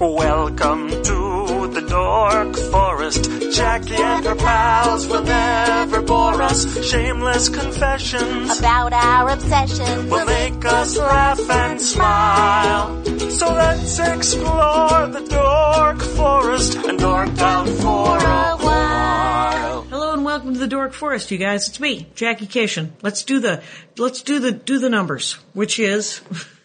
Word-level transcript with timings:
Welcome 0.00 0.90
to 0.90 1.70
the 1.74 1.84
Dork 1.88 2.56
Forest. 2.70 3.24
Jackie 3.50 3.96
and 3.96 4.24
her 4.26 4.36
pals 4.36 5.08
will 5.08 5.24
never 5.24 6.02
bore 6.02 6.40
us. 6.40 6.88
Shameless 6.88 7.48
confessions 7.48 8.60
about 8.60 8.92
our 8.92 9.30
obsession. 9.30 10.08
will 10.08 10.24
make 10.24 10.64
us 10.64 10.96
laugh 10.96 11.50
and 11.50 11.80
smile. 11.80 13.04
So 13.30 13.52
let's 13.52 13.98
explore 13.98 15.08
the 15.08 15.26
Dork 15.28 16.00
Forest 16.00 16.76
and 16.76 16.96
dork 16.96 17.36
out 17.40 17.68
for 17.68 18.18
a 18.18 18.56
while. 18.64 19.82
Hello 19.82 20.12
and 20.12 20.24
welcome 20.24 20.52
to 20.54 20.60
the 20.60 20.68
Dork 20.68 20.92
Forest, 20.92 21.32
you 21.32 21.38
guys. 21.38 21.66
It's 21.66 21.80
me, 21.80 22.06
Jackie 22.14 22.46
Kashian. 22.46 22.92
Let's 23.02 23.24
do 23.24 23.40
the 23.40 23.64
let's 23.96 24.22
do 24.22 24.38
the 24.38 24.52
do 24.52 24.78
the 24.78 24.90
numbers, 24.90 25.32
which 25.54 25.80
is 25.80 26.20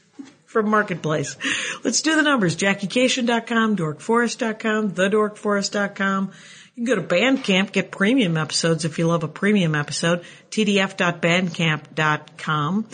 from 0.54 0.70
Marketplace. 0.70 1.36
Let's 1.84 2.02
do 2.02 2.16
the 2.16 2.22
numbers. 2.22 2.56
JackieKashian.com, 2.56 3.76
DorkForest.com, 3.76 4.92
TheDorkForest.com. 4.92 6.32
You 6.76 6.86
can 6.86 6.96
go 6.96 7.02
to 7.02 7.08
Bandcamp, 7.08 7.72
get 7.72 7.92
premium 7.92 8.38
episodes 8.38 8.86
if 8.86 8.98
you 8.98 9.08
love 9.08 9.24
a 9.24 9.28
premium 9.28 9.76
episode, 9.76 10.24
tdf.bandcamp.com. 10.52 12.88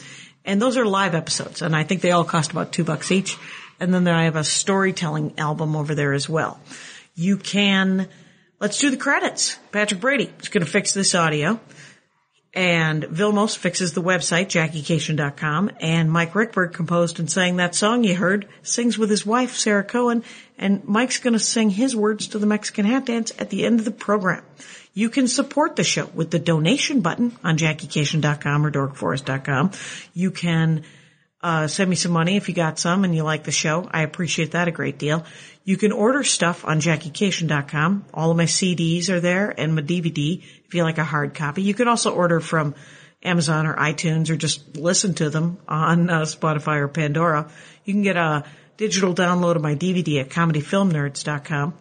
And 0.45 0.61
those 0.61 0.77
are 0.77 0.85
live 0.85 1.15
episodes, 1.15 1.61
and 1.61 1.75
I 1.75 1.83
think 1.83 2.01
they 2.01 2.11
all 2.11 2.23
cost 2.23 2.51
about 2.51 2.71
two 2.71 2.83
bucks 2.83 3.11
each. 3.11 3.37
And 3.79 3.93
then 3.93 4.07
I 4.07 4.23
have 4.23 4.35
a 4.35 4.43
storytelling 4.43 5.35
album 5.37 5.75
over 5.75 5.93
there 5.93 6.13
as 6.13 6.27
well. 6.27 6.59
You 7.15 7.37
can, 7.37 8.07
let's 8.59 8.79
do 8.79 8.89
the 8.89 8.97
credits. 8.97 9.57
Patrick 9.71 10.01
Brady 10.01 10.33
is 10.39 10.49
going 10.49 10.65
to 10.65 10.71
fix 10.71 10.93
this 10.93 11.13
audio. 11.13 11.59
And 12.53 13.03
Vilmos 13.03 13.55
fixes 13.55 13.93
the 13.93 14.01
website, 14.01 14.47
JackieKashian.com. 14.47 15.71
And 15.79 16.11
Mike 16.11 16.33
Ruekberg 16.33 16.73
composed 16.73 17.19
and 17.19 17.29
sang 17.29 17.57
that 17.57 17.75
song 17.75 18.03
you 18.03 18.15
heard, 18.15 18.47
sings 18.63 18.97
with 18.97 19.11
his 19.11 19.25
wife, 19.25 19.55
Sarah 19.55 19.83
Cohen. 19.83 20.23
And 20.57 20.83
Mike's 20.85 21.19
to 21.19 21.39
sing 21.39 21.69
his 21.69 21.95
words 21.95 22.27
to 22.29 22.39
the 22.39 22.47
Mexican 22.47 22.85
hat 22.85 23.05
dance 23.05 23.31
at 23.37 23.51
the 23.51 23.65
end 23.65 23.79
of 23.79 23.85
the 23.85 23.91
program. 23.91 24.43
You 24.93 25.09
can 25.09 25.27
support 25.27 25.75
the 25.75 25.83
show 25.83 26.07
with 26.07 26.31
the 26.31 26.39
donation 26.39 27.01
button 27.01 27.37
on 27.43 27.57
JackieKashian.com 27.57 28.65
or 28.65 28.71
DorkForest.com. 28.71 29.71
You 30.13 30.31
can 30.31 30.83
uh, 31.41 31.67
send 31.67 31.89
me 31.89 31.95
some 31.95 32.11
money 32.11 32.35
if 32.35 32.49
you 32.49 32.55
got 32.55 32.79
some 32.79 33.03
and 33.03 33.15
you 33.15 33.23
like 33.23 33.43
the 33.43 33.51
show. 33.51 33.87
I 33.91 34.01
appreciate 34.01 34.51
that 34.51 34.67
a 34.67 34.71
great 34.71 34.97
deal. 34.97 35.25
You 35.63 35.77
can 35.77 35.91
order 35.91 36.23
stuff 36.23 36.65
on 36.65 36.81
JackieKashian.com. 36.81 38.05
All 38.13 38.31
of 38.31 38.37
my 38.37 38.45
CDs 38.45 39.09
are 39.09 39.19
there 39.19 39.53
and 39.57 39.75
my 39.75 39.81
DVD 39.81 40.43
if 40.65 40.73
you 40.73 40.83
like 40.83 40.97
a 40.97 41.03
hard 41.03 41.33
copy. 41.33 41.61
You 41.61 41.73
can 41.73 41.87
also 41.87 42.13
order 42.13 42.39
from 42.39 42.75
Amazon 43.23 43.67
or 43.67 43.75
iTunes 43.75 44.29
or 44.29 44.35
just 44.35 44.77
listen 44.77 45.13
to 45.15 45.29
them 45.29 45.57
on 45.67 46.09
uh, 46.09 46.21
Spotify 46.21 46.77
or 46.77 46.87
Pandora. 46.87 47.49
You 47.85 47.93
can 47.93 48.03
get 48.03 48.17
a 48.17 48.43
digital 48.77 49.13
download 49.13 49.55
of 49.55 49.61
my 49.61 49.75
DVD 49.75 50.21
at 50.21 50.29
comedyfilmnerds.com. 50.29 51.73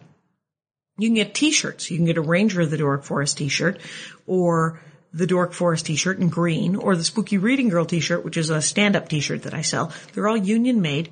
You 0.97 1.07
can 1.07 1.15
get 1.15 1.33
t-shirts. 1.33 1.89
You 1.89 1.97
can 1.97 2.05
get 2.05 2.17
a 2.17 2.21
Ranger 2.21 2.61
of 2.61 2.71
the 2.71 2.77
Dork 2.77 3.03
Forest 3.03 3.37
t-shirt 3.37 3.79
or 4.27 4.81
the 5.13 5.27
Dork 5.27 5.53
Forest 5.53 5.87
t-shirt 5.87 6.19
in 6.19 6.29
green 6.29 6.75
or 6.75 6.95
the 6.95 7.03
Spooky 7.03 7.37
Reading 7.37 7.69
Girl 7.69 7.85
t-shirt, 7.85 8.23
which 8.23 8.37
is 8.37 8.49
a 8.49 8.61
stand-up 8.61 9.09
t-shirt 9.09 9.43
that 9.43 9.53
I 9.53 9.61
sell. 9.61 9.91
They're 10.13 10.27
all 10.27 10.37
union 10.37 10.81
made 10.81 11.09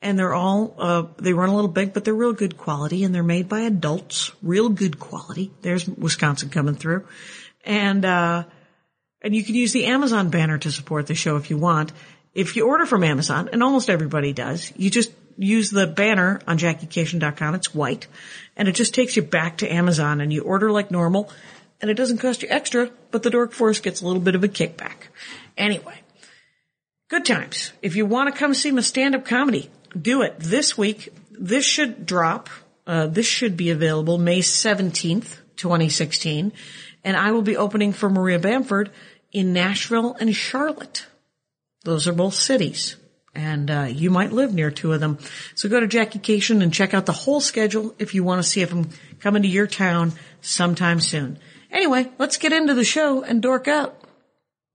and 0.00 0.18
they're 0.18 0.34
all, 0.34 0.74
uh, 0.78 1.04
they 1.18 1.32
run 1.32 1.48
a 1.48 1.54
little 1.54 1.70
big, 1.70 1.92
but 1.92 2.04
they're 2.04 2.14
real 2.14 2.32
good 2.32 2.56
quality 2.56 3.04
and 3.04 3.14
they're 3.14 3.22
made 3.22 3.48
by 3.48 3.60
adults. 3.60 4.32
Real 4.42 4.68
good 4.68 4.98
quality. 4.98 5.50
There's 5.62 5.88
Wisconsin 5.88 6.50
coming 6.50 6.76
through. 6.76 7.06
And, 7.64 8.04
uh, 8.04 8.44
and 9.22 9.34
you 9.34 9.42
can 9.42 9.54
use 9.54 9.72
the 9.72 9.86
Amazon 9.86 10.30
banner 10.30 10.58
to 10.58 10.70
support 10.70 11.06
the 11.06 11.14
show 11.14 11.36
if 11.36 11.50
you 11.50 11.58
want. 11.58 11.92
If 12.34 12.54
you 12.54 12.68
order 12.68 12.86
from 12.86 13.02
Amazon, 13.02 13.48
and 13.52 13.62
almost 13.62 13.90
everybody 13.90 14.32
does, 14.32 14.72
you 14.76 14.90
just 14.90 15.10
use 15.36 15.70
the 15.70 15.86
banner 15.86 16.40
on 16.46 16.58
JackieKashian.com. 16.58 17.54
It's 17.56 17.74
white. 17.74 18.06
And 18.56 18.68
it 18.68 18.72
just 18.72 18.94
takes 18.94 19.16
you 19.16 19.22
back 19.22 19.58
to 19.58 19.72
Amazon 19.72 20.20
and 20.20 20.32
you 20.32 20.42
order 20.42 20.70
like 20.70 20.90
normal. 20.90 21.30
And 21.80 21.90
it 21.90 21.94
doesn't 21.94 22.18
cost 22.18 22.42
you 22.42 22.48
extra, 22.50 22.90
but 23.10 23.22
the 23.22 23.30
Dork 23.30 23.52
Force 23.52 23.80
gets 23.80 24.00
a 24.00 24.06
little 24.06 24.22
bit 24.22 24.34
of 24.34 24.44
a 24.44 24.48
kickback. 24.48 25.08
Anyway. 25.56 25.94
Good 27.08 27.24
times. 27.24 27.72
If 27.80 27.96
you 27.96 28.04
want 28.04 28.32
to 28.32 28.38
come 28.38 28.52
see 28.52 28.70
my 28.70 28.82
stand-up 28.82 29.24
comedy, 29.24 29.70
do 29.98 30.20
it. 30.20 30.38
This 30.38 30.76
week, 30.76 31.08
this 31.30 31.64
should 31.64 32.04
drop. 32.04 32.50
Uh, 32.86 33.06
this 33.06 33.24
should 33.24 33.56
be 33.56 33.70
available 33.70 34.18
May 34.18 34.40
17th, 34.40 35.38
2016. 35.56 36.52
And 37.04 37.16
I 37.16 37.32
will 37.32 37.42
be 37.42 37.56
opening 37.56 37.94
for 37.94 38.10
Maria 38.10 38.38
Bamford 38.38 38.90
in 39.32 39.54
Nashville 39.54 40.16
and 40.20 40.34
Charlotte. 40.36 41.06
Those 41.84 42.06
are 42.06 42.12
both 42.12 42.34
cities. 42.34 42.96
And 43.34 43.70
uh, 43.70 43.86
you 43.88 44.10
might 44.10 44.32
live 44.32 44.52
near 44.52 44.70
two 44.70 44.92
of 44.92 45.00
them. 45.00 45.18
So 45.54 45.70
go 45.70 45.80
to 45.80 45.86
Jackie 45.86 46.18
Kashian 46.18 46.62
and 46.62 46.74
check 46.74 46.92
out 46.92 47.06
the 47.06 47.12
whole 47.12 47.40
schedule 47.40 47.94
if 47.98 48.14
you 48.14 48.22
want 48.22 48.42
to 48.42 48.48
see 48.48 48.60
if 48.60 48.72
I'm 48.72 48.90
coming 49.20 49.42
to 49.42 49.48
your 49.48 49.66
town 49.66 50.12
sometime 50.42 51.00
soon. 51.00 51.38
Anyway, 51.70 52.10
let's 52.18 52.38
get 52.38 52.52
into 52.52 52.74
the 52.74 52.84
show 52.84 53.22
and 53.22 53.42
dork 53.42 53.68
out. 53.68 53.98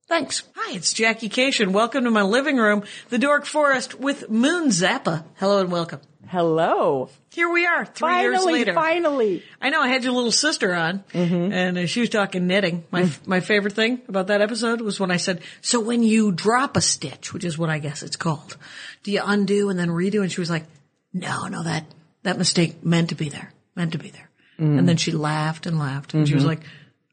Thanks. 0.07 0.43
Hi, 0.55 0.75
it's 0.75 0.93
Jackie 0.93 1.29
Kashian. 1.29 1.71
Welcome 1.71 2.03
to 2.03 2.11
my 2.11 2.21
living 2.21 2.57
room, 2.57 2.83
the 3.09 3.17
Dork 3.17 3.45
Forest 3.45 3.99
with 3.99 4.29
Moon 4.29 4.69
Zappa. 4.69 5.23
Hello 5.35 5.61
and 5.61 5.71
welcome. 5.71 6.01
Hello. 6.27 7.09
Here 7.31 7.49
we 7.49 7.65
are, 7.65 7.85
three 7.85 8.07
finally, 8.07 8.23
years 8.33 8.45
later. 8.45 8.73
Finally. 8.73 9.43
I 9.61 9.69
know 9.69 9.81
I 9.81 9.87
had 9.87 10.03
your 10.03 10.13
little 10.13 10.31
sister 10.31 10.73
on, 10.73 11.03
Mm-hmm. 11.13 11.53
and 11.53 11.77
uh, 11.77 11.85
she 11.87 11.99
was 12.01 12.09
talking 12.09 12.47
knitting. 12.47 12.83
My 12.91 13.09
my 13.25 13.39
favorite 13.39 13.73
thing 13.73 14.01
about 14.07 14.27
that 14.27 14.41
episode 14.41 14.81
was 14.81 14.99
when 14.99 15.11
I 15.11 15.17
said, 15.17 15.41
"So 15.61 15.79
when 15.79 16.03
you 16.03 16.31
drop 16.31 16.75
a 16.75 16.81
stitch, 16.81 17.33
which 17.33 17.43
is 17.43 17.57
what 17.57 17.69
I 17.69 17.79
guess 17.79 18.03
it's 18.03 18.15
called, 18.15 18.57
do 19.03 19.11
you 19.11 19.21
undo 19.23 19.69
and 19.69 19.77
then 19.79 19.89
redo?" 19.89 20.21
And 20.21 20.31
she 20.31 20.41
was 20.41 20.49
like, 20.49 20.65
"No, 21.13 21.47
no, 21.47 21.63
that 21.63 21.85
that 22.23 22.37
mistake 22.37 22.83
meant 22.83 23.09
to 23.09 23.15
be 23.15 23.29
there, 23.29 23.51
meant 23.75 23.91
to 23.91 23.97
be 23.99 24.09
there." 24.09 24.29
Mm-hmm. 24.59 24.79
And 24.79 24.89
then 24.89 24.97
she 24.97 25.11
laughed 25.11 25.65
and 25.65 25.77
laughed, 25.79 26.13
and 26.13 26.27
she 26.27 26.35
was 26.35 26.45
like, 26.45 26.61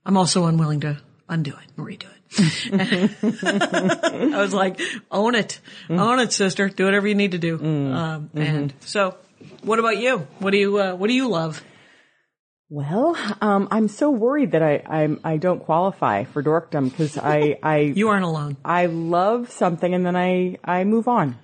"I'm 0.04 0.16
also 0.16 0.46
unwilling 0.46 0.80
to 0.80 0.98
undo 1.28 1.52
it 1.52 1.70
and 1.76 1.86
redo 1.86 2.06
it." 2.06 2.10
I 4.34 4.40
was 4.40 4.54
like, 4.54 4.80
"Own 5.10 5.34
it, 5.34 5.60
Mm. 5.88 5.98
own 5.98 6.18
it, 6.20 6.32
sister. 6.32 6.68
Do 6.68 6.84
whatever 6.84 7.08
you 7.08 7.14
need 7.14 7.32
to 7.32 7.38
do." 7.38 7.58
Um, 7.58 8.30
and 8.34 8.72
so, 8.80 9.16
what 9.62 9.78
about 9.78 9.98
you? 9.98 10.18
What 10.38 10.50
do 10.52 10.58
you 10.58 10.78
uh, 10.80 10.94
What 10.94 11.08
do 11.08 11.14
you 11.14 11.28
love? 11.28 11.62
Well, 12.72 13.16
um, 13.40 13.66
I'm 13.72 13.88
so 13.88 14.10
worried 14.10 14.52
that 14.52 14.62
I 14.62 14.82
I'm, 14.86 15.18
I 15.24 15.38
don't 15.38 15.58
qualify 15.58 16.22
for 16.24 16.40
dorkdom 16.42 16.90
because 16.90 17.18
I 17.18 17.58
I 17.62 17.78
You 17.96 18.08
aren't 18.08 18.24
alone. 18.24 18.56
I 18.64 18.86
love 18.86 19.50
something 19.50 19.92
and 19.92 20.06
then 20.06 20.14
I 20.16 20.58
I 20.64 20.84
move 20.84 21.08
on. 21.08 21.36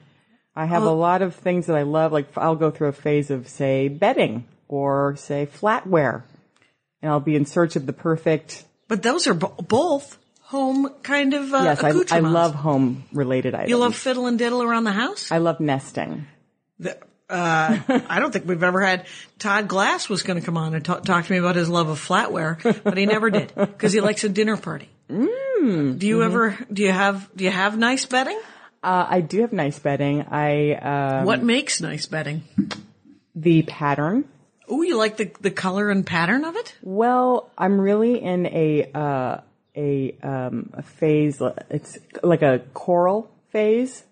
I 0.55 0.67
have 0.67 0.85
a 0.85 0.91
lot 0.91 1.21
of 1.23 1.35
things 1.35 1.67
that 1.67 1.77
I 1.77 1.83
love. 1.83 2.13
Like 2.13 2.29
I'll 2.39 2.55
go 2.57 2.71
through 2.71 2.89
a 2.89 2.93
phase 2.93 3.31
of 3.33 3.49
say 3.49 3.89
bedding 3.89 4.47
or 4.69 5.17
say 5.17 5.47
flatware, 5.47 6.23
and 7.03 7.11
I'll 7.11 7.21
be 7.21 7.37
in 7.37 7.47
search 7.47 7.77
of 7.77 7.87
the 7.87 7.93
perfect. 7.93 8.65
But 8.89 9.03
those 9.03 9.27
are 9.27 9.35
bo- 9.35 9.55
both 9.69 10.19
home 10.43 10.89
kind 11.03 11.35
of 11.35 11.53
uh, 11.53 11.63
yes, 11.65 11.83
I, 11.83 12.17
I 12.17 12.21
love 12.21 12.55
home 12.55 13.05
related 13.13 13.55
items. 13.55 13.71
You 13.71 13.79
love 13.79 13.97
fiddle 13.97 14.27
and 14.27 14.39
diddle 14.39 14.63
around 14.63 14.85
the 14.85 14.93
house? 14.93 15.31
I 15.33 15.39
love 15.39 15.61
nesting. 15.61 16.27
The- 16.79 16.99
uh, 17.29 17.81
I 18.09 18.21
don't 18.21 18.31
think 18.31 18.47
we've 18.47 18.63
ever 18.63 18.81
had. 18.81 19.07
Todd 19.41 19.67
Glass 19.67 20.09
was 20.09 20.23
going 20.23 20.39
to 20.39 20.47
come 20.47 20.57
on 20.57 20.75
and 20.77 20.85
ta- 20.85 21.01
talk 21.01 21.25
to 21.27 21.33
me 21.33 21.39
about 21.39 21.57
his 21.57 21.69
love 21.69 21.89
of 21.89 21.99
flatware, 21.99 22.63
but 22.85 22.97
he 22.97 23.05
never 23.05 23.31
did 23.31 23.53
because 23.57 23.93
he 23.93 24.01
likes 24.01 24.23
a 24.23 24.29
dinner 24.29 24.57
party. 24.57 24.89
Mm, 25.11 25.99
do 25.99 26.07
you 26.07 26.23
ever? 26.23 26.57
Do 26.73 26.83
you 26.85 26.93
have? 26.93 27.29
Do 27.35 27.43
you 27.43 27.51
have 27.51 27.77
nice 27.77 28.07
bedding? 28.07 28.39
Uh, 28.81 29.07
I 29.09 29.21
do 29.23 29.41
have 29.41 29.53
nice 29.53 29.77
bedding. 29.81 30.23
I 30.23 30.75
um, 30.75 31.25
what 31.27 31.43
makes 31.43 31.81
nice 31.81 32.07
bedding? 32.07 32.45
the 33.35 33.63
pattern. 33.63 34.25
Oh, 34.69 34.83
you 34.83 34.97
like 34.97 35.17
the 35.17 35.31
the 35.41 35.51
color 35.51 35.91
and 35.91 36.05
pattern 36.07 36.45
of 36.45 36.57
it? 36.57 36.75
Well, 36.83 37.51
I'm 37.57 37.81
really 37.81 38.23
in 38.23 38.47
a 38.47 38.91
uh, 38.95 39.41
a 39.77 40.17
um, 40.23 40.71
a 40.73 40.83
phase. 40.83 41.41
It's 41.71 41.99
like 42.23 42.43
a 42.43 42.63
coral 42.75 43.31
phase. 43.51 44.03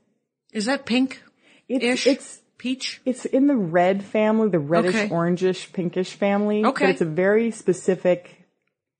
Is 0.52 0.66
that 0.66 0.86
pink? 0.86 1.22
It's 1.68 2.06
it's 2.06 2.40
Peach? 2.58 3.00
it's 3.04 3.24
in 3.24 3.46
the 3.46 3.56
red 3.56 4.04
family, 4.04 4.48
the 4.48 4.58
reddish, 4.58 4.94
Okay. 4.94 5.08
orangish, 5.08 5.72
pinkish 5.72 6.12
family. 6.12 6.64
Okay. 6.64 6.84
but 6.86 6.90
it's 6.90 7.00
a 7.00 7.06
very 7.06 7.50
specific 7.50 8.44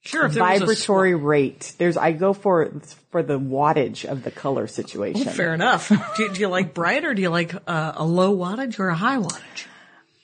Sure. 0.05 0.27
If 0.27 0.35
there 0.35 0.43
was 0.43 0.61
a 0.61 0.67
vibratory 0.67 1.15
rate. 1.15 1.73
There's 1.79 1.97
I 1.97 2.12
go 2.12 2.35
for 2.35 2.71
for 3.11 3.23
the 3.23 3.39
wattage 3.39 4.05
of 4.05 4.23
the 4.23 4.31
color 4.31 4.67
situation. 4.67 5.25
Fair 5.25 5.55
enough. 5.55 5.89
do, 6.17 6.31
do 6.31 6.41
you 6.41 6.49
like 6.49 6.75
bright 6.75 7.06
or 7.06 7.15
do 7.15 7.23
you 7.23 7.31
like 7.31 7.55
uh, 7.67 7.93
a 7.97 8.05
low 8.05 8.37
wattage 8.37 8.79
or 8.79 8.89
a 8.89 8.95
high 8.95 9.17
wattage? 9.17 9.65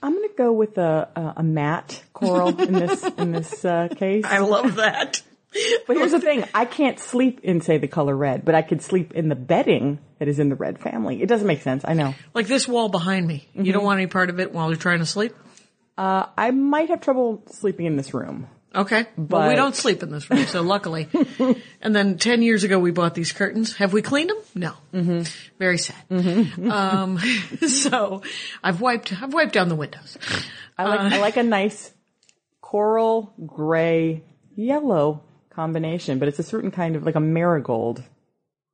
I'm 0.02 0.14
going 0.14 0.28
to 0.28 0.34
go 0.34 0.52
with 0.52 0.78
a 0.78 1.08
a, 1.14 1.34
a 1.38 1.42
matte 1.42 2.02
coral 2.12 2.58
in 2.60 2.72
this 2.72 3.04
in 3.18 3.32
this 3.32 3.64
uh, 3.64 3.88
case. 3.88 4.24
I 4.24 4.38
love 4.38 4.76
that. 4.76 5.22
But 5.86 5.96
here's 5.96 6.12
the 6.12 6.20
thing: 6.20 6.44
I 6.54 6.64
can't 6.64 6.98
sleep 6.98 7.40
in, 7.42 7.60
say, 7.60 7.78
the 7.78 7.88
color 7.88 8.16
red, 8.16 8.44
but 8.44 8.54
I 8.54 8.62
could 8.62 8.82
sleep 8.82 9.12
in 9.14 9.28
the 9.28 9.34
bedding 9.34 9.98
that 10.18 10.28
is 10.28 10.38
in 10.38 10.48
the 10.48 10.54
red 10.54 10.78
family. 10.78 11.22
It 11.22 11.26
doesn't 11.26 11.46
make 11.46 11.62
sense. 11.62 11.84
I 11.84 11.94
know. 11.94 12.14
Like 12.34 12.46
this 12.46 12.68
wall 12.68 12.88
behind 12.88 13.26
me. 13.26 13.48
You 13.54 13.72
don't 13.72 13.84
want 13.84 13.98
any 13.98 14.06
part 14.06 14.30
of 14.30 14.38
it 14.38 14.52
while 14.52 14.68
you're 14.68 14.76
trying 14.76 15.00
to 15.00 15.06
sleep? 15.06 15.34
Uh, 15.98 16.26
I 16.38 16.52
might 16.52 16.88
have 16.88 17.00
trouble 17.00 17.42
sleeping 17.48 17.86
in 17.86 17.96
this 17.96 18.14
room. 18.14 18.46
Okay. 18.74 19.06
But 19.18 19.48
we 19.48 19.56
don't 19.56 19.74
sleep 19.74 20.02
in 20.02 20.10
this 20.10 20.30
room, 20.30 20.46
so 20.46 20.62
luckily. 20.62 21.08
and 21.80 21.94
then 21.94 22.18
10 22.18 22.42
years 22.42 22.62
ago 22.62 22.78
we 22.78 22.92
bought 22.92 23.14
these 23.14 23.32
curtains. 23.32 23.76
Have 23.76 23.92
we 23.92 24.00
cleaned 24.00 24.30
them? 24.30 24.38
No. 24.54 24.72
Mm-hmm. 24.94 25.22
Very 25.58 25.78
sad. 25.78 25.96
Um, 26.70 27.18
so 27.66 28.22
I've 28.62 28.80
wiped, 28.80 29.12
I've 29.12 29.32
wiped 29.32 29.52
down 29.52 29.68
the 29.68 29.74
windows. 29.74 30.16
I 30.78 30.84
like 30.84 31.00
I 31.00 31.18
like 31.18 31.36
a 31.36 31.42
nice 31.42 31.92
coral 32.60 33.32
gray 33.44 34.22
yellow 34.54 35.22
combination, 35.50 36.18
but 36.18 36.28
it's 36.28 36.38
a 36.38 36.42
certain 36.44 36.70
kind 36.70 36.96
of 36.96 37.04
like 37.04 37.16
a 37.16 37.20
marigold. 37.20 38.02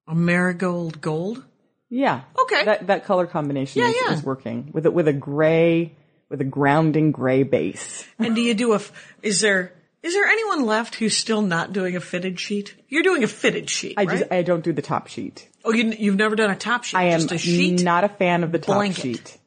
A 0.07 0.15
marigold 0.15 1.01
gold. 1.01 1.43
Yeah. 1.89 2.23
Okay. 2.39 2.65
That 2.65 2.87
that 2.89 3.05
color 3.05 3.27
combination 3.27 3.83
Yeah, 3.83 3.89
is, 3.89 3.97
yeah. 4.01 4.13
is 4.15 4.23
working 4.23 4.71
with 4.73 4.85
it 4.87 4.93
with 4.93 5.09
a 5.09 5.13
gray 5.13 5.97
with 6.29 6.41
a 6.41 6.45
grounding 6.45 7.13
gray 7.13 7.43
base. 7.43 8.05
And 8.19 8.35
do 8.35 8.41
you 8.41 8.55
do 8.55 8.73
a, 8.75 8.81
is 9.23 9.41
there, 9.41 9.73
is 10.07 10.15
there 10.15 10.25
anyone 10.27 10.65
left 10.67 10.95
who's 10.95 11.17
still 11.17 11.43
not 11.43 11.73
doing 11.73 11.97
a 11.97 12.01
fitted 12.01 12.39
sheet? 12.39 12.75
You're 12.89 13.03
doing 13.03 13.25
a 13.25 13.29
fitted 13.29 13.69
sheet, 13.69 13.95
I 13.99 14.05
right? 14.05 14.19
just 14.21 14.33
I 14.33 14.43
don't 14.43 14.63
do 14.65 14.73
the 14.73 14.83
top 14.83 15.09
sheet. 15.09 15.49
oh, 15.65 15.73
you, 15.73 15.91
you've 15.99 16.17
never 16.17 16.37
done 16.37 16.51
a 16.51 16.57
top 16.57 16.85
sheet, 16.85 16.97
I 16.97 17.05
am 17.07 17.21
just 17.21 17.33
a 17.33 17.39
sheet? 17.39 17.83
not 17.83 18.05
a 18.05 18.09
fan 18.09 18.45
of 18.45 18.53
the 18.53 18.59
top 18.59 18.77
blanket. 18.77 19.03
sheet. 19.03 19.39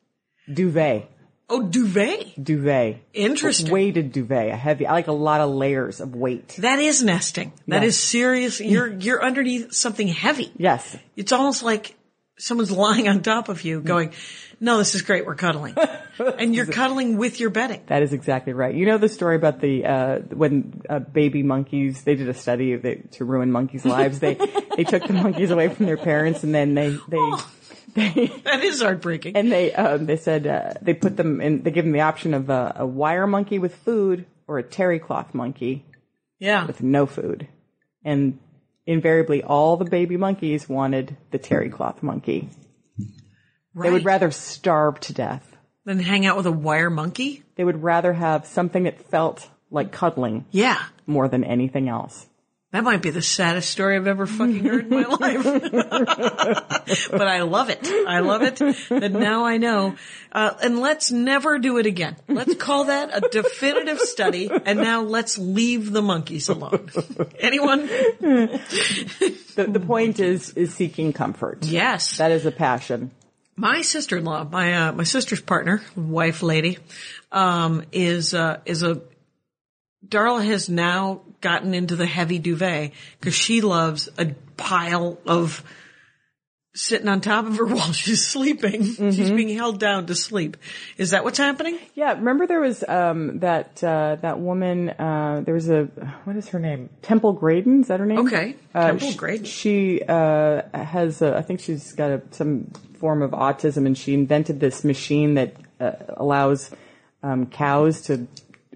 Duvet. 0.51 1.05
oh, 1.49 1.63
duvet. 1.63 2.33
Duvet. 2.43 2.97
Interesting. 3.13 3.71
Weighted 3.71 4.11
duvet. 4.11 4.49
A 4.51 4.55
heavy 4.55 4.85
I 4.85 4.91
like 4.93 5.07
a 5.07 5.11
lot 5.13 5.41
of 5.41 5.49
layers 5.51 6.01
of 6.01 6.15
weight. 6.15 6.55
That 6.59 6.79
is 6.79 7.03
nesting. 7.03 7.53
That 7.67 7.83
Yes. 7.83 7.89
is 7.95 7.99
serious. 7.99 8.59
You're, 8.59 8.87
you're 8.87 9.23
underneath 9.23 9.73
something 9.73 10.07
heavy. 10.07 10.51
Yes. 10.57 10.97
It's 11.15 11.31
almost 11.31 11.63
like 11.63 11.95
someone's 12.37 12.71
lying 12.71 13.07
on 13.07 13.21
top 13.21 13.47
of 13.49 13.63
you 13.63 13.81
going, 13.81 14.11
no, 14.59 14.77
this 14.77 14.95
is 14.95 15.01
great. 15.01 15.25
We're 15.25 15.35
cuddling. 15.35 15.75
and 16.37 16.53
you're 16.53 16.65
cuddling 16.65 17.17
with 17.17 17.39
your 17.39 17.49
bedding. 17.49 17.81
That 17.87 18.01
is 18.01 18.13
exactly 18.13 18.53
right. 18.53 18.75
You 18.75 18.85
know 18.85 18.97
the 18.97 19.09
story 19.09 19.35
about 19.35 19.61
the 19.61 19.85
uh, 19.85 20.19
when 20.33 20.81
uh, 20.89 20.99
baby 20.99 21.43
monkeys. 21.43 22.03
They 22.03 22.15
did 22.15 22.27
a 22.29 22.33
study 22.33 22.77
to 23.11 23.25
ruin 23.25 23.51
monkeys' 23.51 23.85
lives. 23.85 24.19
They 24.19 24.33
they 24.75 24.83
took 24.83 25.07
the 25.07 25.13
monkeys 25.13 25.51
away 25.51 25.69
from 25.69 25.85
their 25.85 25.97
parents, 25.97 26.43
and 26.43 26.53
then 26.53 26.73
they 26.73 26.89
they 26.89 27.17
Oh. 27.17 27.51
they 27.95 28.27
That 28.43 28.63
is 28.63 28.81
heartbreaking. 28.81 29.35
and 29.35 29.51
they 29.51 29.73
um, 29.73 30.05
they 30.05 30.17
said 30.17 30.45
uh, 30.45 30.73
they 30.81 30.93
put 30.93 31.15
them 31.17 31.41
in. 31.41 31.63
They 31.63 31.71
give 31.71 31.85
them 31.85 31.93
the 31.93 32.01
option 32.01 32.33
of 32.33 32.49
a, 32.49 32.73
a 32.79 32.85
wire 32.85 33.27
monkey 33.27 33.59
with 33.59 33.75
food 33.75 34.25
or 34.47 34.57
a 34.59 34.63
terry 34.63 34.99
cloth 34.99 35.33
monkey 35.33 35.85
yeah. 36.39 36.65
with 36.65 36.83
no 36.83 37.05
food, 37.05 37.47
and 38.03 38.39
invariably 38.85 39.43
all 39.43 39.77
the 39.77 39.85
baby 39.85 40.17
monkeys 40.17 40.67
wanted 40.67 41.15
the 41.31 41.37
terry 41.37 41.69
cloth 41.69 42.01
monkey. 42.03 42.49
They 43.83 43.91
would 43.91 44.05
rather 44.05 44.31
starve 44.31 44.99
to 45.01 45.13
death. 45.13 45.45
than 45.85 45.99
hang 45.99 46.25
out 46.25 46.37
with 46.37 46.45
a 46.45 46.51
wire 46.51 46.89
monkey? 46.89 47.43
They 47.55 47.63
would 47.63 47.81
rather 47.81 48.13
have 48.13 48.45
something 48.45 48.83
that 48.83 49.09
felt 49.09 49.47
like 49.71 49.91
cuddling 49.91 50.45
Yeah. 50.51 50.77
more 51.07 51.27
than 51.27 51.43
anything 51.43 51.89
else. 51.89 52.25
That 52.71 52.83
might 52.83 53.01
be 53.01 53.09
the 53.09 53.23
saddest 53.23 53.71
story 53.71 53.95
I've 53.95 54.05
ever 54.05 54.27
fucking 54.27 54.63
heard 54.63 54.83
in 54.85 54.89
my 54.91 55.01
life. 55.19 55.43
but 57.11 57.27
I 57.27 57.41
love 57.41 57.71
it. 57.71 57.79
I 58.07 58.19
love 58.19 58.43
it 58.43 58.57
that 58.89 59.11
now 59.11 59.45
I 59.45 59.57
know. 59.57 59.95
Uh, 60.31 60.51
and 60.61 60.79
let's 60.79 61.09
never 61.11 61.57
do 61.57 61.79
it 61.79 61.87
again. 61.87 62.15
Let's 62.27 62.53
call 62.53 62.83
that 62.85 63.09
a 63.11 63.27
definitive 63.29 63.99
study. 63.99 64.51
And 64.65 64.79
now 64.81 65.01
let's 65.01 65.39
leave 65.39 65.91
the 65.91 66.03
monkeys 66.03 66.47
alone. 66.49 66.91
Anyone? 67.39 67.87
The, 67.87 69.67
the 69.67 69.79
point 69.79 70.19
is 70.19 70.51
is 70.51 70.71
seeking 70.73 71.11
comfort. 71.13 71.65
Yes. 71.65 72.17
That 72.17 72.29
is 72.31 72.45
a 72.45 72.51
passion. 72.51 73.09
My 73.59 73.81
sister-in-law, 73.81 74.45
my 74.45 74.73
uh, 74.73 74.91
my 74.93 75.03
sister's 75.03 75.41
partner, 75.41 75.81
wife, 75.93 76.41
lady, 76.41 76.77
um, 77.29 77.83
is 77.91 78.33
uh, 78.33 78.61
is 78.63 78.83
a 78.83 79.01
Darla 80.07 80.45
has 80.45 80.69
now 80.69 81.23
gotten 81.41 81.73
into 81.73 81.97
the 81.97 82.05
heavy 82.05 82.39
duvet 82.39 82.93
because 83.19 83.35
she 83.35 83.59
loves 83.59 84.07
a 84.17 84.27
pile 84.55 85.19
of 85.25 85.61
sitting 86.73 87.09
on 87.09 87.19
top 87.19 87.47
of 87.47 87.57
her 87.57 87.65
while 87.75 87.91
she's 87.91 88.25
sleeping. 88.25 88.81
She's 88.83 89.29
being 89.29 89.53
held 89.57 89.77
down 89.77 90.05
to 90.05 90.15
sleep. 90.15 90.55
Is 90.97 91.11
that 91.11 91.25
what's 91.25 91.37
happening? 91.37 91.77
Yeah, 91.95 92.13
remember 92.13 92.47
there 92.47 92.61
was 92.61 92.81
um, 92.87 93.39
that 93.39 93.83
uh, 93.83 94.15
that 94.21 94.39
woman. 94.39 94.89
Uh, 94.91 95.41
there 95.43 95.53
was 95.53 95.69
a 95.69 95.83
what 96.23 96.37
is 96.37 96.47
her 96.47 96.59
name? 96.59 96.89
Temple 97.01 97.33
Grandin. 97.33 97.81
Is 97.81 97.87
that 97.89 97.99
her 97.99 98.05
name? 98.05 98.19
Okay. 98.19 98.55
Uh, 98.73 98.87
Temple 98.87 99.11
sh- 99.11 99.15
Grandin. 99.15 99.43
She 99.43 100.01
uh, 100.01 100.61
has. 100.73 101.21
A, 101.21 101.35
I 101.35 101.41
think 101.41 101.59
she's 101.59 101.91
got 101.91 102.11
a, 102.11 102.21
some 102.31 102.71
form 102.99 103.21
of 103.21 103.31
autism, 103.31 103.85
and 103.85 103.97
she 103.97 104.13
invented 104.13 104.59
this 104.59 104.83
machine 104.83 105.35
that 105.35 105.55
uh, 105.79 105.91
allows 106.09 106.71
um, 107.23 107.45
cows 107.47 108.01
to 108.03 108.27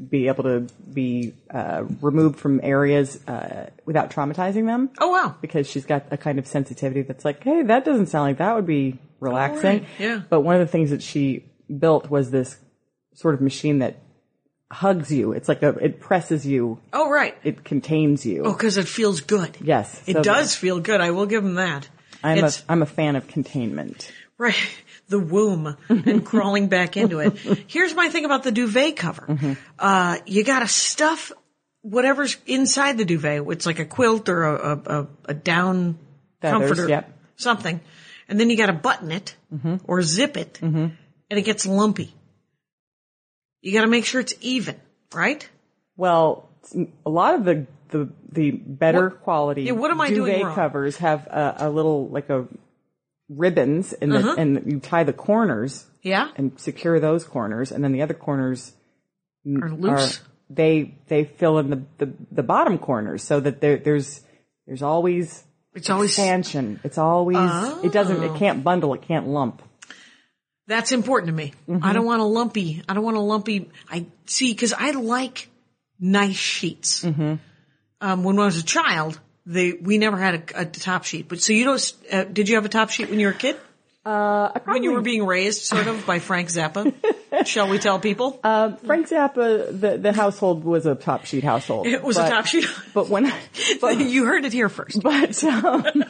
be 0.10 0.28
able 0.28 0.44
to 0.44 0.68
be 0.92 1.34
uh, 1.52 1.84
removed 2.02 2.40
from 2.40 2.60
areas 2.64 3.26
uh, 3.28 3.70
without 3.86 4.10
traumatizing 4.10 4.66
them. 4.66 4.90
Oh 5.00 5.10
wow. 5.10 5.36
because 5.40 5.68
she's 5.70 5.86
got 5.86 6.06
a 6.12 6.18
kind 6.18 6.40
of 6.40 6.48
sensitivity 6.48 7.04
that's 7.04 7.24
like, 7.24 7.44
hey, 7.44 7.64
that 7.64 7.86
doesn't 7.86 8.08
sound 8.08 8.30
like 8.30 8.38
that 8.38 8.56
would 8.56 8.66
be 8.66 9.00
relaxing. 9.20 9.82
right, 9.82 9.88
yeah. 10.00 10.22
But 10.30 10.42
one 10.42 10.56
of 10.56 10.62
the 10.62 10.72
things 10.72 10.90
that 10.90 11.04
she 11.04 11.46
built 11.80 12.10
was 12.10 12.32
this 12.32 12.58
sort 13.14 13.36
of 13.36 13.42
machine 13.42 13.80
that 13.80 13.98
hugs 14.72 15.12
you. 15.12 15.34
It's 15.34 15.48
like 15.48 15.62
a, 15.62 15.70
it 15.70 16.00
presses 16.00 16.46
you. 16.46 16.80
Oh 16.92 17.10
right. 17.10 17.38
It 17.44 17.64
contains 17.64 18.26
you. 18.26 18.44
Oh, 18.46 18.54
because 18.54 18.78
it 18.78 18.88
feels 18.88 19.22
good. 19.22 19.56
Yes. 19.62 20.02
It 20.08 20.14
so 20.14 20.24
does 20.24 20.56
feel 20.56 20.80
good. 20.80 21.00
I 21.00 21.12
will 21.12 21.28
give 21.28 21.46
him 21.46 21.56
that. 21.56 21.88
I'm 22.24 22.36
a, 22.36 22.40
It's- 22.40 22.64
I'm 22.70 22.82
a 22.82 22.86
fan 22.88 23.16
of 23.16 23.28
containment. 23.28 24.12
Right. 24.38 24.56
The 25.10 25.20
womb 25.20 25.78
and 25.90 26.26
crawling 26.32 26.68
back 26.70 26.98
into 26.98 27.20
it. 27.20 27.38
Here's 27.68 27.94
my 27.94 28.10
thing 28.10 28.26
about 28.26 28.44
the 28.44 28.52
duvet 28.52 28.96
cover. 28.96 29.26
Mm-hmm. 29.28 29.54
Uh, 29.78 30.18
you 30.26 30.44
gotta 30.44 30.68
stuff 30.68 31.32
whatever's 31.82 32.38
inside 32.48 32.98
the 32.98 33.06
duvet. 33.06 33.44
It's 33.50 33.66
like 33.66 33.80
a 33.80 33.86
quilt 33.86 34.30
or 34.30 34.44
a, 34.44 34.54
a, 34.56 35.00
a, 35.02 35.08
a 35.26 35.34
down 35.34 36.00
Feathers, 36.42 36.68
comforter, 36.70 36.90
yep. 36.90 37.10
Mm-hmm. 37.10 37.14
something. 37.36 37.82
And 38.30 38.40
then 38.40 38.50
you 38.50 38.58
gotta 38.58 38.74
button 38.74 39.12
it 39.12 39.36
or 39.86 40.02
zip 40.02 40.38
it 40.38 40.60
and 40.62 40.94
it 41.30 41.44
gets 41.44 41.66
lumpy. 41.66 42.14
You 43.62 43.72
gotta 43.74 43.88
make 43.88 44.06
sure 44.06 44.22
it's 44.22 44.34
even, 44.42 44.80
right? 45.14 45.48
Well, 45.96 46.50
a 47.06 47.10
lot 47.10 47.36
of 47.36 47.46
the, 47.46 47.68
the, 47.94 48.10
the 48.32 48.52
better 48.52 49.10
What- 49.10 49.22
quality 49.24 49.64
Yeah, 49.64 49.72
what 49.74 49.90
am 49.92 50.02
I 50.02 50.10
doing 50.10 50.34
duvet 50.34 50.46
wrong? 50.48 50.56
covers 50.56 50.98
have 50.98 51.26
a, 51.28 51.56
a 51.60 51.70
little, 51.70 52.10
like 52.10 52.30
a 52.30 52.46
ribbons 53.30 53.94
and, 53.94 54.14
Uh-huh. 54.14 54.36
the, 54.36 54.42
and 54.42 54.72
you 54.72 54.80
tie 54.80 55.04
the 55.06 55.14
corners 55.14 55.86
Yeah? 56.02 56.30
and 56.36 56.60
secure 56.60 57.00
those 57.00 57.24
corners, 57.24 57.72
and 57.72 57.84
then 57.84 57.92
the 57.94 58.02
other 58.02 58.14
corners 58.14 58.74
Or 59.46 59.70
loose? 59.70 60.20
are 60.20 60.24
they 60.50 60.96
they 61.08 61.24
fill 61.24 61.58
in 61.60 61.70
the, 61.70 61.82
the, 62.06 62.14
the 62.32 62.44
bottom 62.44 62.78
corners 62.78 63.24
so 63.24 63.40
that 63.40 63.62
there 63.62 63.78
there's 63.78 64.22
there's 64.68 64.84
always 64.84 65.44
It's 65.74 65.90
always, 65.90 66.12
expansion. 66.12 66.80
It's 66.84 66.98
always 66.98 67.38
it 67.84 67.92
doesn't 67.92 68.18
Oh. 68.18 68.34
it 68.36 68.38
can't 68.38 68.64
bundle, 68.64 68.94
it 68.94 69.02
can't 69.02 69.28
lump. 69.28 69.62
That's 70.68 70.92
important 70.92 71.28
to 71.28 71.34
me. 71.34 71.54
Mm-hmm. 71.68 71.84
I 71.84 71.92
don't 71.94 72.06
want 72.06 72.22
a 72.22 72.26
lumpy. 72.26 72.84
I 72.88 72.94
don't 72.94 73.04
want 73.04 73.18
a 73.18 73.22
lumpy. 73.22 73.70
I 73.90 74.06
see 74.26 74.52
because 74.54 74.74
I 74.74 74.92
like 74.92 75.50
nice 76.00 76.36
sheets. 76.38 77.04
Um, 78.04 78.24
when 78.26 78.38
I 78.38 78.46
was 78.46 78.58
a 78.58 78.64
child, 78.64 79.20
they 79.46 79.72
we 79.74 79.98
never 79.98 80.18
had 80.18 80.36
a, 80.36 80.62
a 80.62 80.66
top 80.66 81.06
sheet. 81.06 81.28
But 81.30 81.40
so 81.42 81.54
you 81.54 81.64
don't. 81.66 81.94
Uh, 82.12 82.24
did 82.26 82.50
you 82.50 82.56
have 82.56 82.66
a 82.66 82.70
top 82.70 82.90
sheet 82.90 83.10
when 83.10 83.20
you 83.20 83.28
were 83.28 83.34
a 83.34 83.36
kid? 83.38 83.56
Uh, 84.06 84.52
I 84.56 84.60
When 84.66 84.84
you 84.84 84.92
were 84.92 85.02
being 85.02 85.26
raised, 85.26 85.62
sort 85.64 85.88
of 85.88 86.06
by 86.06 86.20
Frank 86.20 86.50
Zappa? 86.50 86.94
Shall 87.46 87.70
we 87.70 87.80
tell 87.80 88.00
people? 88.00 88.38
uh, 88.44 88.76
Frank 88.86 89.08
Zappa, 89.08 89.80
the 89.80 89.98
the 89.98 90.12
household 90.12 90.66
was 90.66 90.86
a 90.86 90.96
top 90.96 91.24
sheet 91.26 91.46
household. 91.46 91.88
it 91.88 92.04
was 92.04 92.18
a 92.18 92.28
top 92.30 92.46
sheet. 92.46 92.66
But 92.94 93.08
when 93.08 93.32
but 93.82 93.98
you 94.00 94.26
heard 94.26 94.44
it 94.44 94.52
here 94.52 94.68
first. 94.70 95.02
but 95.02 95.42
um, 95.46 96.04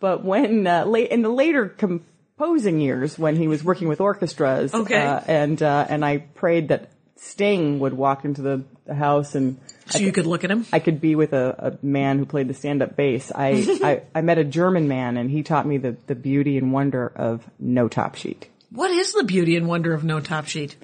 but 0.00 0.24
when 0.24 0.66
uh, 0.66 0.84
late 0.86 1.10
in 1.10 1.20
the 1.22 1.28
later 1.28 1.68
composing 1.68 2.80
years, 2.80 3.18
when 3.18 3.36
he 3.36 3.48
was 3.48 3.62
working 3.62 3.88
with 3.88 4.00
orchestras, 4.00 4.72
Okay. 4.74 4.96
uh, 5.04 5.20
and 5.26 5.62
uh, 5.62 5.86
and 5.90 6.04
I 6.04 6.18
prayed 6.18 6.68
that 6.68 6.88
Sting 7.16 7.78
would 7.80 7.92
walk 7.94 8.24
into 8.24 8.40
the 8.42 8.64
house 8.94 9.34
and 9.34 9.58
So 9.88 9.98
you 9.98 10.10
could 10.12 10.26
look 10.26 10.42
at 10.44 10.50
him. 10.50 10.66
I 10.72 10.80
could 10.80 11.00
be 11.00 11.14
with 11.14 11.32
a, 11.32 11.76
a 11.80 11.86
man 11.86 12.18
who 12.18 12.26
played 12.26 12.48
the 12.48 12.54
stand-up 12.54 12.96
bass. 12.96 13.30
I, 13.34 13.78
I 13.82 14.18
I 14.18 14.20
met 14.20 14.38
a 14.38 14.44
German 14.44 14.88
man 14.88 15.16
and 15.16 15.30
he 15.30 15.42
taught 15.42 15.66
me 15.66 15.78
the 15.78 15.96
the 16.06 16.14
beauty 16.14 16.58
and 16.58 16.72
wonder 16.72 17.06
of 17.14 17.48
no 17.58 17.88
top 17.88 18.16
sheet. 18.16 18.48
What 18.70 18.90
is 18.90 19.12
the 19.12 19.22
beauty 19.24 19.56
and 19.56 19.68
wonder 19.68 19.94
of 19.94 20.02
no 20.04 20.18
top 20.20 20.46
sheet? 20.46 20.76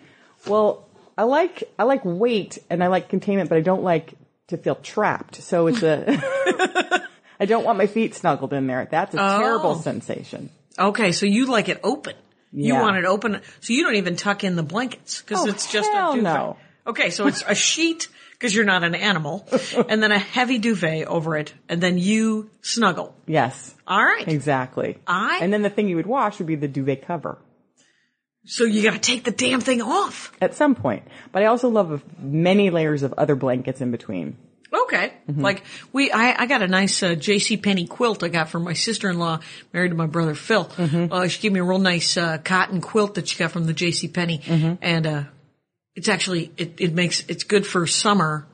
Well, 0.47 0.87
I 1.19 1.25
like 1.25 1.65
I 1.79 1.83
like 1.83 2.03
weight 2.05 2.59
and 2.71 2.83
I 2.83 2.87
like 2.87 3.09
containment, 3.09 3.49
but 3.49 3.59
I 3.59 3.61
don't 3.61 3.83
like 3.83 4.15
to 4.49 4.57
feel 4.57 4.77
trapped. 4.77 5.43
So 5.43 5.67
it's 5.67 5.83
a 5.83 6.05
I 7.41 7.45
don't 7.47 7.65
want 7.65 7.79
my 7.79 7.87
feet 7.89 8.15
snuggled 8.15 8.53
in 8.53 8.67
there. 8.69 8.87
That's 8.91 9.15
a 9.15 9.21
oh. 9.23 9.39
terrible 9.39 9.71
Oh. 9.71 9.81
sensation. 9.81 10.51
Okay, 10.79 11.13
so 11.13 11.27
you 11.27 11.47
like 11.47 11.69
it 11.69 11.81
open. 11.83 12.15
You 12.55 12.75
want 12.75 12.97
it 12.99 13.05
open, 13.07 13.41
so 13.61 13.73
you 13.73 13.83
don't 13.83 13.97
even 13.97 14.15
tuck 14.17 14.45
in 14.45 14.57
the 14.57 14.63
blankets 14.63 15.23
because 15.23 15.47
Oh, 15.47 15.49
it's 15.49 15.73
just 15.73 15.89
a 15.91 16.13
duvet. 16.15 16.23
no. 16.23 16.57
Okay, 16.87 17.09
so 17.11 17.27
it's 17.27 17.43
a 17.47 17.55
sheet 17.55 18.09
because 18.43 18.53
you're 18.57 18.65
not 18.65 18.83
an 18.83 18.97
animal, 18.97 19.47
and 19.89 20.03
then 20.03 20.11
a 20.11 20.19
heavy 20.19 20.59
duvet 20.59 21.07
over 21.07 21.37
it, 21.37 21.55
and 21.69 21.81
then 21.81 21.97
you 21.97 22.51
snuggle. 22.61 23.15
Yes, 23.25 23.73
All 23.87 24.05
right. 24.05 24.27
exactly. 24.27 24.99
I- 25.07 25.39
and 25.41 25.53
then 25.53 25.63
the 25.63 25.71
thing 25.71 25.89
you 25.89 25.95
would 25.95 26.07
wash 26.07 26.39
would 26.39 26.49
be 26.49 26.57
the 26.57 26.67
duvet 26.67 27.07
cover. 27.07 27.39
So 28.45 28.65
you 28.65 28.83
got 28.83 28.95
to 28.95 28.99
take 28.99 29.23
the 29.23 29.31
damn 29.31 29.61
thing 29.61 29.81
off. 29.81 30.33
at 30.41 30.55
some 30.57 30.75
point. 30.75 31.05
But 31.31 31.45
I 31.45 31.47
also 31.47 31.69
love 31.69 32.03
many 32.19 32.71
layers 32.71 33.05
of 33.05 33.15
other 33.17 33.37
blankets 33.37 33.81
in 33.81 33.93
between. 33.93 34.37
Okay. 34.75 35.13
Like 35.29 35.63
we, 35.93 36.11
I, 36.11 36.43
I 36.43 36.47
got 36.47 36.63
a 36.63 36.67
nice 36.67 37.01
uh, 37.03 37.15
J.C. 37.15 37.57
Penney 37.59 37.87
quilt 37.87 38.25
I 38.25 38.29
got 38.29 38.49
from 38.49 38.65
my 38.65 38.73
sister-in-law, 38.73 39.39
married 39.73 39.91
to 39.91 39.95
my 39.95 40.07
brother 40.07 40.35
Phil. 40.35 40.69
Uh, 40.77 41.29
she 41.29 41.41
gave 41.41 41.53
me 41.53 41.61
a 41.61 41.65
real 41.65 41.79
nice 41.79 42.17
uh, 42.17 42.39
cotton 42.39 42.81
quilt 42.81 43.15
that 43.15 43.29
she 43.29 43.39
got 43.39 43.53
from 43.53 43.67
the 43.67 43.73
J.C. 43.75 44.09
Penney, 44.09 44.41
and 44.83 45.07
uh, 45.07 45.23
it's 45.95 46.09
actually 46.09 46.53
it, 46.57 46.81
it 46.81 46.95
makes 46.95 47.25
it's 47.29 47.45
good 47.45 47.67
for 47.67 47.87
summer 47.87 48.47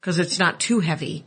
because 0.00 0.18
it's 0.18 0.38
not 0.38 0.60
too 0.60 0.80
heavy. 0.80 1.24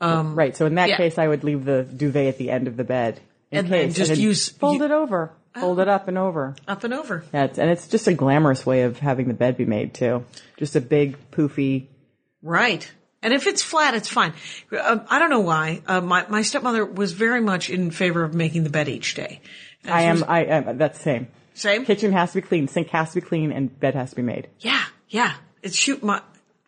right. 0.00 0.56
So 0.56 0.66
in 0.66 0.74
that 0.76 0.88
yeah. 0.88 0.96
case, 0.96 1.18
I 1.18 1.28
would 1.28 1.44
leave 1.44 1.64
the 1.64 1.82
duvet 1.84 2.26
at 2.28 2.38
the 2.38 2.50
end 2.50 2.68
of 2.68 2.76
the 2.76 2.84
bed. 2.84 3.20
in 3.50 3.58
And 3.60 3.68
then 3.68 3.86
case, 3.88 3.96
just 3.96 4.16
use- 4.20 4.48
fold 4.48 4.78
you- 4.78 4.84
it 4.84 4.90
over, 4.90 5.32
fold 5.54 5.78
it 5.80 5.88
up 5.88 6.08
and 6.08 6.18
over. 6.18 6.56
Up 6.66 6.84
and 6.84 6.92
over. 6.94 7.24
Yeah, 7.32 7.44
it's, 7.44 7.58
and 7.58 7.70
it's 7.70 7.88
just 7.88 8.08
a 8.08 8.14
glamorous 8.14 8.64
way 8.66 8.82
of 8.82 8.98
having 8.98 9.28
the 9.28 9.34
bed 9.34 9.56
be 9.56 9.64
made 9.64 9.94
too. 9.94 10.24
Just 10.56 10.76
a 10.76 10.80
big 10.80 11.16
poofy. 11.30 11.86
Right. 12.42 12.90
And 13.24 13.32
if 13.32 13.46
it's 13.46 13.62
flat, 13.62 13.94
it's 13.94 14.08
fine. 14.08 14.32
Um, 14.76 15.02
I 15.08 15.20
don't 15.20 15.30
know 15.30 15.40
why. 15.40 15.80
Uh, 15.86 16.00
my 16.00 16.26
my 16.28 16.42
stepmother 16.42 16.84
was 16.84 17.12
very 17.12 17.40
much 17.40 17.70
in 17.70 17.92
favor 17.92 18.24
of 18.24 18.34
making 18.34 18.64
the 18.64 18.70
bed 18.70 18.88
each 18.88 19.14
day. 19.14 19.40
And 19.84 19.94
I 19.94 20.02
am. 20.02 20.14
was- 20.16 20.22
I 20.24 20.40
am. 20.44 20.76
That's 20.78 20.98
the 20.98 21.04
same. 21.04 21.28
Same. 21.54 21.84
Kitchen 21.84 22.12
has 22.12 22.32
to 22.32 22.40
be 22.40 22.46
clean. 22.46 22.68
Sink 22.68 22.88
has 22.88 23.10
to 23.10 23.20
be 23.20 23.26
clean, 23.26 23.52
and 23.52 23.78
bed 23.78 23.94
has 23.94 24.10
to 24.10 24.16
be 24.16 24.22
made. 24.22 24.48
Yeah, 24.60 24.82
yeah. 25.08 25.34
It's 25.62 25.76
shoot. 25.76 26.02
My 26.02 26.22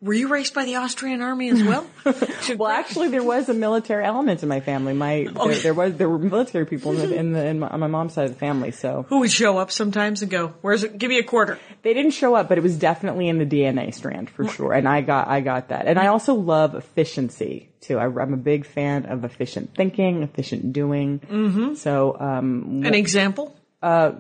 were 0.05 0.13
you 0.13 0.29
raised 0.29 0.53
by 0.53 0.67
the 0.67 0.77
Austrian 0.77 1.23
army 1.23 1.49
as 1.49 1.63
well? 1.63 1.87
Well, 2.59 2.71
actually, 2.71 3.09
there 3.09 3.23
was 3.23 3.49
a 3.49 3.55
military 3.55 4.05
element 4.05 4.43
in 4.43 4.51
my 4.51 4.61
family. 4.61 4.93
My 4.93 5.27
there, 5.35 5.55
there 5.55 5.75
was 5.75 5.97
there 5.97 6.11
were 6.11 6.19
military 6.19 6.67
people 6.67 6.93
in, 6.93 6.99
the, 6.99 7.17
in, 7.17 7.33
the, 7.33 7.47
in 7.47 7.59
my, 7.61 7.69
on 7.69 7.81
my 7.81 7.87
mom's 7.87 8.13
side 8.13 8.27
of 8.27 8.33
the 8.33 8.39
family, 8.39 8.71
so 8.71 9.07
who 9.09 9.21
would 9.21 9.33
show 9.33 9.57
up 9.57 9.71
sometimes 9.73 10.21
and 10.21 10.31
go, 10.31 10.49
"Where's 10.61 10.85
it? 10.85 10.99
Give 10.99 11.09
me 11.09 11.19
a 11.19 11.23
quarter." 11.23 11.59
they 11.83 11.95
didn't 11.95 12.11
show 12.11 12.35
up, 12.35 12.51
but 12.51 12.59
it 12.59 12.61
was 12.61 12.77
definitely 12.77 13.29
in 13.29 13.39
the 13.39 13.47
DNA 13.47 13.95
strand 13.95 14.29
for 14.29 14.47
sure. 14.47 14.75
And 14.75 14.87
I 14.87 15.01
got 15.01 15.29
I 15.29 15.41
got 15.41 15.69
that, 15.69 15.87
and 15.87 15.99
I 15.99 16.09
also 16.09 16.35
love 16.35 16.75
efficiency 16.75 17.71
too. 17.81 17.99
I, 17.99 18.05
I'm 18.05 18.35
a 18.35 18.39
big 18.39 18.67
fan 18.67 19.07
of 19.07 19.25
efficient 19.25 19.75
thinking, 19.75 20.23
efficient 20.23 20.75
doing. 20.75 21.21
Mm-hmm. 21.21 21.75
So 21.75 22.15
um, 22.21 22.83
An 22.85 22.95
example? 22.95 23.57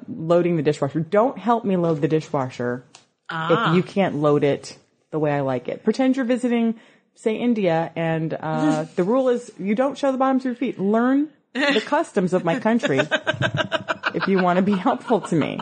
Loading 0.08 0.56
the 0.56 0.62
dishwasher. 0.62 1.00
Don't 1.00 1.38
help 1.38 1.64
me 1.64 1.76
load 1.76 2.00
the 2.00 2.08
dishwasher 2.08 2.84
if 3.30 3.74
you 3.74 3.82
can't 3.82 4.16
load 4.16 4.44
it 4.44 4.76
the 5.10 5.18
way 5.18 5.32
I 5.32 5.40
like 5.40 5.68
it. 5.68 5.84
Pretend 5.84 6.16
you're 6.16 6.24
visiting, 6.24 6.74
say, 7.14 7.36
India, 7.36 7.92
and 7.94 8.34
uh, 8.34 8.84
the 8.96 9.04
rule 9.04 9.28
is 9.28 9.52
you 9.58 9.74
don't 9.74 9.96
show 9.96 10.12
the 10.12 10.18
bottoms 10.18 10.42
of 10.42 10.46
your 10.46 10.54
feet. 10.56 10.78
Learn 10.78 11.28
the 11.52 11.80
customs 11.86 12.32
of 12.32 12.44
my 12.44 12.58
country 12.58 12.98
if 14.14 14.28
you 14.28 14.42
want 14.42 14.56
to 14.56 14.62
be 14.62 14.72
helpful 14.72 15.20
to 15.20 15.36
me. 15.36 15.60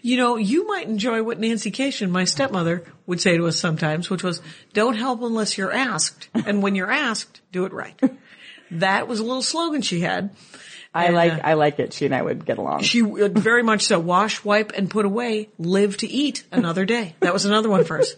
You 0.00 0.16
know, 0.16 0.36
you 0.36 0.66
might 0.66 0.86
enjoy 0.86 1.22
what 1.22 1.38
Nancy 1.38 1.70
Kashian, 1.70 2.10
my 2.10 2.24
stepmother, 2.24 2.84
would 3.06 3.20
say 3.20 3.36
to 3.36 3.46
us 3.46 3.58
sometimes, 3.58 4.08
which 4.08 4.22
was, 4.22 4.40
"Don't 4.72 4.96
help 4.96 5.22
unless 5.22 5.58
you're 5.58 5.72
asked, 5.72 6.28
and 6.34 6.62
when 6.62 6.74
you're 6.74 6.90
asked, 6.90 7.40
do 7.52 7.64
it 7.66 7.72
right." 7.72 8.00
that 8.70 9.08
was 9.08 9.20
a 9.20 9.24
little 9.24 9.42
slogan 9.42 9.82
she 9.82 10.00
had. 10.00 10.30
I 10.92 11.06
And, 11.06 11.14
like 11.14 11.32
uh, 11.32 11.40
I 11.44 11.54
like 11.54 11.78
it. 11.78 11.92
She 11.92 12.06
and 12.06 12.14
I 12.14 12.20
would 12.20 12.44
get 12.44 12.58
along. 12.58 12.82
She 12.82 13.00
would 13.00 13.38
very 13.38 13.62
much 13.62 13.82
so. 13.82 14.00
Wash, 14.00 14.42
wipe, 14.44 14.72
and 14.72 14.90
put 14.90 15.04
away. 15.04 15.48
Live 15.58 15.96
to 15.98 16.08
eat 16.08 16.42
another 16.50 16.84
day. 16.84 17.14
That 17.20 17.32
was 17.32 17.44
another 17.44 17.68
one 17.68 17.84
for 17.84 18.00
us. 18.00 18.14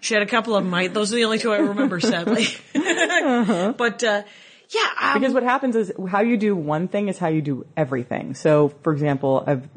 She 0.00 0.14
had 0.14 0.22
a 0.22 0.26
couple 0.26 0.54
of 0.54 0.62
them. 0.62 0.72
I, 0.72 0.86
those 0.86 1.12
are 1.12 1.16
the 1.16 1.24
only 1.24 1.38
two 1.38 1.52
I 1.52 1.58
remember, 1.58 1.98
sadly. 1.98 2.46
But 2.74 4.04
uh, 4.04 4.22
yeah, 4.70 4.88
um, 5.00 5.20
Because 5.20 5.34
what 5.34 5.42
happens 5.42 5.76
is 5.76 5.92
how 6.08 6.20
you 6.20 6.36
do 6.36 6.54
one 6.54 6.88
thing 6.88 7.08
is 7.08 7.18
how 7.18 7.28
you 7.28 7.42
do 7.42 7.66
everything. 7.76 8.34
So, 8.34 8.68
for 8.82 8.92
example, 8.92 9.42
I've, 9.46 9.68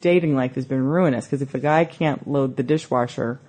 dating 0.00 0.34
life 0.36 0.54
has 0.54 0.64
been 0.64 0.82
ruinous 0.82 1.26
because 1.26 1.42
if 1.42 1.54
a 1.54 1.58
guy 1.58 1.84
can't 1.84 2.26
load 2.26 2.56
the 2.56 2.62
dishwasher 2.62 3.40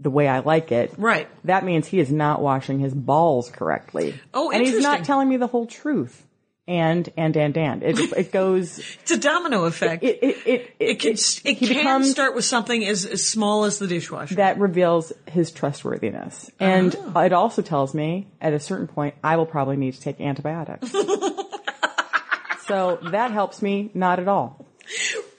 the 0.00 0.10
way 0.10 0.26
I 0.26 0.40
like 0.40 0.72
it, 0.72 0.92
Right. 0.98 1.28
that 1.44 1.64
means 1.64 1.86
he 1.86 2.00
is 2.00 2.10
not 2.10 2.42
washing 2.42 2.80
his 2.80 2.92
balls 2.92 3.48
correctly. 3.50 4.20
Oh, 4.34 4.50
and 4.50 4.66
he's 4.66 4.82
not 4.82 5.04
telling 5.04 5.28
me 5.28 5.36
the 5.36 5.46
whole 5.46 5.66
truth. 5.66 6.26
And 6.68 7.08
and 7.16 7.36
and 7.36 7.56
and 7.58 7.82
it 7.82 7.98
it 8.16 8.30
goes. 8.32 8.78
it's 9.02 9.10
a 9.10 9.16
domino 9.18 9.64
effect. 9.64 10.04
It 10.04 10.18
it 10.22 10.36
it, 10.46 10.70
It 10.78 10.98
can 11.00 11.12
it 11.44 11.58
can 11.58 11.68
becomes- 11.68 12.10
start 12.12 12.36
with 12.36 12.44
something 12.44 12.84
as, 12.86 13.04
as 13.04 13.26
small 13.26 13.64
as 13.64 13.80
the 13.80 13.88
dishwasher. 13.88 14.36
that 14.36 14.60
reveals 14.60 15.12
his 15.26 15.50
trustworthiness. 15.50 16.50
And 16.60 16.94
Oh. 17.16 17.20
it 17.20 17.32
also 17.32 17.62
tells 17.62 17.94
me 17.94 18.28
at 18.40 18.52
a 18.52 18.60
certain 18.60 18.86
point, 18.86 19.16
I 19.24 19.36
will 19.38 19.46
probably 19.46 19.76
need 19.76 19.94
to 19.94 20.00
take 20.00 20.20
antibiotics. 20.20 20.92
so 22.68 22.98
that 23.10 23.30
helps 23.32 23.60
me 23.60 23.90
not 23.94 24.20
at 24.20 24.28
all. 24.28 24.64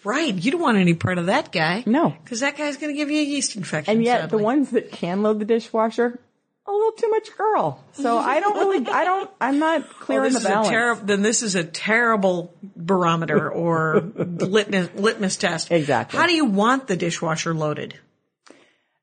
right. 0.03 0.33
You 0.33 0.51
don't 0.51 0.61
want 0.61 0.77
any 0.77 0.93
part 0.93 1.17
of 1.17 1.27
that 1.27 1.51
guy. 1.51 1.83
No. 1.85 2.09
Because 2.23 2.41
that 2.41 2.57
guy's 2.57 2.77
going 2.77 2.93
to 2.93 2.97
give 2.97 3.09
you 3.09 3.21
a 3.21 3.25
yeast 3.25 3.55
infection. 3.55 3.95
And 3.95 4.03
yet 4.03 4.21
sadly. 4.23 4.37
the 4.39 4.43
ones 4.43 4.71
that 4.71 4.91
can 4.91 5.21
load 5.23 5.39
the 5.39 5.45
dishwasher, 5.45 6.19
a 6.65 6.71
little 6.71 6.91
too 6.93 7.09
much 7.09 7.35
girl. 7.37 7.83
So 7.93 8.17
I 8.33 8.39
don't 8.39 8.55
really, 8.57 8.87
I 8.91 9.03
don't, 9.03 9.29
I'm 9.41 9.59
not 9.59 9.89
clear 9.99 10.23
in 10.25 10.33
this 10.33 10.33
the 10.33 10.39
is 10.39 10.45
a 10.45 10.49
balance. 10.49 10.69
terri- 11.01 11.05
then 11.07 11.21
this 11.21 11.41
is 11.43 11.55
a 11.55 11.63
terrible 11.63 12.53
barometer 12.75 13.49
or 13.63 13.99
litmus, 14.15 14.89
litmus 14.95 15.37
test. 15.37 15.71
Exactly. 15.71 16.17
How 16.19 16.27
do 16.27 16.33
you 16.33 16.45
want 16.45 16.87
the 16.87 16.95
dishwasher 16.95 17.53
loaded? 17.53 17.99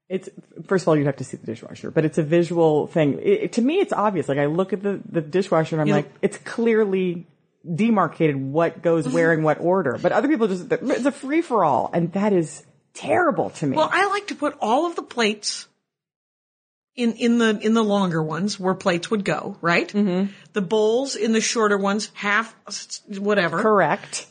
It's 0.08 0.28
first 0.66 0.82
of 0.84 0.88
all, 0.88 0.96
you'd 0.96 1.06
have 1.06 1.18
to 1.18 1.24
see 1.24 1.36
the 1.36 1.46
dishwasher, 1.46 1.90
but 1.92 2.04
it's 2.04 2.18
a 2.18 2.22
visual 2.24 2.86
thing. 2.88 3.18
It, 3.20 3.42
it- 3.44 3.52
to 3.54 3.62
me, 3.62 3.78
it's 3.78 3.92
obvious. 3.92 4.28
Like 4.28 4.38
I 4.38 4.46
look 4.46 4.72
at 4.72 4.82
the, 4.82 5.00
the 5.08 5.20
dishwasher 5.20 5.76
and 5.76 5.82
I'm 5.82 5.86
You- 5.88 5.94
like, 5.94 6.10
it's 6.22 6.36
clearly 6.38 7.26
demarcated 7.72 8.36
what 8.36 8.80
goes 8.82 9.06
where 9.12 9.32
in 9.32 9.42
what 9.42 9.60
order. 9.60 9.98
But 10.02 10.12
other 10.12 10.28
people 10.28 10.48
just, 10.48 10.72
it's 10.72 11.04
a 11.06 11.12
free 11.12 11.42
for 11.42 11.64
all. 11.64 11.90
And 11.92 12.12
that 12.14 12.32
is 12.32 12.64
terrible 12.94 13.50
to 13.50 13.66
me. 13.66 13.76
Well, 13.76 13.88
I 13.92 14.06
like 14.08 14.28
to 14.28 14.34
put 14.34 14.56
all 14.60 14.86
of 14.86 14.96
the 14.96 15.02
plates 15.02 15.68
in 16.96 17.12
in 17.12 17.38
the 17.38 17.58
in 17.60 17.74
the 17.74 17.84
longer 17.84 18.22
ones 18.22 18.58
where 18.58 18.74
plates 18.74 19.10
would 19.10 19.24
go, 19.24 19.56
right? 19.60 19.88
Mm-hmm. 19.88 20.32
The 20.52 20.60
bowls 20.62 21.16
in 21.16 21.32
the 21.32 21.40
shorter 21.40 21.78
ones, 21.78 22.10
half 22.14 22.54
whatever. 23.08 23.60
Correct. 23.62 24.26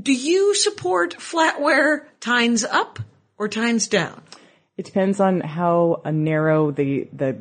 Do 0.00 0.12
you 0.12 0.54
support 0.54 1.16
flatware 1.18 2.06
tines 2.18 2.64
up 2.64 2.98
or 3.36 3.48
tines 3.48 3.88
down? 3.88 4.22
It 4.78 4.86
depends 4.86 5.20
on 5.20 5.40
how 5.40 6.00
uh, 6.04 6.10
narrow 6.10 6.70
the, 6.70 7.08
the, 7.12 7.36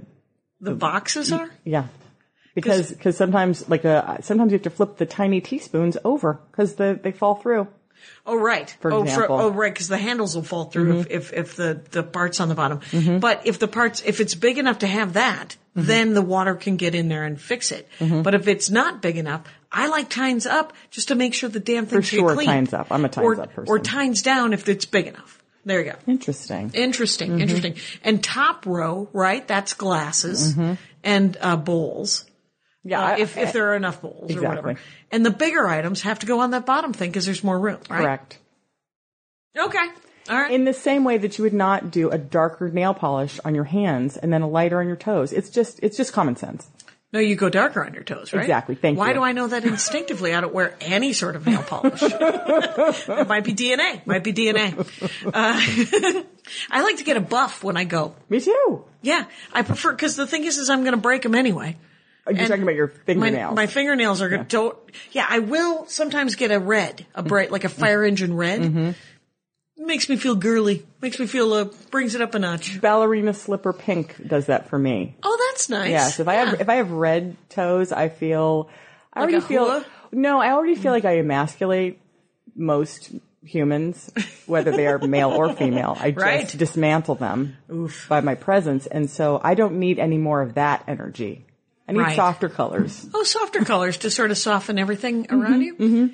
The 0.59 0.75
boxes 0.75 1.31
are. 1.31 1.49
yeah. 1.63 1.87
Because, 2.53 2.91
because 2.91 3.15
sometimes, 3.15 3.69
like, 3.69 3.85
uh, 3.85 4.19
sometimes 4.19 4.51
you 4.51 4.57
have 4.57 4.63
to 4.63 4.69
flip 4.69 4.97
the 4.97 5.05
tiny 5.05 5.39
teaspoons 5.39 5.95
over 6.03 6.41
because 6.51 6.75
the, 6.75 6.99
they 7.01 7.13
fall 7.13 7.35
through. 7.35 7.67
Oh 8.25 8.35
right. 8.37 8.69
For 8.81 8.91
oh, 8.93 9.03
example. 9.03 9.37
Mm-hmm. 9.37 9.45
oh 9.45 9.49
right, 9.51 9.73
because 9.73 9.87
the 9.87 9.97
handles 9.97 10.35
will 10.35 10.43
fall 10.43 10.65
through 10.65 11.01
if, 11.01 11.09
if 11.11 11.33
if 11.33 11.55
the 11.55 11.81
the 11.91 12.03
parts 12.03 12.39
on 12.39 12.49
the 12.49 12.55
bottom. 12.55 12.81
But 13.19 13.45
if 13.47 13.59
the 13.59 13.67
parts, 13.67 14.01
if 14.05 14.19
it's 14.19 14.35
big 14.35 14.57
enough 14.57 14.79
to 14.79 14.87
have 14.87 15.13
that, 15.13 15.57
Mm-hmm. 15.73 15.87
then 15.87 16.13
the 16.13 16.21
water 16.21 16.55
can 16.55 16.75
get 16.75 16.95
in 16.95 17.07
there 17.07 17.23
and 17.23 17.39
fix 17.39 17.71
it. 17.71 17.87
But 17.97 18.33
if 18.35 18.49
it's 18.49 18.69
not 18.69 19.01
big 19.01 19.15
enough, 19.17 19.43
I 19.71 19.87
like 19.87 20.09
tines 20.09 20.45
up 20.45 20.73
just 20.89 21.07
to 21.07 21.15
make 21.15 21.33
sure 21.33 21.47
the 21.47 21.61
damn 21.61 21.85
thing 21.85 21.99
For 21.99 22.01
sure, 22.01 22.35
tines 22.43 22.73
up. 22.73 22.87
I'm 22.91 23.05
a 23.05 23.07
tines 23.07 23.25
or, 23.25 23.41
up 23.41 23.53
person. 23.53 23.71
Or 23.73 23.79
tines 23.79 24.21
down 24.21 24.51
if 24.51 24.67
it's 24.67 24.83
big 24.83 25.07
enough. 25.07 25.41
There 25.63 25.79
you 25.81 25.91
go. 25.93 25.97
Interesting. 26.07 26.71
Interesting, 26.73 27.29
Mm-hmm. 27.31 27.39
interesting. 27.39 27.75
And 28.03 28.21
top 28.21 28.65
row, 28.65 29.07
right? 29.13 29.47
That's 29.47 29.73
glasses 29.73 30.57
and 31.05 31.37
uh, 31.39 31.55
bowls. 31.55 32.25
Yeah. 32.83 33.11
Uh, 33.11 33.17
if 33.17 33.37
if 33.37 33.53
there 33.53 33.71
are 33.71 33.75
enough 33.75 34.01
bowls 34.01 34.35
or 34.35 34.41
whatever. 34.41 34.75
And 35.11 35.25
the 35.25 35.31
bigger 35.31 35.67
items 35.67 36.01
have 36.01 36.19
to 36.19 36.25
go 36.25 36.39
on 36.39 36.51
that 36.51 36.65
bottom 36.65 36.93
thing 36.93 37.09
because 37.11 37.25
there's 37.25 37.43
more 37.43 37.59
room, 37.59 37.79
right? 37.89 38.01
Correct. 38.01 38.39
Okay. 39.57 39.87
All 40.29 40.37
right. 40.37 40.51
In 40.51 40.65
the 40.65 40.73
same 40.73 41.03
way 41.03 41.17
that 41.17 41.37
you 41.37 41.43
would 41.43 41.53
not 41.53 41.91
do 41.91 42.09
a 42.09 42.17
darker 42.17 42.69
nail 42.69 42.93
polish 42.93 43.39
on 43.43 43.55
your 43.55 43.63
hands 43.65 44.17
and 44.17 44.31
then 44.31 44.41
a 44.41 44.47
lighter 44.47 44.79
on 44.79 44.87
your 44.87 44.95
toes. 44.95 45.33
It's 45.33 45.49
just, 45.49 45.79
it's 45.83 45.97
just 45.97 46.13
common 46.13 46.35
sense. 46.35 46.69
no, 47.11 47.19
you 47.19 47.35
go 47.35 47.49
darker 47.49 47.83
on 47.85 47.93
your 47.93 48.03
toes, 48.03 48.31
right? 48.31 48.41
Exactly. 48.41 48.75
Thank 48.75 48.97
Why 48.97 49.09
you. 49.09 49.15
do 49.15 49.23
I 49.23 49.33
know 49.33 49.47
that 49.47 49.65
instinctively? 49.65 50.33
I 50.33 50.41
don't 50.41 50.53
wear 50.53 50.77
any 50.79 51.11
sort 51.13 51.35
of 51.35 51.45
nail 51.45 51.63
polish. 51.63 52.01
it 52.03 53.27
might 53.27 53.43
be 53.43 53.53
DNA. 53.53 54.05
Might 54.05 54.23
be 54.23 54.31
DNA. 54.31 54.77
Uh, 55.25 55.31
I 56.71 56.81
like 56.83 56.97
to 56.97 57.03
get 57.03 57.17
a 57.17 57.21
buff 57.21 57.63
when 57.63 57.75
I 57.75 57.83
go. 57.83 58.15
Me 58.29 58.39
too. 58.39 58.85
Yeah, 59.01 59.25
I 59.51 59.63
prefer 59.63 59.91
because 59.91 60.15
the 60.15 60.27
thing 60.27 60.45
is, 60.45 60.57
is 60.57 60.69
I'm 60.69 60.81
going 60.81 60.93
to 60.93 61.01
break 61.01 61.23
them 61.23 61.35
anyway. 61.35 61.75
You're 62.27 62.37
And 62.37 62.47
talking 62.47 62.63
about 62.63 62.75
your 62.75 62.89
fingernails. 62.89 63.55
my 63.55 63.65
fingernails 63.65 64.21
are 64.21 64.29
going 64.29 64.43
don't. 64.43 64.77
Yeah, 65.11 65.25
I 65.27 65.39
will 65.39 65.87
sometimes 65.87 66.35
get 66.35 66.51
a 66.51 66.59
red, 66.59 67.05
a 67.15 67.23
bright 67.23 67.51
like 67.51 67.63
a 67.63 67.69
fire 67.69 68.03
engine 68.03 68.35
red. 68.35 68.61
Mm-hmm. 68.61 68.91
Makes 69.85 70.07
me 70.07 70.15
feel 70.17 70.35
girly. 70.35 70.85
Makes 71.01 71.17
me 71.19 71.25
feel 71.25 71.51
uh, 71.53 71.65
brings 71.89 72.13
it 72.13 72.21
up 72.21 72.35
a 72.35 72.39
notch. 72.39 72.79
Ballerina 72.79 73.33
slipper 73.33 73.73
pink 73.73 74.15
does 74.27 74.45
that 74.45 74.69
for 74.69 74.77
me. 74.77 75.15
Oh, 75.23 75.49
that's 75.49 75.69
nice. 75.69 75.89
Yes. 75.89 76.19
If 76.19 76.27
I 76.27 76.35
have, 76.35 76.61
if 76.61 76.69
I 76.69 76.75
have 76.75 76.91
red 76.91 77.35
toes, 77.49 77.91
I 77.91 78.09
feel, 78.09 78.69
I 79.11 79.21
Like 79.21 79.31
already 79.31 79.45
feel, 79.47 79.83
no, 80.11 80.39
I 80.39 80.51
already 80.51 80.75
feel 80.75 80.91
like 80.91 81.05
I 81.05 81.17
emasculate 81.17 81.99
most 82.55 83.11
humans, 83.43 84.11
whether 84.45 84.69
they 84.71 84.85
are 84.85 84.99
male 84.99 85.31
or 85.31 85.53
female. 85.55 85.97
I 85.99 86.11
just 86.11 86.57
dismantle 86.57 87.15
them 87.15 87.57
by 88.07 88.21
my 88.21 88.35
presence. 88.35 88.85
And 88.85 89.09
so 89.09 89.41
I 89.43 89.55
don't 89.55 89.79
need 89.79 89.97
any 89.97 90.19
more 90.19 90.43
of 90.43 90.53
that 90.53 90.83
energy. 90.87 91.45
I 91.91 91.93
need 91.93 91.99
Right. 91.99 92.15
softer 92.15 92.47
colors. 92.47 93.05
Oh, 93.13 93.23
softer 93.23 93.65
colors 93.65 93.97
to 93.97 94.09
sort 94.09 94.31
of 94.31 94.37
soften 94.37 94.79
everything 94.79 95.27
around 95.29 95.61
you. 95.61 95.75
Mm-hmm. 95.75 96.05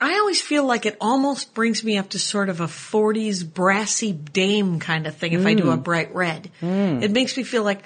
I 0.00 0.14
always 0.14 0.40
feel 0.40 0.64
like 0.64 0.86
it 0.86 0.96
almost 1.00 1.54
brings 1.54 1.84
me 1.84 1.98
up 1.98 2.10
to 2.10 2.18
sort 2.18 2.48
of 2.48 2.60
a 2.60 2.66
40s 2.66 3.44
brassy 3.44 4.12
dame 4.12 4.78
kind 4.80 5.06
of 5.06 5.16
thing 5.16 5.32
if 5.32 5.44
I 5.44 5.52
do 5.54 5.70
a 5.70 5.76
bright 5.76 6.14
red. 6.14 6.50
It 6.62 7.10
makes 7.10 7.36
me 7.36 7.42
feel 7.42 7.62
like, 7.64 7.82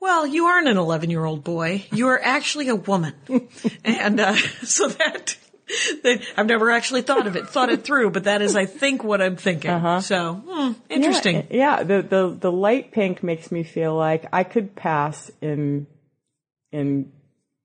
well, 0.00 0.26
you 0.26 0.46
aren't 0.46 0.66
an 0.68 0.76
11 0.76 1.10
year 1.10 1.24
old 1.24 1.44
boy. 1.44 1.84
You 1.92 2.08
are 2.08 2.20
actually 2.20 2.68
a 2.68 2.74
woman. 2.74 3.14
and, 3.84 4.18
uh, 4.18 4.34
so 4.64 4.88
that, 4.88 5.36
I've 6.36 6.46
never 6.46 6.70
actually 6.70 7.02
thought 7.02 7.26
of 7.26 7.36
it, 7.36 7.48
thought 7.48 7.70
it 7.70 7.84
through, 7.84 8.10
but 8.10 8.24
that 8.24 8.40
is, 8.42 8.54
I 8.54 8.66
think, 8.66 9.02
what 9.02 9.20
I'm 9.20 9.36
thinking. 9.36 10.00
So, 10.00 10.34
hmm, 10.46 10.72
interesting. 10.88 11.46
Yeah, 11.50 11.78
yeah, 11.78 11.82
the, 11.82 12.02
the 12.02 12.36
the 12.40 12.52
light 12.52 12.92
pink 12.92 13.22
makes 13.22 13.50
me 13.50 13.62
feel 13.64 13.94
like 13.96 14.26
I 14.32 14.44
could 14.44 14.76
pass 14.76 15.30
in 15.40 15.86
in 16.72 17.10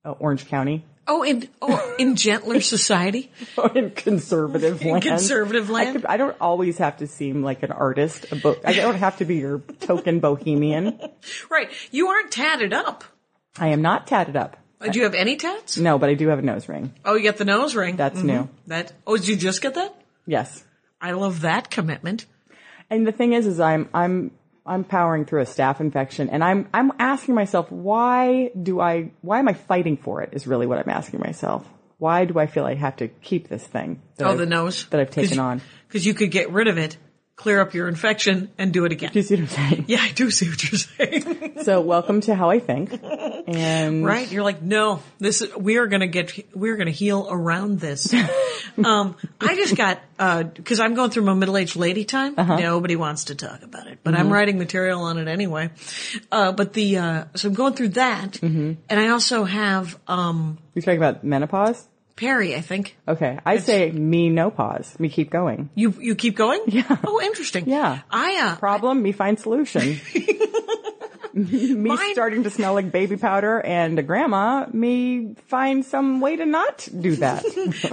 uh, 0.04 0.12
Orange 0.12 0.48
County 0.48 0.84
Oh, 1.08 1.24
in, 1.24 1.50
oh, 1.62 1.96
in 2.00 2.16
gentler 2.16 2.62
society? 2.62 3.32
or 3.58 3.76
in 3.78 3.90
conservative 3.92 4.82
In 4.82 4.92
land. 4.92 5.04
conservative 5.04 5.70
I, 5.70 5.74
land? 5.74 5.96
could, 5.96 6.06
I 6.06 6.18
don't 6.18 6.38
always 6.40 6.78
have 6.78 6.98
to 6.98 7.08
seem 7.08 7.44
like 7.44 7.64
an 7.64 7.72
artist. 7.72 8.32
A 8.32 8.36
bo- 8.36 8.60
I 8.64 8.74
don't 8.74 8.96
have 8.96 9.18
to 9.18 9.26
be 9.26 9.36
your 9.38 9.60
token 9.82 10.20
bohemian. 10.20 11.00
Right. 11.50 11.70
You 11.92 12.08
aren't 12.08 12.32
tatted 12.32 12.72
up. 12.72 13.04
I 13.58 13.70
am 13.70 13.82
not 13.82 14.08
tatted 14.08 14.36
up. 14.36 14.58
Uh, 14.82 14.92
Do 14.92 15.00
you 15.00 15.06
have 15.06 15.14
any 15.14 15.36
tats? 15.38 15.78
No, 15.78 15.98
but 15.98 16.10
I 16.10 16.14
do 16.16 16.28
have 16.30 16.40
a 16.40 16.42
nose 16.42 16.68
ring. 16.68 16.94
Oh, 17.06 17.16
you 17.16 17.24
got 17.24 17.38
the 17.38 17.46
nose 17.46 17.76
ring. 17.76 17.96
That's 17.98 18.22
new. 18.24 18.50
That. 18.68 18.94
Oh, 19.06 19.16
did 19.18 19.28
you 19.28 19.36
just 19.36 19.62
get 19.62 19.76
that? 19.76 19.96
Yes. 20.26 20.64
I 21.00 21.12
love 21.12 21.42
that 21.42 21.70
commitment. 21.70 22.26
And 22.90 23.06
the 23.08 23.12
thing 23.12 23.34
is, 23.34 23.46
is 23.48 23.60
I'm 23.60 23.90
I'm 23.94 24.32
I'm 24.66 24.84
powering 24.84 25.26
through 25.26 25.42
a 25.42 25.46
staph 25.46 25.80
infection, 25.80 26.30
and 26.30 26.44
I'm 26.44 26.68
I'm 26.74 26.92
asking 27.00 27.36
myself, 27.36 27.72
why 27.72 28.52
do 28.62 28.80
I 28.80 29.12
why 29.22 29.40
am 29.40 29.48
I 29.48 29.54
fighting 29.54 29.98
for 29.98 30.22
it? 30.22 30.30
Is 30.34 30.46
really 30.48 30.68
what 30.68 30.78
I'm 30.78 30.90
asking 30.90 31.20
myself. 31.22 31.68
Why 31.98 32.26
do 32.26 32.38
I 32.40 32.48
feel 32.48 32.66
I 32.66 32.74
have 32.76 32.96
to 32.98 33.08
keep 33.08 33.48
this 33.48 33.64
thing? 33.66 34.02
that 34.18 34.26
Oh, 34.26 34.32
I've- 34.32 34.38
the 34.40 34.46
nose 34.48 34.86
that 34.90 35.00
I've 35.00 35.12
taken 35.12 35.40
on. 35.40 35.62
because 35.88 36.06
you 36.06 36.14
could 36.16 36.32
get 36.32 36.52
rid 36.52 36.68
of 36.68 36.78
it, 36.80 36.98
clear 37.42 37.60
up 37.60 37.74
your 37.74 37.88
infection, 37.88 38.52
and 38.60 38.72
do 38.72 38.86
it 38.86 38.92
again. 38.92 39.12
Do 39.12 39.20
you 39.20 39.24
see 39.24 39.36
what 39.36 39.42
I'm 39.42 39.48
saying? 39.48 39.86
Yeah, 39.88 39.98
I 40.00 40.12
do 40.12 40.30
see 40.30 40.48
what 40.48 40.72
you're 40.72 40.80
saying. 40.80 41.48
So 41.62 41.80
welcome 41.82 42.22
to 42.22 42.34
how 42.34 42.50
I 42.50 42.58
think, 42.60 43.00
and 43.48 44.04
right? 44.04 44.32
You're 44.32 44.44
like, 44.44 44.64
no, 44.64 45.04
this 45.20 45.42
is, 45.42 45.56
we 45.56 45.78
are 45.78 45.86
gonna 45.86 46.08
get, 46.08 46.56
we're 46.56 46.76
gonna 46.76 46.90
heal 46.90 47.28
around 47.30 47.80
this. 47.80 48.12
um, 48.84 49.16
I 49.40 49.56
just 49.56 49.76
got, 49.76 50.00
uh, 50.18 50.46
cause 50.66 50.80
I'm 50.80 50.96
going 50.96 51.12
through 51.12 51.24
my 51.24 51.36
middle-aged 51.36 51.76
lady 51.76 52.04
time. 52.04 52.34
Uh-huh. 52.36 52.58
Nobody 52.58 52.96
wants 52.96 53.26
to 53.26 53.36
talk 53.36 53.62
about 53.62 53.88
it, 53.88 54.00
but 54.04 54.12
Mm-hmm. 54.14 54.22
I'm 54.22 54.34
writing 54.34 54.58
material 54.58 55.04
on 55.04 55.18
it 55.20 55.28
anyway. 55.28 55.70
Uh, 56.32 56.52
but 56.52 56.74
the, 56.74 56.98
uh, 56.98 57.26
so 57.36 57.48
I'm 57.50 57.54
going 57.54 57.74
through 57.74 57.90
that. 57.90 58.34
Mm-hmm. 58.34 58.74
And 58.90 59.00
I 59.00 59.10
also 59.10 59.44
have, 59.44 59.98
um, 60.08 60.58
you're 60.74 60.82
talking 60.82 60.98
about 60.98 61.24
menopause. 61.24 61.88
Perry, 62.22 62.56
I 62.56 62.62
think. 62.62 62.96
Okay, 63.08 63.40
I 63.44 63.58
say 63.58 63.90
me 63.90 64.30
no 64.30 64.52
pause. 64.52 64.96
Me 65.00 65.10
keep 65.10 65.32
going. 65.32 65.72
You, 65.74 65.96
you 66.00 66.14
keep 66.14 66.36
going? 66.36 66.62
Yeah. 66.68 66.98
Oh, 67.04 67.20
interesting. 67.20 67.68
Yeah. 67.68 68.02
I, 68.12 68.40
uh, 68.44 68.56
Problem, 68.58 69.02
me 69.02 69.12
find 69.12 69.40
solution. 69.40 70.00
me 71.34 71.76
Mine- 71.76 72.14
starting 72.14 72.44
to 72.44 72.52
smell 72.52 72.76
like 72.76 72.92
baby 72.92 73.18
powder 73.18 73.60
and 73.60 73.98
a 73.98 74.04
grandma, 74.04 74.68
me 74.72 75.34
find 75.48 75.84
some 75.84 76.22
way 76.22 76.36
to 76.36 76.46
not 76.46 76.88
do 76.96 77.16
that. 77.16 77.44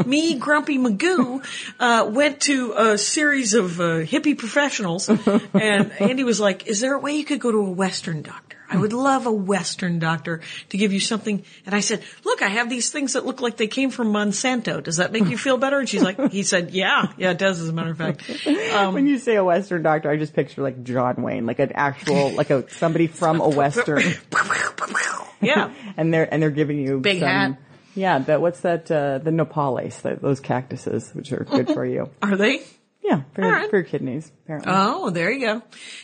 me, 0.06 0.38
Grumpy 0.38 0.76
Magoo, 0.76 1.42
uh, 1.80 2.11
went 2.12 2.40
to 2.42 2.75
a 2.76 2.99
series 2.99 3.54
of 3.54 3.80
uh, 3.80 3.85
hippie 4.04 4.37
professionals, 4.37 5.08
and 5.08 5.90
Andy 6.00 6.25
was 6.25 6.38
like, 6.38 6.66
"Is 6.66 6.80
there 6.80 6.92
a 6.92 6.99
way 6.99 7.16
you 7.16 7.25
could 7.25 7.40
go 7.40 7.50
to 7.50 7.58
a 7.58 7.70
Western 7.70 8.20
doctor? 8.20 8.58
I 8.70 8.76
would 8.76 8.92
love 8.92 9.26
a 9.26 9.32
Western 9.32 9.98
doctor 9.98 10.40
to 10.70 10.76
give 10.76 10.92
you 10.92 11.00
something." 11.00 11.44
And 11.66 11.75
I 11.75 11.80
said, 11.80 12.02
"Look, 12.25 12.42
I 12.42 12.48
have 12.48 12.68
these 12.68 12.90
things 12.90 13.14
that 13.14 13.25
look 13.25 13.40
like 13.40 13.56
they 13.56 13.66
came 13.66 13.90
from 13.90 14.12
Monsanto. 14.12 14.82
Does 14.82 14.96
that 14.98 15.12
make 15.12 15.26
you 15.26 15.38
feel 15.38 15.56
better?" 15.56 15.78
And 15.78 15.88
she's 15.88 16.02
like, 16.02 16.30
"He 16.30 16.42
said, 16.42 16.70
yeah, 16.70 17.12
yeah, 17.16 17.30
it 17.30 17.38
does. 17.38 17.60
As 17.60 17.68
a 17.68 17.72
matter 17.72 17.90
of 17.90 17.98
fact." 17.98 18.22
when 18.44 19.06
you 19.06 19.18
say 19.18 19.37
a 19.37 19.44
Western 19.44 19.82
doctor, 19.82 20.10
I 20.10 20.16
just 20.16 20.34
picture 20.34 20.62
like 20.62 20.82
John 20.84 21.22
Wayne, 21.22 21.46
like 21.46 21.58
an 21.58 21.72
actual, 21.75 22.30
like 22.34 22.50
a 22.50 22.68
somebody 22.70 23.06
from 23.06 23.40
a 23.40 23.48
Western, 23.48 24.02
yeah, 25.40 25.72
and 25.96 26.12
they're 26.12 26.32
and 26.32 26.42
they're 26.42 26.50
giving 26.50 26.78
you 26.78 27.00
Big 27.00 27.20
some- 27.20 27.28
hat. 27.28 27.58
Yeah, 27.94 28.18
that 28.20 28.40
what's 28.40 28.60
that? 28.60 28.90
Uh, 28.90 29.18
the 29.18 29.30
nopales, 29.30 30.02
the, 30.02 30.16
those 30.20 30.38
cactuses, 30.38 31.10
which 31.14 31.32
are 31.32 31.42
good 31.42 31.66
for 31.68 31.84
you. 31.84 32.10
are 32.22 32.37
they? 32.37 32.62
Yeah, 33.02 33.22
for, 33.32 33.40
right. 33.42 33.70
for 33.70 33.76
your 33.76 33.84
kidneys, 33.84 34.30
apparently. 34.44 34.72
Oh, 34.75 35.10
there 35.10 35.32
you 35.32 35.40
go. 35.40 35.62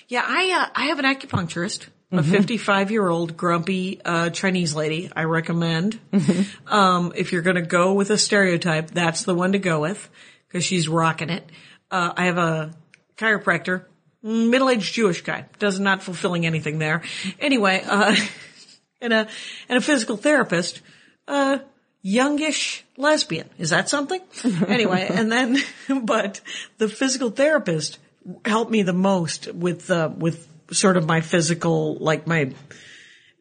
Yeah, 0.08 0.24
I 0.26 0.50
uh, 0.50 0.70
I 0.74 0.86
have 0.86 0.98
an 0.98 1.04
acupuncturist, 1.04 1.86
a 2.18 2.22
Mm-hmm. 2.22 2.32
55 2.32 2.90
year 2.90 3.08
old 3.08 3.36
grumpy 3.36 4.00
uh, 4.04 4.30
Chinese 4.30 4.74
lady. 4.74 5.10
I 5.14 5.24
recommend. 5.24 5.98
Mm-hmm. 6.12 6.74
Um, 6.74 7.12
if 7.16 7.32
you're 7.32 7.42
going 7.42 7.56
to 7.56 7.62
go 7.62 7.94
with 7.94 8.10
a 8.10 8.18
stereotype, 8.18 8.90
that's 8.90 9.24
the 9.24 9.34
one 9.34 9.52
to 9.52 9.58
go 9.58 9.80
with 9.80 10.08
because 10.48 10.64
she's 10.64 10.88
rocking 10.88 11.30
it. 11.30 11.48
Uh, 11.90 12.12
I 12.16 12.26
have 12.26 12.38
a 12.38 12.74
chiropractor, 13.16 13.84
middle 14.22 14.70
aged 14.70 14.94
Jewish 14.94 15.22
guy, 15.22 15.46
does 15.58 15.78
not 15.78 16.02
fulfilling 16.02 16.46
anything 16.46 16.78
there. 16.78 17.02
Anyway, 17.38 17.82
uh, 17.86 18.16
and 19.00 19.12
a 19.12 19.28
and 19.68 19.78
a 19.78 19.80
physical 19.80 20.16
therapist. 20.16 20.80
Uh, 21.26 21.58
youngish 22.04 22.84
lesbian. 22.96 23.48
Is 23.58 23.70
that 23.70 23.88
something? 23.88 24.20
anyway, 24.68 25.08
and 25.10 25.32
then, 25.32 25.56
but 26.02 26.40
the 26.78 26.88
physical 26.88 27.30
therapist 27.30 27.98
helped 28.44 28.70
me 28.70 28.82
the 28.82 28.92
most 28.92 29.52
with, 29.52 29.90
uh, 29.90 30.10
with 30.16 30.46
sort 30.70 30.96
of 30.96 31.06
my 31.06 31.20
physical, 31.20 31.96
like 31.96 32.26
my, 32.26 32.52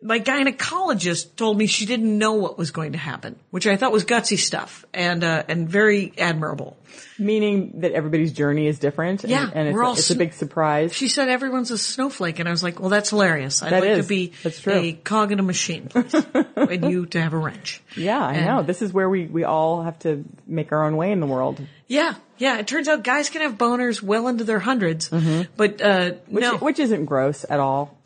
my 0.04 0.20
gynecologist 0.20 1.36
told 1.36 1.58
me 1.58 1.66
she 1.66 1.86
didn't 1.86 2.18
know 2.18 2.34
what 2.34 2.58
was 2.58 2.72
going 2.72 2.92
to 2.92 2.98
happen, 2.98 3.38
which 3.52 3.66
I 3.68 3.76
thought 3.78 3.92
was 3.92 4.06
gutsy 4.06 4.38
stuff 4.38 4.86
and, 4.94 5.24
uh, 5.24 5.44
and 5.48 5.68
very 5.70 6.14
admirable. 6.18 6.78
Meaning 7.18 7.80
that 7.82 7.92
everybody's 7.94 8.34
journey 8.34 8.68
is 8.68 8.80
different. 8.80 9.24
and- 9.24 9.32
Yeah, 9.32 9.50
and, 9.54 9.68
it's, 9.70 9.74
we're 9.76 9.82
a, 9.84 9.88
all 9.88 9.94
it's 9.94 10.10
a 10.10 10.14
s- 10.14 10.18
big 10.18 10.34
surprise. 10.34 10.94
She 10.94 11.08
said 11.08 11.30
everyone's 11.30 11.72
a 11.72 11.78
snowflake, 11.78 12.40
and 12.40 12.48
I 12.48 12.52
was 12.52 12.64
like, 12.64 12.80
"Well, 12.80 12.90
that's 12.90 13.10
hilarious. 13.12 13.62
I'd 13.64 13.72
That 13.72 13.82
like 13.82 13.90
is. 13.92 14.06
to 14.06 14.10
be 14.10 14.34
That's 14.44 14.60
true. 14.62 14.74
a 14.74 14.94
cog 14.94 15.32
in 15.32 15.40
a 15.40 15.44
machine, 15.44 15.88
please. 15.90 16.14
and 16.56 16.92
you 16.92 17.06
to 17.08 17.22
have 17.22 17.34
a 17.34 17.38
wrench." 17.38 17.82
yeah, 17.96 18.20
I 18.24 18.34
And- 18.34 18.46
know. 18.46 18.64
This 18.64 18.82
is 18.82 18.92
where 18.94 19.08
we 19.10 19.26
we 19.28 19.44
all 19.44 19.84
have 19.84 19.98
to 20.00 20.24
make 20.48 20.72
our 20.72 20.84
own 20.86 20.98
way 20.98 21.12
in 21.12 21.20
the 21.20 21.28
world. 21.28 21.62
Yeah, 21.88 22.16
yeah. 22.40 22.58
It 22.58 22.68
turns 22.68 22.88
out 22.88 23.04
guys 23.04 23.30
can 23.30 23.42
have 23.42 23.58
boners 23.60 24.02
well 24.02 24.28
into 24.28 24.44
their 24.44 24.60
100s 24.60 25.48
but 25.56 25.82
uh, 25.82 25.86
Mm-hmm. 25.86 26.34
Which, 26.36 26.42
no, 26.42 26.58
which 26.58 26.80
isn't 26.80 27.06
gross 27.06 27.46
at 27.50 27.60
all. 27.60 27.98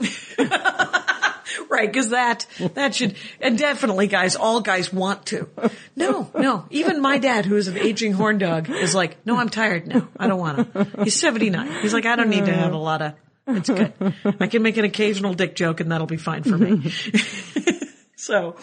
right? 1.70 1.92
Because 1.92 2.10
that 2.10 2.46
that 2.76 2.96
should 2.96 3.16
and 3.40 3.58
definitely, 3.58 4.08
guys, 4.08 4.36
all 4.36 4.62
guys 4.62 4.92
want 4.92 5.26
to. 5.28 5.50
No, 5.96 6.30
no. 6.38 6.66
Even 6.70 7.02
my 7.02 7.18
dad, 7.18 7.46
who 7.46 7.56
is 7.56 7.68
an 7.68 7.78
aging 7.78 8.14
horn 8.14 8.38
dog, 8.38 8.70
is 8.70 8.96
like, 8.96 9.26
no, 9.26 9.38
I'm 9.38 9.50
tired 9.50 9.88
now. 9.88 10.08
I 10.18 10.28
don't 10.28 10.40
want 10.40 10.74
to. 10.74 11.04
He's 11.04 11.20
79. 11.20 11.82
He's 11.82 11.94
like, 11.94 12.06
I 12.06 12.16
don't 12.16 12.30
need 12.30 12.46
to 12.46 12.54
have 12.54 12.74
a 12.74 12.78
lot 12.78 13.02
of. 13.02 13.14
It's 13.48 13.70
good. 13.70 13.94
I 14.40 14.48
can 14.48 14.62
make 14.62 14.78
an 14.78 14.86
occasional 14.86 15.34
dick 15.34 15.56
joke, 15.56 15.80
and 15.80 15.92
that'll 15.92 16.08
be 16.08 16.18
fine 16.18 16.44
for 16.44 16.58
me. 16.58 16.92
so, 18.18 18.58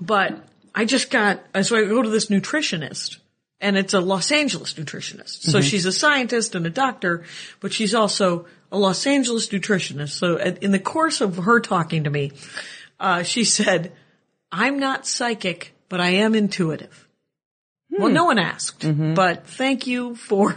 but 0.00 0.38
I 0.74 0.84
just 0.84 1.10
got 1.10 1.42
so 1.62 1.76
I 1.76 1.84
go 1.84 2.02
to 2.02 2.08
this 2.08 2.26
nutritionist 2.26 3.18
and 3.60 3.76
it's 3.76 3.94
a 3.94 4.00
Los 4.00 4.30
Angeles 4.30 4.74
nutritionist. 4.74 5.42
So 5.42 5.58
mm-hmm. 5.58 5.66
she's 5.66 5.86
a 5.86 5.92
scientist 5.92 6.54
and 6.54 6.66
a 6.66 6.70
doctor, 6.70 7.24
but 7.60 7.72
she's 7.72 7.94
also 7.94 8.46
a 8.72 8.78
Los 8.78 9.06
Angeles 9.06 9.48
nutritionist. 9.48 10.10
So 10.10 10.38
at- 10.38 10.62
in 10.62 10.72
the 10.72 10.78
course 10.78 11.20
of 11.20 11.36
her 11.36 11.60
talking 11.60 12.04
to 12.04 12.10
me, 12.10 12.32
uh, 12.98 13.22
she 13.22 13.44
said, 13.44 13.92
I'm 14.50 14.78
not 14.78 15.06
psychic, 15.06 15.74
but 15.88 16.00
I 16.00 16.10
am 16.10 16.34
intuitive. 16.34 17.02
Well, 17.90 18.10
no 18.10 18.24
one 18.26 18.38
asked, 18.38 18.84
but 19.14 19.46
thank 19.46 19.86
you 19.86 20.16
for, 20.16 20.54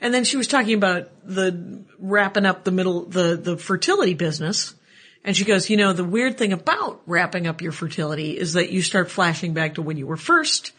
and 0.00 0.14
then 0.14 0.24
she 0.24 0.38
was 0.38 0.46
talking 0.46 0.74
about 0.74 1.10
the 1.22 1.84
wrapping 1.98 2.46
up 2.46 2.64
the 2.64 2.70
middle, 2.70 3.04
the, 3.04 3.36
the 3.36 3.58
fertility 3.58 4.14
business. 4.14 4.74
And 5.22 5.36
she 5.36 5.44
goes, 5.44 5.68
you 5.68 5.76
know, 5.76 5.92
the 5.92 6.04
weird 6.04 6.38
thing 6.38 6.54
about 6.54 7.02
wrapping 7.04 7.46
up 7.46 7.60
your 7.60 7.72
fertility 7.72 8.38
is 8.38 8.54
that 8.54 8.70
you 8.70 8.80
start 8.80 9.10
flashing 9.10 9.52
back 9.52 9.74
to 9.74 9.82
when 9.82 9.98
you 9.98 10.06
were 10.06 10.16
first 10.16 10.72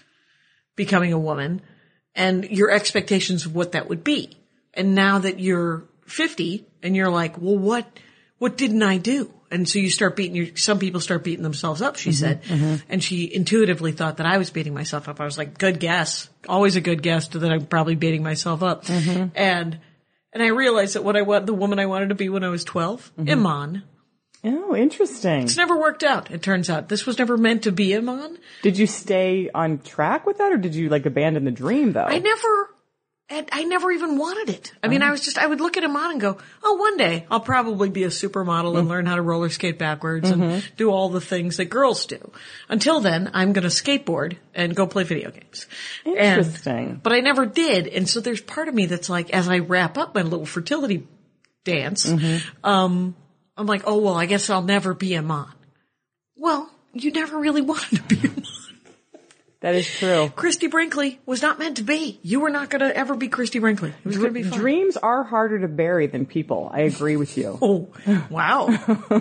becoming 0.75 1.13
a 1.13 1.19
woman 1.19 1.61
and 2.15 2.43
your 2.45 2.71
expectations 2.71 3.45
of 3.45 3.53
what 3.53 3.73
that 3.73 3.89
would 3.89 4.03
be. 4.03 4.35
And 4.73 4.95
now 4.95 5.19
that 5.19 5.39
you're 5.39 5.83
50 6.09 6.65
and 6.83 6.95
you're 6.95 7.09
like, 7.09 7.37
well, 7.37 7.57
what, 7.57 7.85
what 8.37 8.57
didn't 8.57 8.83
I 8.83 8.97
do? 8.97 9.33
And 9.51 9.67
so 9.67 9.79
you 9.79 9.89
start 9.89 10.15
beating 10.15 10.35
your, 10.35 10.55
some 10.55 10.77
people 10.77 11.01
start 11.01 11.23
beating 11.23 11.43
themselves 11.43 11.81
up, 11.81 11.95
she 11.95 12.11
mm-hmm, 12.11 12.17
said. 12.17 12.43
Mm-hmm. 12.43 12.75
And 12.87 13.03
she 13.03 13.33
intuitively 13.33 13.91
thought 13.91 14.17
that 14.17 14.27
I 14.27 14.37
was 14.37 14.51
beating 14.51 14.73
myself 14.73 15.09
up. 15.09 15.19
I 15.19 15.25
was 15.25 15.37
like, 15.37 15.57
good 15.57 15.79
guess. 15.79 16.29
Always 16.47 16.75
a 16.75 16.81
good 16.81 17.01
guess 17.01 17.27
that 17.29 17.51
I'm 17.51 17.65
probably 17.65 17.95
beating 17.95 18.21
myself 18.21 18.61
up. 18.61 18.85
Mm-hmm. 18.85 19.29
And, 19.35 19.79
and 20.33 20.43
I 20.43 20.47
realized 20.47 20.95
that 20.95 21.03
what 21.03 21.15
I 21.15 21.23
want, 21.23 21.47
the 21.47 21.53
woman 21.53 21.79
I 21.79 21.87
wanted 21.87 22.09
to 22.09 22.15
be 22.15 22.29
when 22.29 22.43
I 22.43 22.49
was 22.49 22.63
12, 22.63 23.11
Iman, 23.27 23.83
Oh, 24.43 24.73
interesting. 24.73 25.43
it's 25.43 25.57
never 25.57 25.77
worked 25.77 26.03
out. 26.03 26.31
It 26.31 26.41
turns 26.41 26.69
out 26.69 26.87
this 26.87 27.05
was 27.05 27.17
never 27.17 27.35
meant 27.37 27.63
to 27.63 27.71
be 27.71 27.95
Iman. 27.95 28.37
Did 28.61 28.77
you 28.77 28.87
stay 28.87 29.49
on 29.53 29.79
track 29.79 30.25
with 30.25 30.37
that, 30.37 30.53
or 30.53 30.57
did 30.57 30.75
you 30.75 30.87
like 30.87 31.05
abandon 31.05 31.43
the 31.43 31.51
dream 31.51 31.91
though? 31.91 32.05
I 32.05 32.19
never, 32.19 32.69
and 33.31 33.47
I 33.51 33.63
never 33.63 33.91
even 33.91 34.17
wanted 34.17 34.49
it. 34.49 34.73
I 34.81 34.87
mean, 34.87 35.01
uh-huh. 35.01 35.09
I 35.09 35.11
was 35.11 35.21
just, 35.21 35.37
I 35.37 35.45
would 35.45 35.61
look 35.61 35.77
at 35.77 35.83
Iman 35.83 36.11
and 36.11 36.21
go, 36.21 36.37
oh, 36.63 36.73
one 36.75 36.97
day 36.97 37.27
I'll 37.29 37.39
probably 37.39 37.89
be 37.89 38.03
a 38.03 38.07
supermodel 38.07 38.77
and 38.77 38.87
mm. 38.87 38.89
learn 38.89 39.05
how 39.05 39.15
to 39.15 39.21
roller 39.21 39.49
skate 39.49 39.77
backwards 39.77 40.29
and 40.29 40.41
mm-hmm. 40.41 40.75
do 40.77 40.89
all 40.89 41.09
the 41.09 41.21
things 41.21 41.57
that 41.57 41.65
girls 41.65 42.07
do. 42.07 42.31
Until 42.69 43.01
then, 43.01 43.29
I'm 43.33 43.53
going 43.53 43.63
to 43.63 43.69
skateboard 43.69 44.37
and 44.55 44.75
go 44.75 44.87
play 44.87 45.03
video 45.03 45.29
games. 45.29 45.67
And- 46.05 46.17
Interesting. 46.17 46.99
but 47.03 47.13
I 47.13 47.19
never 47.19 47.45
did. 47.45 47.87
And 47.87 48.09
so 48.09 48.19
there's 48.19 48.41
part 48.41 48.67
of 48.67 48.73
me 48.73 48.87
that's 48.87 49.09
like, 49.09 49.29
as 49.29 49.47
I 49.47 49.59
wrap 49.59 49.97
up 49.97 50.15
my 50.15 50.23
little 50.23 50.47
fertility 50.47 51.07
dance, 51.65 52.07
mm-hmm. 52.07 52.65
um, 52.65 53.15
I'm 53.55 53.67
like, 53.67 53.83
oh, 53.85 53.99
well, 53.99 54.15
I 54.15 54.25
guess 54.25 54.49
I'll 54.49 54.63
never 54.63 54.95
be 54.95 55.13
a 55.13 55.21
mom. 55.21 55.53
Well, 56.35 56.71
you 56.93 57.11
never 57.11 57.37
really 57.37 57.61
wanted 57.63 57.97
to 57.97 58.15
be 58.15 58.27
a 58.27 58.31
mom. 58.31 58.58
That 59.61 59.75
is 59.75 59.85
true. 59.87 60.31
Christie 60.35 60.67
Brinkley 60.67 61.19
was 61.25 61.41
not 61.41 61.59
meant 61.59 61.77
to 61.77 61.83
be. 61.83 62.19
You 62.23 62.39
were 62.39 62.49
not 62.49 62.69
going 62.69 62.79
to 62.79 62.95
ever 62.95 63.15
be 63.15 63.27
Christie 63.27 63.59
Brinkley. 63.59 63.89
It 63.89 64.05
was 64.05 64.15
going 64.17 64.29
to 64.29 64.33
be 64.33 64.43
fun. 64.43 64.57
Dreams 64.57 64.95
are 64.95 65.23
harder 65.23 65.59
to 65.59 65.67
bury 65.67 66.07
than 66.07 66.25
people. 66.25 66.69
I 66.73 66.81
agree 66.81 67.17
with 67.17 67.37
you. 67.37 67.57
Oh, 67.61 67.89
wow. 68.29 68.69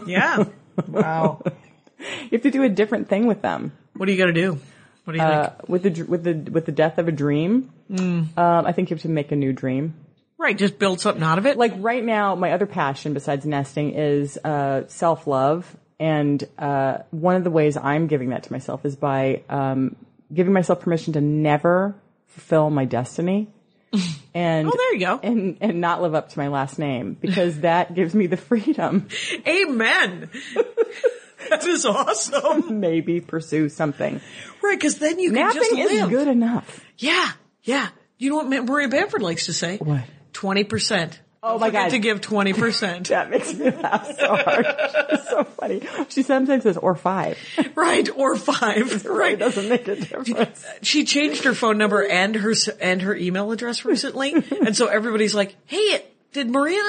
Yeah. 0.07 0.45
Wow. 0.87 1.43
You 2.01 2.29
have 2.31 2.43
to 2.43 2.53
do 2.53 2.63
a 2.63 2.69
different 2.69 3.09
thing 3.09 3.27
with 3.27 3.43
them. 3.43 3.73
What 3.97 4.09
are 4.09 4.13
you 4.13 4.19
going 4.19 4.33
to 4.33 4.41
do? 4.41 4.61
What 5.03 5.15
do 5.15 5.19
you 5.19 5.25
Uh, 5.25 5.49
think? 5.49 5.69
with 5.69 5.83
the 5.83 6.03
with 6.05 6.23
the 6.23 6.51
with 6.53 6.65
the 6.65 6.71
death 6.71 6.99
of 6.99 7.09
a 7.09 7.11
dream, 7.13 7.73
um, 7.91 8.31
I 8.37 8.71
think 8.71 8.91
you 8.91 8.95
have 8.95 9.03
to 9.03 9.09
make 9.09 9.33
a 9.33 9.37
new 9.37 9.53
dream. 9.53 9.95
Right. 10.39 10.57
Just 10.57 10.79
build 10.79 11.01
something 11.01 11.25
out 11.25 11.39
of 11.39 11.47
it. 11.47 11.57
Like 11.57 11.73
right 11.79 12.05
now, 12.05 12.37
my 12.37 12.53
other 12.53 12.67
passion 12.67 13.15
besides 13.15 13.45
nesting 13.45 13.95
is 13.95 14.39
uh, 14.45 14.83
self 14.87 15.27
love, 15.27 15.77
and 15.99 16.45
uh, 16.57 16.99
one 17.11 17.35
of 17.35 17.43
the 17.43 17.51
ways 17.51 17.77
I'm 17.77 18.07
giving 18.07 18.29
that 18.29 18.45
to 18.45 18.53
myself 18.53 18.85
is 18.85 18.95
by 18.95 19.43
um, 19.49 19.97
giving 20.33 20.53
myself 20.53 20.81
permission 20.81 21.13
to 21.15 21.21
never 21.21 21.95
fulfill 22.27 22.71
my 22.71 22.85
destiny. 22.85 23.49
And 24.35 24.69
Oh, 24.69 24.73
there 24.77 24.95
you 24.95 25.01
go. 25.01 25.19
And 25.21 25.57
and 25.61 25.81
not 25.81 26.01
live 26.03 26.15
up 26.15 26.29
to 26.29 26.39
my 26.39 26.47
last 26.49 26.79
name 26.79 27.15
because 27.15 27.61
that 27.61 27.95
gives 27.95 28.15
me 28.15 28.27
the 28.29 28.37
freedom. 28.37 29.09
Amen. 29.49 30.31
that 31.51 31.65
is 31.67 31.85
awesome. 31.87 32.79
Maybe 32.79 33.21
pursue 33.21 33.69
something. 33.69 34.21
Right. 34.63 34.79
Cause 34.81 34.99
then 34.99 35.19
you 35.19 35.33
can 35.33 35.53
just 35.55 35.73
Napping 35.73 35.79
is 35.87 36.01
live. 36.03 36.11
good 36.11 36.29
enough. 36.29 36.85
Yeah. 36.99 37.33
Yeah. 37.63 37.89
You 38.19 38.31
know 38.31 38.37
what 38.45 38.67
Maria 38.67 38.89
Bamford 38.89 39.23
likes 39.23 39.47
to 39.47 39.53
say? 39.53 39.79
What? 39.79 40.05
20%. 40.35 41.19
Oh 41.41 41.51
Don't 41.53 41.61
my 41.61 41.71
God. 41.71 41.91
to 41.91 41.99
give 42.01 42.21
20%. 42.21 43.07
That 43.09 43.31
makes 43.31 43.55
me 43.55 43.71
laugh 43.71 44.07
so 44.19 44.35
hard. 44.37 44.67
It's 45.11 45.29
so 45.31 45.45
funny. 45.45 45.83
She 46.09 46.23
sometimes 46.23 46.65
says 46.65 46.77
or 46.77 46.95
five. 46.97 47.39
right. 47.77 48.09
Or 48.17 48.37
five. 48.37 48.93
It 48.93 49.05
Right. 49.09 49.39
doesn't 49.39 49.69
make 49.69 49.87
a 49.87 49.95
difference. 49.97 50.65
she 50.83 51.05
changed 51.05 51.45
her 51.45 51.55
phone 51.55 51.79
number 51.79 52.05
and 52.05 52.35
her 52.35 52.55
and 52.81 53.03
her 53.03 53.15
email 53.15 53.53
address 53.53 53.85
recently, 53.85 54.33
and 54.35 54.77
so 54.77 54.87
everybody's 54.89 55.35
like, 55.35 55.55
"Hey, 55.67 55.77
it, 55.79 56.13
did 56.33 56.51
Maria 56.51 56.83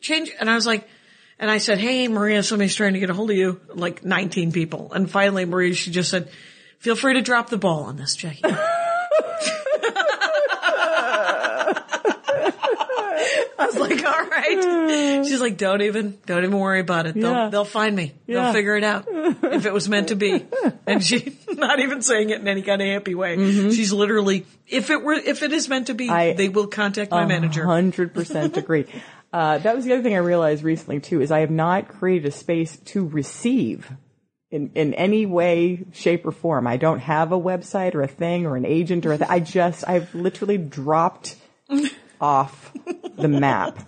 change?" 0.00 0.30
And 0.38 0.48
I 0.48 0.54
was 0.54 0.64
like, 0.66 0.86
and 1.40 1.50
I 1.50 1.58
said, 1.58 1.78
"Hey, 1.78 2.06
Maria, 2.06 2.42
somebody's 2.44 2.76
trying 2.76 2.92
to 2.92 3.00
get 3.00 3.10
a 3.10 3.14
hold 3.14 3.30
of 3.30 3.36
you." 3.36 3.60
Like 3.74 4.04
19 4.04 4.52
people, 4.52 4.92
and 4.92 5.10
finally, 5.10 5.44
Maria, 5.44 5.74
she 5.74 5.90
just 5.90 6.08
said, 6.10 6.30
"Feel 6.78 6.94
free 6.94 7.14
to 7.14 7.20
drop 7.22 7.50
the 7.50 7.58
ball 7.58 7.82
on 7.84 7.96
this, 7.96 8.14
Jackie." 8.14 8.42
I 13.58 13.66
was 13.66 13.76
like, 13.76 14.04
all 14.04 14.26
right. 14.26 15.24
She's 15.26 15.40
like, 15.40 15.56
don't 15.56 15.82
even, 15.82 16.18
don't 16.26 16.44
even 16.44 16.58
worry 16.58 16.80
about 16.80 17.06
it. 17.06 17.14
They'll, 17.14 17.30
Yeah. 17.30 17.48
they'll 17.50 17.64
find 17.64 17.94
me. 17.94 18.14
Yeah. 18.26 18.44
They'll 18.44 18.52
figure 18.52 18.76
it 18.76 18.84
out 18.84 19.06
if 19.08 19.66
it 19.66 19.72
was 19.72 19.88
meant 19.88 20.08
to 20.08 20.16
be. 20.16 20.44
And 20.86 21.04
she, 21.04 21.36
not 21.52 21.80
even 21.80 22.00
saying 22.00 22.30
it 22.30 22.40
in 22.40 22.48
any 22.48 22.62
kind 22.62 22.80
of 22.80 22.88
happy 22.88 23.14
way. 23.14 23.36
She's 23.36 23.92
literally, 23.92 24.46
if 24.66 24.88
it 24.88 25.02
were, 25.02 25.12
if 25.12 25.42
it 25.42 25.52
is 25.52 25.68
meant 25.68 25.88
to 25.88 25.94
be, 25.94 26.06
Mm-hmm. 26.06 26.14
I- 26.14 26.32
they 26.32 26.48
will 26.48 26.66
contact 26.66 27.10
my 27.10 27.26
manager. 27.26 27.64
Hundred 27.66 28.14
percent 28.14 28.56
agree. 28.56 28.86
Uh, 29.30 29.58
that 29.58 29.76
was 29.76 29.84
the 29.84 29.92
other 29.92 30.02
thing 30.02 30.14
I 30.14 30.18
realized 30.18 30.62
recently 30.62 31.00
too, 31.00 31.20
is 31.20 31.30
I 31.30 31.40
have 31.40 31.50
not 31.50 31.88
created 31.88 32.26
a 32.26 32.30
space 32.30 32.78
to 32.86 33.06
receive 33.06 33.90
in, 34.50 34.70
in 34.74 34.94
any 34.94 35.26
way, 35.26 35.84
shape 35.92 36.24
or 36.24 36.32
form. 36.32 36.66
I 36.66 36.78
don't 36.78 37.00
have 37.00 37.32
a 37.32 37.38
website 37.38 37.94
or 37.94 38.00
a 38.00 38.08
thing 38.08 38.46
or 38.46 38.56
an 38.56 38.64
agent 38.64 39.04
or 39.04 39.12
a 39.12 39.18
th- 39.18 39.28
I 39.28 39.40
just, 39.40 39.86
I've 39.86 40.14
literally 40.14 40.56
dropped 40.56 41.36
off 42.20 42.72
the 43.18 43.28
map. 43.28 43.78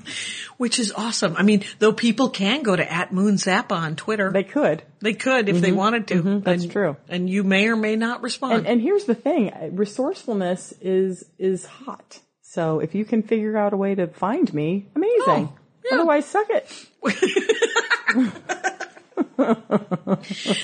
Which 0.57 0.79
is 0.79 0.93
awesome. 0.93 1.37
I 1.37 1.43
mean, 1.43 1.65
though 1.79 1.93
people 1.93 2.29
can 2.29 2.63
go 2.63 2.77
to 2.77 2.93
at 2.93 3.13
Moon 3.13 3.37
Zappa 3.37 3.73
on 3.73 3.97
Twitter. 3.97 4.31
They 4.31 4.45
could. 4.45 4.83
They 5.01 5.15
could 5.15 5.49
if 5.49 5.61
they 5.61 5.69
mm-hmm. 5.69 5.77
wanted 5.77 6.09
to. 6.09 6.15
Mm-hmm. 6.17 6.41
that's 6.41 6.65
And- 6.65 6.73
true. 6.73 6.97
And 7.09 7.31
you 7.31 7.45
may 7.45 7.69
or 7.69 7.77
may 7.77 7.97
not 7.97 8.23
respond. 8.23 8.55
And, 8.55 8.67
and 8.67 8.81
here's 8.81 9.05
the 9.05 9.15
thing, 9.15 9.53
resourcefulness 9.75 10.75
is, 10.81 11.25
is 11.39 11.65
hot. 11.65 12.21
So 12.43 12.81
if 12.81 12.95
you 12.95 13.05
can 13.05 13.23
figure 13.23 13.57
out 13.57 13.73
a 13.73 13.77
way 13.77 13.95
to 13.95 14.09
find 14.09 14.53
me, 14.53 14.89
amazing. 14.97 15.21
Oh, 15.27 15.53
yeah. 15.85 15.95
Otherwise, 15.95 16.27
suck 16.27 16.49
it. 16.51 16.87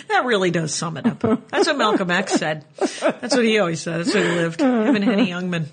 That 0.09 0.23
really 0.25 0.51
does 0.51 0.75
sum 0.75 0.97
it 0.97 1.07
up. 1.07 1.21
That's 1.21 1.67
what 1.67 1.77
Malcolm 1.79 2.11
X 2.11 2.33
said. 2.35 2.65
That's 2.79 3.35
what 3.35 3.45
he 3.45 3.59
always 3.59 3.81
said. 3.81 4.01
That's 4.01 4.15
what 4.15 4.25
he 4.25 4.31
lived. 4.31 4.61
Him 4.61 4.97
and 4.97 5.05
Henny 5.05 5.29
Youngman. 5.29 5.67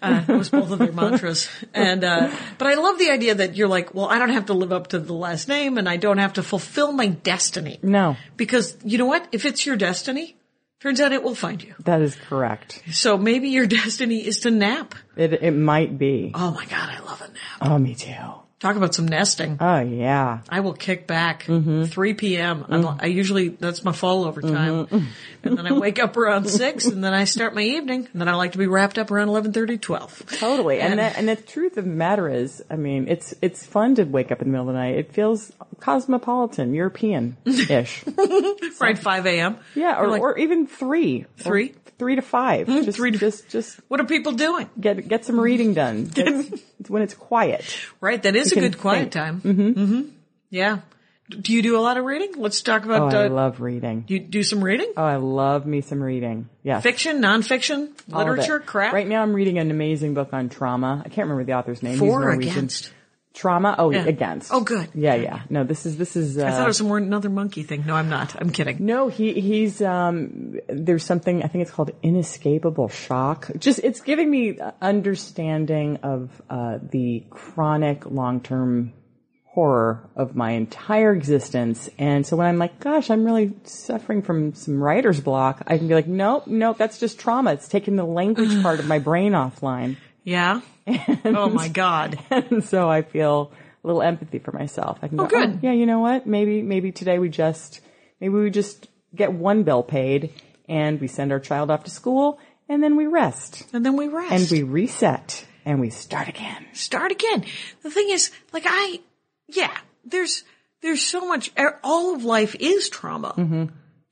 Uh, 0.00 0.24
it 0.28 0.32
was 0.36 0.48
both 0.50 0.70
of 0.70 0.78
their 0.78 0.92
mantras. 0.92 1.48
And, 1.74 2.04
uh, 2.04 2.30
but 2.58 2.68
I 2.68 2.74
love 2.74 2.98
the 2.98 3.10
idea 3.10 3.34
that 3.36 3.56
you're 3.56 3.68
like, 3.68 3.94
well, 3.94 4.06
I 4.06 4.18
don't 4.18 4.30
have 4.30 4.46
to 4.46 4.54
live 4.54 4.72
up 4.72 4.88
to 4.88 4.98
the 4.98 5.12
last 5.12 5.48
name 5.48 5.78
and 5.78 5.88
I 5.88 5.96
don't 5.96 6.18
have 6.18 6.34
to 6.34 6.42
fulfill 6.42 6.92
my 6.92 7.06
destiny. 7.08 7.78
No, 7.82 8.16
Because 8.36 8.76
you 8.84 8.98
know 8.98 9.06
what? 9.06 9.26
If 9.32 9.44
it's 9.46 9.64
your 9.66 9.76
destiny, 9.76 10.36
turns 10.80 11.00
out 11.00 11.12
it 11.12 11.22
will 11.22 11.34
find 11.34 11.62
you. 11.62 11.74
that 11.84 12.02
is 12.02 12.14
correct. 12.16 12.82
So 12.92 13.16
maybe 13.16 13.48
your 13.48 13.66
destiny 13.80 14.26
is 14.26 14.40
to 14.40 14.50
nap. 14.50 14.94
It, 15.16 15.32
it 15.32 15.52
might 15.52 15.98
be. 15.98 16.32
Oh 16.34 16.50
my 16.52 16.64
God, 16.66 16.88
I 16.90 16.98
love 17.00 17.20
a 17.20 17.28
nap. 17.28 17.38
Oh, 17.62 17.78
me 17.78 17.94
too. 17.94 18.14
Talk 18.62 18.76
about 18.76 18.94
some 18.94 19.06
nesting. 19.08 19.58
Oh, 19.60 19.80
yeah. 19.80 20.38
I 20.48 20.60
will 20.60 20.72
kick 20.74 21.08
back 21.08 21.42
Mm-hmm. 21.46 21.86
3 21.86 22.14
p.m. 22.14 22.64
I'm, 22.68 22.86
I 23.00 23.06
usually, 23.06 23.48
that's 23.48 23.82
my 23.82 23.90
fall 23.90 24.24
over 24.24 24.40
time. 24.40 24.86
Mm-hmm. 24.86 24.98
And 25.44 25.58
then 25.58 25.66
I 25.66 25.72
wake 25.72 25.98
up 25.98 26.16
around 26.16 26.48
6 26.48 26.84
and 26.86 27.02
then 27.02 27.12
I 27.12 27.24
start 27.24 27.52
my 27.52 27.62
evening 27.62 28.06
and 28.12 28.20
then 28.20 28.28
I 28.28 28.36
like 28.36 28.52
to 28.52 28.58
be 28.58 28.68
wrapped 28.68 28.96
up 28.96 29.10
around 29.10 29.26
11:30, 29.26 29.80
12. 29.80 30.26
Totally. 30.38 30.78
And, 30.80 30.92
And- 30.92 31.00
that, 31.00 31.18
and 31.18 31.28
the 31.28 31.34
truth 31.34 31.76
of 31.76 31.84
the 31.84 31.90
matter 31.90 32.28
is, 32.28 32.62
I 32.70 32.76
mean, 32.76 33.08
it's, 33.08 33.34
it's 33.42 33.66
fun 33.66 33.96
to 33.96 34.04
wake 34.04 34.30
up 34.30 34.40
in 34.40 34.46
the 34.46 34.52
middle 34.52 34.68
of 34.68 34.74
the 34.74 34.78
night. 34.80 34.94
It 34.98 35.12
feels 35.12 35.50
cosmopolitan, 35.80 36.72
European-ish. 36.74 38.04
Right, 38.80 38.96
5 38.98 39.26
a.m. 39.26 39.58
Yeah. 39.74 39.98
Or, 40.00 40.06
like, 40.08 40.22
or 40.22 40.38
even 40.38 40.66
three. 40.68 41.26
Three? 41.38 41.70
Mm, 41.70 41.76
three 41.98 42.16
to 42.16 42.22
five. 42.22 42.66
Just, 42.84 42.96
three 42.98 43.10
to- 43.12 43.18
just, 43.18 43.48
just 43.48 43.78
what 43.88 44.00
are 44.00 44.04
people 44.06 44.32
doing? 44.32 44.68
get, 44.80 45.06
get 45.08 45.24
some 45.24 45.38
reading 45.38 45.74
done. 45.74 46.10
It's, 46.16 46.62
it's 46.80 46.90
when 46.90 47.02
it's 47.02 47.14
quiet. 47.14 47.64
Right, 48.00 48.20
that 48.22 48.34
is 48.34 48.51
a 48.56 48.60
good 48.60 48.78
quiet 48.78 49.12
think. 49.12 49.12
time. 49.12 49.40
Mm-hmm. 49.40 50.02
Yeah. 50.50 50.78
Do 51.28 51.52
you 51.52 51.62
do 51.62 51.78
a 51.78 51.80
lot 51.80 51.96
of 51.96 52.04
reading? 52.04 52.32
Let's 52.36 52.60
talk 52.60 52.82
Oh, 52.84 52.92
about, 52.92 53.14
I 53.14 53.26
uh, 53.26 53.30
love 53.30 53.60
reading. 53.60 54.04
you 54.08 54.18
do 54.18 54.42
some 54.42 54.62
reading? 54.62 54.92
Oh, 54.96 55.02
I 55.04 55.16
love 55.16 55.64
me 55.64 55.80
some 55.80 56.02
reading. 56.02 56.48
Yeah, 56.62 56.80
Fiction, 56.80 57.22
nonfiction, 57.22 57.92
All 58.12 58.18
literature, 58.18 58.60
crap? 58.60 58.92
Right 58.92 59.06
now 59.06 59.22
I'm 59.22 59.32
reading 59.32 59.58
an 59.58 59.70
amazing 59.70 60.12
book 60.14 60.34
on 60.34 60.50
trauma. 60.50 61.00
I 61.04 61.08
can't 61.08 61.28
remember 61.28 61.44
the 61.44 61.54
author's 61.54 61.82
name. 61.82 61.92
He's 61.92 62.00
For 62.00 62.24
or 62.24 62.30
against? 62.32 62.92
Trauma? 63.34 63.74
Oh, 63.78 63.90
Yeah. 63.90 64.04
against. 64.04 64.52
Oh, 64.52 64.60
good. 64.60 64.88
Yeah, 64.94 65.14
yeah. 65.14 65.40
No, 65.48 65.64
this 65.64 65.86
is, 65.86 65.96
this 65.96 66.16
is, 66.16 66.36
uh, 66.36 66.44
I 66.46 66.50
thought 66.50 66.64
it 66.64 66.66
was 66.66 66.82
more 66.82 66.98
another 66.98 67.30
monkey 67.30 67.62
thing. 67.62 67.84
No, 67.86 67.94
I'm 67.94 68.10
not. 68.10 68.34
I'm 68.40 68.50
kidding. 68.50 68.76
No, 68.80 69.08
he 69.08 69.32
he's 69.40 69.80
um 69.80 70.58
there's 70.68 71.04
something 71.04 71.42
I 71.42 71.46
think 71.48 71.62
it's 71.62 71.70
called 71.70 71.92
inescapable 72.02 72.88
shock. 72.88 73.50
Just 73.58 73.78
it's 73.82 74.00
giving 74.02 74.30
me 74.30 74.58
understanding 74.82 75.98
of 76.02 76.30
uh 76.50 76.78
the 76.90 77.24
chronic 77.30 78.04
long-term 78.06 78.92
horror 79.46 80.08
of 80.16 80.34
my 80.34 80.52
entire 80.52 81.12
existence. 81.12 81.90
And 81.98 82.26
so 82.26 82.36
when 82.36 82.46
I'm 82.46 82.56
like, 82.58 82.80
gosh, 82.80 83.10
I'm 83.10 83.24
really 83.24 83.52
suffering 83.64 84.22
from 84.22 84.54
some 84.54 84.82
writer's 84.82 85.20
block, 85.20 85.62
I 85.66 85.76
can 85.76 85.88
be 85.88 85.94
like, 85.94 86.06
nope, 86.06 86.46
nope, 86.46 86.78
that's 86.78 86.98
just 86.98 87.18
trauma. 87.20 87.52
It's 87.52 87.68
taking 87.68 87.96
the 87.96 88.04
language 88.04 88.62
part 88.66 88.78
of 88.80 88.86
my 88.86 88.98
brain 88.98 89.32
offline. 89.32 89.96
Yeah? 90.24 90.60
oh 91.24 91.48
my 91.50 91.68
God. 91.68 92.18
and 92.30 92.64
so 92.64 92.88
I 92.88 93.02
feel 93.02 93.52
a 93.82 93.86
little 93.86 94.02
empathy 94.02 94.38
for 94.38 94.52
myself. 94.52 94.98
I 95.02 95.08
can 95.08 95.16
go, 95.16 95.24
Oh, 95.24 95.26
good. 95.28 95.60
yeah, 95.62 95.72
you 95.72 95.86
know 95.86 96.00
what? 96.00 96.26
Maybe, 96.26 96.62
maybe 96.62 96.92
today 96.92 97.18
we 97.18 97.28
just, 97.28 97.80
maybe 98.20 98.34
we 98.34 98.50
just 98.50 98.88
get 99.14 99.32
one 99.32 99.62
bill 99.64 99.82
paid 99.82 100.32
and 100.68 101.00
we 101.00 101.08
send 101.08 101.32
our 101.32 101.40
child 101.40 101.70
off 101.70 101.84
to 101.84 101.90
school 101.90 102.38
and 102.68 102.82
then 102.82 102.96
we 102.96 103.06
rest 103.06 103.64
And 103.72 103.84
then 103.84 103.96
we 103.96 104.08
rest. 104.08 104.32
and 104.32 104.50
we 104.50 104.62
reset 104.62 105.44
and 105.64 105.80
we 105.80 105.90
start 105.90 106.28
again. 106.28 106.64
start 106.72 107.10
again. 107.12 107.44
The 107.82 107.90
thing 107.90 108.08
is, 108.10 108.30
like 108.52 108.64
I, 108.66 109.00
yeah, 109.48 109.76
there's, 110.04 110.44
there's 110.80 111.02
so 111.02 111.26
much, 111.26 111.50
er, 111.58 111.78
all 111.84 112.14
of 112.14 112.24
life 112.24 112.54
is 112.58 112.88
trauma. 112.88 113.34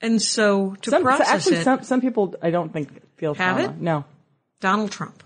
And 0.03 0.21
so 0.23 0.75
to 0.83 0.91
Mm-hmm. 0.91 0.91
Some, 0.91 1.01
so 1.01 1.03
process 1.03 1.29
actually, 1.29 1.57
it, 1.57 1.65
some, 1.65 1.83
some 1.85 2.01
people 2.01 2.35
I 2.43 2.51
don't 2.51 2.73
think 2.73 2.89
feel 3.17 3.35
Have 3.35 3.57
trauma. 3.57 3.73
it? 3.73 3.81
No, 3.81 4.05
Donald 4.61 4.91
Trump. 4.91 5.23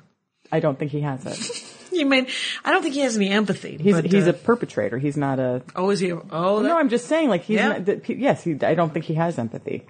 I 0.52 0.60
don't 0.60 0.78
think 0.78 0.90
he 0.90 1.00
has 1.00 1.24
it. 1.26 1.70
You 1.94 2.06
mean, 2.06 2.26
I 2.64 2.72
don't 2.72 2.82
think 2.82 2.94
he 2.96 3.02
has 3.02 3.16
any 3.16 3.28
empathy. 3.28 3.76
He's, 3.80 3.94
but, 3.94 4.04
he's 4.04 4.26
uh, 4.26 4.30
a 4.30 4.32
perpetrator. 4.32 4.98
He's 4.98 5.16
not 5.16 5.38
a, 5.38 5.62
oh, 5.76 5.90
is 5.90 6.00
he? 6.00 6.10
A, 6.10 6.16
oh, 6.28 6.60
that, 6.60 6.68
no, 6.68 6.76
I'm 6.76 6.88
just 6.88 7.06
saying, 7.06 7.28
like 7.28 7.42
he's 7.42 7.58
Yeah. 7.58 7.68
not, 7.68 7.84
that, 7.84 8.08
yes, 8.10 8.42
he, 8.42 8.58
I 8.62 8.74
don't 8.74 8.92
think 8.92 9.04
he 9.04 9.14
has 9.14 9.38
empathy. 9.38 9.86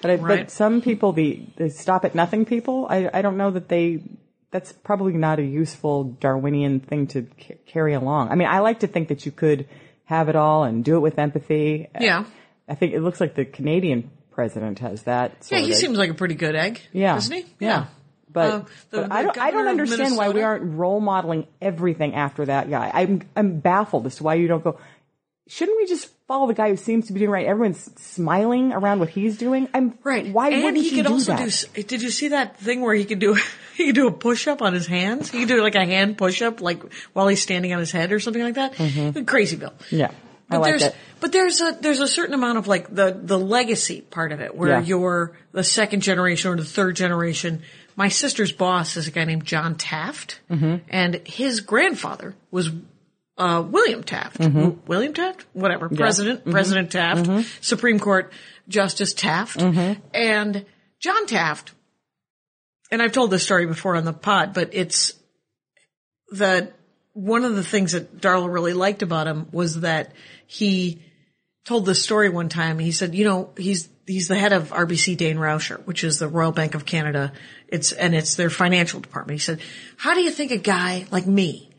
But 0.00 0.10
I, 0.12 0.14
Right. 0.14 0.38
but 0.42 0.50
some 0.52 0.80
people, 0.82 1.10
the, 1.12 1.42
the 1.56 1.68
stop 1.70 2.04
at 2.04 2.14
nothing 2.14 2.44
people, 2.44 2.86
I, 2.88 3.10
I 3.12 3.22
don't 3.22 3.36
know 3.36 3.50
that 3.50 3.68
they 3.68 4.04
that's 4.52 4.72
probably 4.72 5.14
not 5.14 5.40
a 5.40 5.42
useful 5.44 6.04
Darwinian 6.04 6.78
thing 6.78 7.08
to 7.08 7.22
ca- 7.22 7.56
carry 7.66 7.94
along. 7.94 8.28
I 8.30 8.36
mean, 8.36 8.46
I 8.46 8.60
like 8.60 8.78
to 8.80 8.86
think 8.86 9.08
that 9.08 9.26
you 9.26 9.32
could 9.32 9.66
have 10.04 10.28
it 10.28 10.36
all 10.36 10.62
and 10.62 10.84
do 10.84 10.94
it 10.94 11.00
with 11.00 11.18
empathy. 11.18 11.88
Yeah. 12.00 12.24
I 12.68 12.76
think 12.76 12.92
it 12.94 13.00
looks 13.00 13.20
like 13.20 13.34
the 13.34 13.44
Canadian 13.44 14.12
president 14.30 14.78
has 14.78 15.02
that. 15.02 15.48
Yeah, 15.50 15.58
he 15.58 15.72
of- 15.72 15.76
seems 15.76 15.98
like 15.98 16.10
a 16.10 16.14
pretty 16.14 16.36
good 16.36 16.54
egg. 16.54 16.80
yeah, 16.92 17.14
Doesn't 17.14 17.34
he? 17.34 17.46
Yeah. 17.58 17.86
But, 18.32 18.50
Uh, 18.52 18.58
the- 18.90 19.00
but 19.02 19.12
I 19.12 19.22
don't. 19.22 19.38
I 19.38 19.50
don't 19.50 19.68
understand 19.68 20.16
why 20.16 20.28
we 20.30 20.42
aren't 20.42 20.74
role 20.76 21.00
modeling 21.00 21.46
everything 21.62 22.14
after 22.14 22.44
that 22.46 22.68
guy. 22.70 22.90
I'm 22.92 23.22
I'm 23.36 23.60
baffled 23.60 24.06
as 24.06 24.16
to 24.16 24.22
why 24.24 24.34
you 24.34 24.48
don't 24.48 24.62
go. 24.62 24.78
Shouldn't 25.50 25.78
we 25.78 25.86
just 25.86 26.10
follow 26.26 26.46
the 26.46 26.52
guy 26.52 26.68
who 26.68 26.76
seems 26.76 27.06
to 27.06 27.14
be 27.14 27.20
doing 27.20 27.30
right? 27.30 27.46
Everyone's 27.46 27.90
smiling 27.98 28.72
around 28.74 28.98
what 29.00 29.08
he's 29.08 29.38
doing. 29.38 29.66
I'm 29.72 29.94
Right. 30.04 30.30
Why 30.30 30.50
and 30.50 30.62
wouldn't 30.62 30.84
he 30.84 30.90
could 30.94 31.06
do 31.06 31.12
also 31.14 31.34
that? 31.34 31.64
do. 31.72 31.82
Did 31.84 32.02
you 32.02 32.10
see 32.10 32.28
that 32.28 32.58
thing 32.58 32.82
where 32.82 32.94
he 32.94 33.06
could 33.06 33.18
do 33.18 33.32
he 33.76 33.86
could 33.86 33.94
do 33.94 34.08
a 34.08 34.12
push 34.12 34.46
up 34.46 34.60
on 34.60 34.74
his 34.74 34.86
hands? 34.86 35.30
He 35.30 35.38
could 35.38 35.48
do 35.48 35.62
like 35.62 35.74
a 35.74 35.86
hand 35.86 36.18
push 36.18 36.42
up, 36.42 36.60
like 36.60 36.82
while 37.14 37.28
he's 37.28 37.40
standing 37.40 37.72
on 37.72 37.78
his 37.78 37.90
head 37.90 38.12
or 38.12 38.20
something 38.20 38.42
like 38.42 38.56
that. 38.56 38.74
Crazy 39.26 39.56
Bill. 39.56 39.70
Mm-hmm. 39.70 39.96
yeah, 39.96 40.10
I 40.10 40.12
But 40.50 40.60
like 40.60 40.70
there's 40.72 40.82
that. 40.82 40.94
but 41.20 41.32
there's 41.32 41.60
a 41.62 41.78
there's 41.80 42.00
a 42.00 42.08
certain 42.08 42.34
amount 42.34 42.58
of 42.58 42.68
like 42.68 42.94
the 42.94 43.18
the 43.18 43.38
legacy 43.38 44.02
part 44.02 44.32
of 44.32 44.42
it 44.42 44.54
where 44.54 44.68
Yeah. 44.68 44.82
you're 44.82 45.32
the 45.52 45.64
second 45.64 46.00
generation 46.02 46.50
or 46.50 46.56
the 46.56 46.64
third 46.64 46.94
generation. 46.94 47.62
My 47.98 48.08
sister's 48.08 48.52
boss 48.52 48.96
is 48.96 49.08
a 49.08 49.10
guy 49.10 49.24
named 49.24 49.44
John 49.44 49.74
Taft, 49.74 50.40
Mm-hmm. 50.48 50.76
and 50.88 51.14
his 51.26 51.60
grandfather 51.60 52.36
was 52.52 52.70
uh, 53.36 53.64
William 53.68 54.04
Taft. 54.04 54.38
Mm-hmm. 54.38 54.58
W- 54.58 54.78
William 54.86 55.12
Taft, 55.14 55.44
whatever, 55.52 55.88
President 55.88 56.44
President 56.44 56.92
Taft, 56.92 57.24
Mm-hmm. 57.26 57.42
Supreme 57.60 57.98
Court 57.98 58.32
Justice 58.68 59.14
Taft, 59.14 59.60
and 60.14 60.64
John 61.00 61.26
Taft. 61.26 61.74
And 62.92 63.02
I've 63.02 63.12
told 63.12 63.30
this 63.32 63.42
story 63.42 63.66
before 63.66 63.96
on 63.96 64.04
the 64.04 64.12
pod, 64.12 64.54
but 64.54 64.70
it's 64.72 65.14
that 66.32 66.72
one 67.14 67.44
of 67.44 67.56
the 67.56 67.64
things 67.64 67.92
that 67.92 68.20
Darla 68.20 68.50
really 68.52 68.74
liked 68.74 69.02
about 69.02 69.26
him 69.26 69.48
was 69.50 69.80
that 69.80 70.12
he 70.46 71.02
told 71.64 71.84
this 71.84 72.02
story 72.02 72.28
one 72.28 72.48
time. 72.48 72.78
He 72.78 72.92
said, 72.92 73.14
you 73.14 73.24
know, 73.24 73.50
he's, 73.58 73.88
he's 74.08 74.26
the 74.26 74.34
head 74.34 74.52
of 74.52 74.70
RBC 74.70 75.16
Dain 75.16 75.36
Rauscher, 75.36 75.84
which 75.84 76.02
is 76.02 76.18
the 76.18 76.28
Royal 76.28 76.50
Bank 76.50 76.74
of 76.74 76.86
Canada. 76.86 77.32
It's, 77.68 77.92
and 77.92 78.14
it's 78.14 78.34
their 78.34 78.50
financial 78.50 79.00
department. 79.00 79.38
He 79.38 79.44
said, 79.44 79.60
how 79.96 80.14
do 80.14 80.22
you 80.22 80.30
think 80.30 80.50
a 80.50 80.56
guy 80.56 81.06
like 81.10 81.26
me 81.26 81.70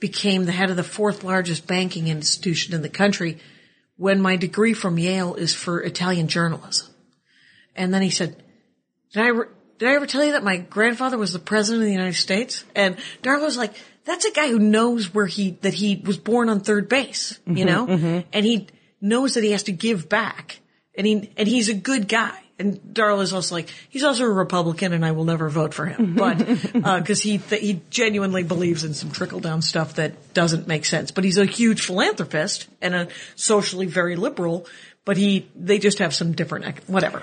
became 0.00 0.44
the 0.44 0.52
head 0.52 0.68
of 0.68 0.76
the 0.76 0.82
fourth 0.82 1.24
largest 1.24 1.66
banking 1.66 2.08
institution 2.08 2.74
in 2.74 2.82
the 2.82 2.88
country 2.88 3.38
when 3.96 4.20
my 4.20 4.36
degree 4.36 4.74
from 4.74 4.98
Yale 4.98 5.34
is 5.34 5.54
for 5.54 5.80
Italian 5.80 6.28
journalism? 6.28 6.88
And 7.76 7.94
then 7.94 8.02
he 8.02 8.10
said, 8.10 8.42
did 9.12 9.22
I, 9.22 9.28
ever- 9.28 9.52
did 9.78 9.88
I 9.88 9.94
ever 9.94 10.06
tell 10.06 10.24
you 10.24 10.32
that 10.32 10.44
my 10.44 10.56
grandfather 10.56 11.16
was 11.16 11.32
the 11.32 11.38
president 11.38 11.82
of 11.82 11.86
the 11.86 11.92
United 11.92 12.16
States? 12.16 12.64
And 12.74 12.96
Darla 13.22 13.42
was 13.42 13.56
like, 13.56 13.74
that's 14.04 14.24
a 14.24 14.32
guy 14.32 14.48
who 14.48 14.58
knows 14.58 15.14
where 15.14 15.26
he, 15.26 15.52
that 15.62 15.74
he 15.74 16.02
was 16.04 16.16
born 16.16 16.48
on 16.48 16.60
third 16.60 16.88
base, 16.88 17.38
you 17.46 17.54
mm-hmm, 17.54 17.66
know? 17.66 17.86
Mm-hmm. 17.86 18.28
And 18.32 18.44
he 18.44 18.68
knows 19.00 19.34
that 19.34 19.44
he 19.44 19.52
has 19.52 19.64
to 19.64 19.72
give 19.72 20.08
back. 20.08 20.60
And 20.96 21.06
he, 21.06 21.30
and 21.36 21.46
he's 21.46 21.68
a 21.68 21.74
good 21.74 22.08
guy. 22.08 22.38
And 22.58 22.80
Darla's 22.94 23.34
also 23.34 23.54
like, 23.54 23.68
he's 23.90 24.02
also 24.02 24.24
a 24.24 24.30
Republican 24.30 24.94
and 24.94 25.04
I 25.04 25.12
will 25.12 25.24
never 25.24 25.50
vote 25.50 25.74
for 25.74 25.84
him. 25.84 26.14
But, 26.14 26.40
uh, 26.74 27.02
cause 27.02 27.20
he, 27.20 27.36
th- 27.36 27.60
he 27.60 27.82
genuinely 27.90 28.44
believes 28.44 28.82
in 28.82 28.94
some 28.94 29.10
trickle 29.10 29.40
down 29.40 29.60
stuff 29.60 29.96
that 29.96 30.32
doesn't 30.32 30.66
make 30.66 30.86
sense. 30.86 31.10
But 31.10 31.24
he's 31.24 31.36
a 31.36 31.44
huge 31.44 31.82
philanthropist 31.82 32.66
and 32.80 32.94
a 32.94 33.08
socially 33.34 33.86
very 33.86 34.16
liberal, 34.16 34.66
but 35.04 35.18
he, 35.18 35.46
they 35.54 35.78
just 35.78 35.98
have 35.98 36.14
some 36.14 36.32
different, 36.32 36.88
whatever. 36.88 37.22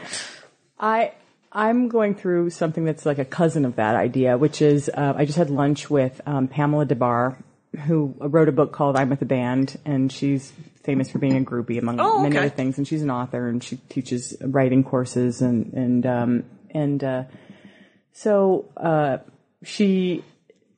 I 0.80 1.14
I'm 1.54 1.88
going 1.88 2.16
through 2.16 2.50
something 2.50 2.84
that's 2.84 3.06
like 3.06 3.20
a 3.20 3.26
cousin 3.26 3.64
of 3.66 3.76
that 3.76 3.96
idea, 3.96 4.38
which 4.38 4.62
is 4.62 4.90
uh, 4.90 5.14
I 5.16 5.26
just 5.26 5.38
had 5.38 5.52
lunch 5.52 5.88
with 5.88 6.20
um, 6.26 6.48
Pamela 6.48 6.86
Des 6.86 6.96
Barres, 6.96 7.36
who 7.86 8.16
wrote 8.20 8.50
a 8.50 8.52
book 8.52 8.72
called 8.72 8.96
I'm 8.96 9.10
with 9.10 9.20
the 9.20 9.26
Band, 9.26 9.78
and 9.86 10.12
she's 10.12 10.52
famous 10.84 11.10
for 11.10 11.18
being 11.20 11.38
a 11.38 11.42
groupie 11.42 11.80
among 11.80 12.00
Oh, 12.00 12.22
many 12.22 12.36
okay. 12.38 12.46
other 12.48 12.56
things. 12.56 12.78
And 12.78 12.88
she's 12.88 13.02
an 13.02 13.10
author, 13.10 13.48
and 13.48 13.64
she 13.64 13.78
teaches 13.90 14.36
writing 14.42 14.84
courses, 14.84 15.42
and 15.42 15.74
and 15.74 16.06
um, 16.06 16.44
and 16.72 17.04
uh, 17.04 17.24
so 18.14 18.66
uh, 18.78 19.18
she 19.64 20.24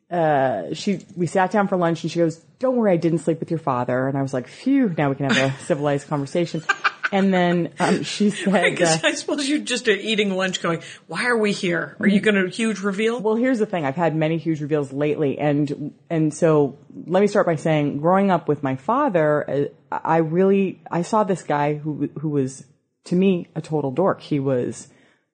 uh, 0.10 0.74
she 0.74 1.06
we 1.16 1.28
sat 1.28 1.52
down 1.52 1.68
for 1.68 1.76
lunch, 1.78 2.04
and 2.04 2.12
she 2.12 2.20
goes, 2.20 2.38
"Don't 2.60 2.76
worry, 2.78 2.92
I 2.94 2.98
didn't 2.98 3.20
sleep 3.20 3.40
with 3.40 3.50
your 3.52 3.60
father." 3.60 4.08
And 4.08 4.18
I 4.18 4.22
was 4.22 4.34
like, 4.34 4.48
"Phew, 4.48 4.94
now 4.98 5.10
we 5.10 5.16
can 5.16 5.30
have 5.30 5.54
a 5.54 5.58
civilized 5.66 6.08
conversation." 6.08 6.64
And 7.12 7.34
then 7.34 7.74
um, 7.80 8.04
she 8.04 8.30
said, 8.32 8.56
I 8.56 8.84
uh, 8.84 8.98
I 9.04 9.14
suppose 9.14 9.48
you're 9.48 9.60
just 9.60 9.88
eating 9.88 10.36
lunch 10.36 10.62
going, 10.62 10.82
why 11.08 11.26
are 11.26 11.38
we 11.38 11.52
here? 11.52 11.96
Are 12.00 12.08
you 12.08 12.20
going 12.20 12.36
to 12.36 12.50
huge 12.50 12.80
reveal? 12.80 13.20
Well, 13.20 13.36
here's 13.36 13.60
the 13.60 13.66
thing. 13.66 13.86
I've 13.86 13.96
had 13.96 14.16
many 14.16 14.38
huge 14.38 14.62
reveals 14.62 14.92
lately, 14.92 15.38
and 15.38 15.94
and 16.10 16.34
so 16.34 16.78
let 17.06 17.22
me 17.22 17.28
start 17.28 17.46
by 17.46 17.56
saying, 17.56 18.00
growing 18.00 18.32
up 18.32 18.48
with 18.48 18.64
my 18.64 18.76
father, 18.76 19.70
uh, 19.92 20.00
I 20.04 20.18
really 20.18 20.82
I 20.90 21.04
saw 21.04 21.24
this 21.24 21.44
guy 21.44 21.76
who 21.76 22.10
who 22.20 22.30
was 22.30 22.66
to 23.06 23.16
me 23.16 23.48
a 23.56 23.62
total 23.62 23.92
dork. 23.92 24.22
He 24.22 24.40
was 24.40 24.88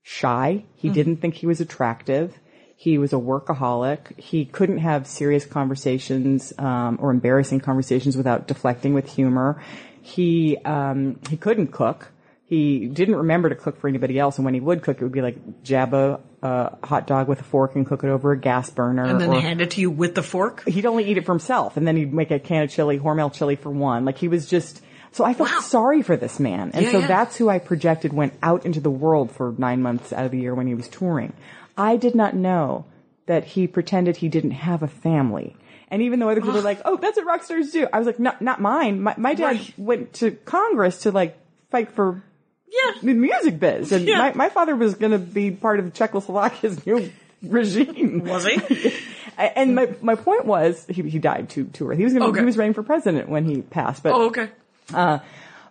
shy. 0.04 0.66
He 0.76 0.90
didn't 0.90 1.18
think 1.18 1.36
he 1.36 1.46
was 1.46 1.62
attractive. 1.62 2.38
He 2.76 2.98
was 2.98 3.14
a 3.14 3.18
workaholic. 3.18 4.20
He 4.20 4.44
couldn't 4.44 4.80
have 4.80 5.06
serious 5.06 5.46
conversations 5.46 6.52
um, 6.58 6.98
or 7.00 7.12
embarrassing 7.12 7.60
conversations 7.60 8.18
without 8.18 8.48
deflecting 8.48 8.96
with 8.96 9.08
humor. 9.14 9.62
He 10.02 10.58
um, 10.58 11.20
he 11.30 11.38
couldn't 11.38 11.68
cook. 11.68 12.12
He 12.46 12.88
didn't 12.88 13.16
remember 13.16 13.48
to 13.48 13.56
cook 13.56 13.80
for 13.80 13.88
anybody 13.88 14.20
else, 14.20 14.38
and 14.38 14.44
when 14.44 14.54
he 14.54 14.60
would 14.60 14.82
cook, 14.82 14.98
it 15.00 15.04
would 15.04 15.14
be 15.14 15.22
like 15.22 15.64
jab 15.64 15.94
a 15.94 16.20
uh, 16.44 16.70
hot 16.84 17.08
dog 17.08 17.30
with 17.30 17.40
a 17.40 17.44
fork 17.46 17.76
and 17.76 17.86
cook 17.88 18.04
it 18.04 18.10
over 18.10 18.34
a 18.34 18.38
gas 18.38 18.70
burner. 18.70 19.06
and 19.06 19.22
then 19.22 19.30
or, 19.30 19.40
hand 19.40 19.62
it 19.62 19.72
to 19.72 19.82
you 19.82 19.90
with 19.90 20.16
the 20.16 20.24
fork? 20.24 20.68
he'd 20.68 20.86
only 20.86 21.06
eat 21.10 21.18
it 21.18 21.26
for 21.26 21.32
himself, 21.32 21.78
and 21.78 21.88
then 21.88 21.96
he'd 21.96 22.14
make 22.14 22.30
a 22.32 22.40
can 22.40 22.64
of 22.64 22.70
chili, 22.70 23.00
Hormel 23.00 23.32
chili 23.32 23.56
for 23.56 23.70
one. 23.70 24.04
Like 24.06 24.18
he 24.18 24.28
was 24.28 24.48
just. 24.48 24.82
So 25.14 25.26
I 25.26 25.34
felt 25.34 25.50
Wow. 25.52 25.60
sorry 25.60 26.02
for 26.04 26.16
this 26.16 26.40
man, 26.40 26.72
and 26.74 26.86
Yeah, 26.86 26.92
so 26.92 27.00
yeah. 27.00 27.08
that's 27.08 27.36
who 27.38 27.50
I 27.50 27.60
projected 27.60 28.14
went 28.14 28.34
out 28.42 28.66
into 28.66 28.80
the 28.80 28.92
world 28.92 29.32
for 29.32 29.54
nine 29.58 29.82
months 29.82 30.12
out 30.14 30.26
of 30.26 30.32
the 30.32 30.40
year 30.40 30.56
when 30.56 30.68
he 30.68 30.74
was 30.76 30.88
touring. 30.88 31.34
I 31.78 31.98
did 31.98 32.16
not 32.16 32.34
know 32.34 32.86
that 33.28 33.44
he 33.44 33.68
pretended 33.68 34.18
he 34.18 34.30
didn't 34.30 34.52
have 34.52 34.84
a 34.84 34.88
family. 34.88 35.56
And 35.92 36.02
even 36.02 36.20
though 36.20 36.30
other 36.30 36.42
people 36.42 36.56
were 36.56 36.62
like, 36.62 36.82
"Oh, 36.86 36.96
that's 36.98 37.18
what 37.18 37.26
rock 37.28 37.44
stars 37.44 37.72
do," 37.72 37.86
I 37.94 37.98
was 38.00 38.08
like, 38.08 38.18
"No, 38.20 38.32
not 38.40 38.60
mine. 38.62 39.02
My, 39.04 39.14
my 39.18 39.34
dad 39.36 39.44
Right. 39.44 39.74
went 39.78 40.14
to 40.14 40.32
Congress 40.32 41.02
to 41.04 41.12
like 41.12 41.38
fight 41.70 41.92
for 41.92 42.24
Yeah. 42.72 42.92
the 43.04 43.14
music 43.14 43.60
biz, 43.60 43.92
and 43.92 44.08
Yeah. 44.08 44.18
my, 44.18 44.34
my 44.34 44.50
father 44.50 44.76
was 44.76 44.96
going 44.96 45.12
to 45.12 45.20
be 45.20 45.52
part 45.52 45.80
of 45.80 45.86
the 45.86 45.92
Czechoslovakia's 45.92 46.86
new 46.86 47.12
regime. 47.44 48.24
Was 48.26 48.46
he? 48.46 48.94
And 49.38 49.74
my 49.76 49.90
my 50.02 50.16
point 50.16 50.46
was 50.46 50.86
he 50.88 51.02
he 51.04 51.18
died 51.18 51.50
too 51.50 51.64
too 51.66 51.88
early. 51.88 51.98
He 51.98 52.04
was 52.04 52.14
gonna, 52.14 52.28
Okay. 52.28 52.40
he 52.42 52.46
was 52.46 52.58
running 52.58 52.74
for 52.76 52.84
president 52.84 53.28
when 53.28 53.44
he 53.46 53.62
passed. 53.62 54.04
But 54.04 54.14
oh, 54.14 54.28
okay. 54.28 54.50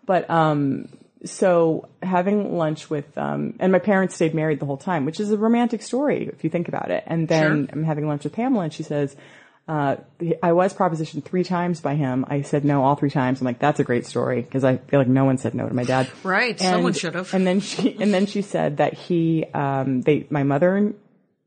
but 0.07 0.29
um 0.31 0.89
so 1.25 1.89
having 2.03 2.57
lunch 2.57 2.89
with 2.91 3.17
um 3.19 3.55
and 3.61 3.71
my 3.71 3.79
parents 3.79 4.15
stayed 4.15 4.35
married 4.35 4.59
the 4.59 4.67
whole 4.67 4.77
time, 4.79 5.05
which 5.05 5.21
is 5.21 5.31
a 5.31 5.37
romantic 5.39 5.83
story 5.83 6.29
if 6.33 6.43
you 6.43 6.51
think 6.51 6.67
about 6.69 6.91
it. 6.91 7.05
And 7.07 7.29
then 7.29 7.67
Sure. 7.67 7.69
I'm 7.73 7.85
having 7.85 8.09
lunch 8.09 8.25
with 8.25 8.33
Pamela 8.33 8.65
and 8.65 8.73
she 8.73 8.83
says. 8.83 9.15
Uh, 9.69 9.97
I 10.43 10.53
was 10.53 10.75
propositioned 10.75 11.25
three 11.25 11.45
times 11.45 11.81
by 11.81 11.95
him. 11.95 12.25
I 12.29 12.43
said 12.43 12.65
no 12.65 12.83
all 12.83 12.97
three 12.97 13.11
times. 13.11 13.41
I'm 13.41 13.45
like, 13.45 13.61
that's 13.61 13.79
a 13.79 13.85
great 13.85 14.05
story 14.05 14.43
because 14.43 14.65
I 14.65 14.79
feel 14.79 14.99
like 14.99 15.09
no 15.09 15.25
one 15.25 15.39
said 15.39 15.55
no 15.55 15.69
to 15.69 15.75
my 15.75 15.85
dad. 15.85 16.09
Right, 16.25 16.59
someone 16.59 16.93
should 16.93 17.15
have. 17.15 17.33
And 17.33 17.47
then 17.47 17.61
she, 17.61 17.97
and 18.01 18.13
then 18.13 18.27
she 18.27 18.43
said 18.43 18.79
that 18.79 18.95
he, 18.95 19.45
um, 19.55 20.01
they, 20.03 20.27
my 20.29 20.43
mother 20.43 20.75
and 20.75 20.95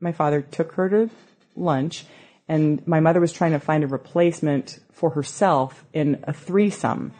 my 0.00 0.12
father 0.12 0.40
took 0.40 0.72
her 0.72 0.88
to 0.88 1.10
lunch 1.54 2.06
and 2.48 2.86
my 2.86 3.00
mother 3.00 3.20
was 3.20 3.32
trying 3.32 3.52
to 3.52 3.60
find 3.60 3.84
a 3.84 3.86
replacement 3.86 4.78
for 4.92 5.10
herself 5.10 5.84
in 5.92 6.24
a 6.24 6.32
threesome. 6.32 7.12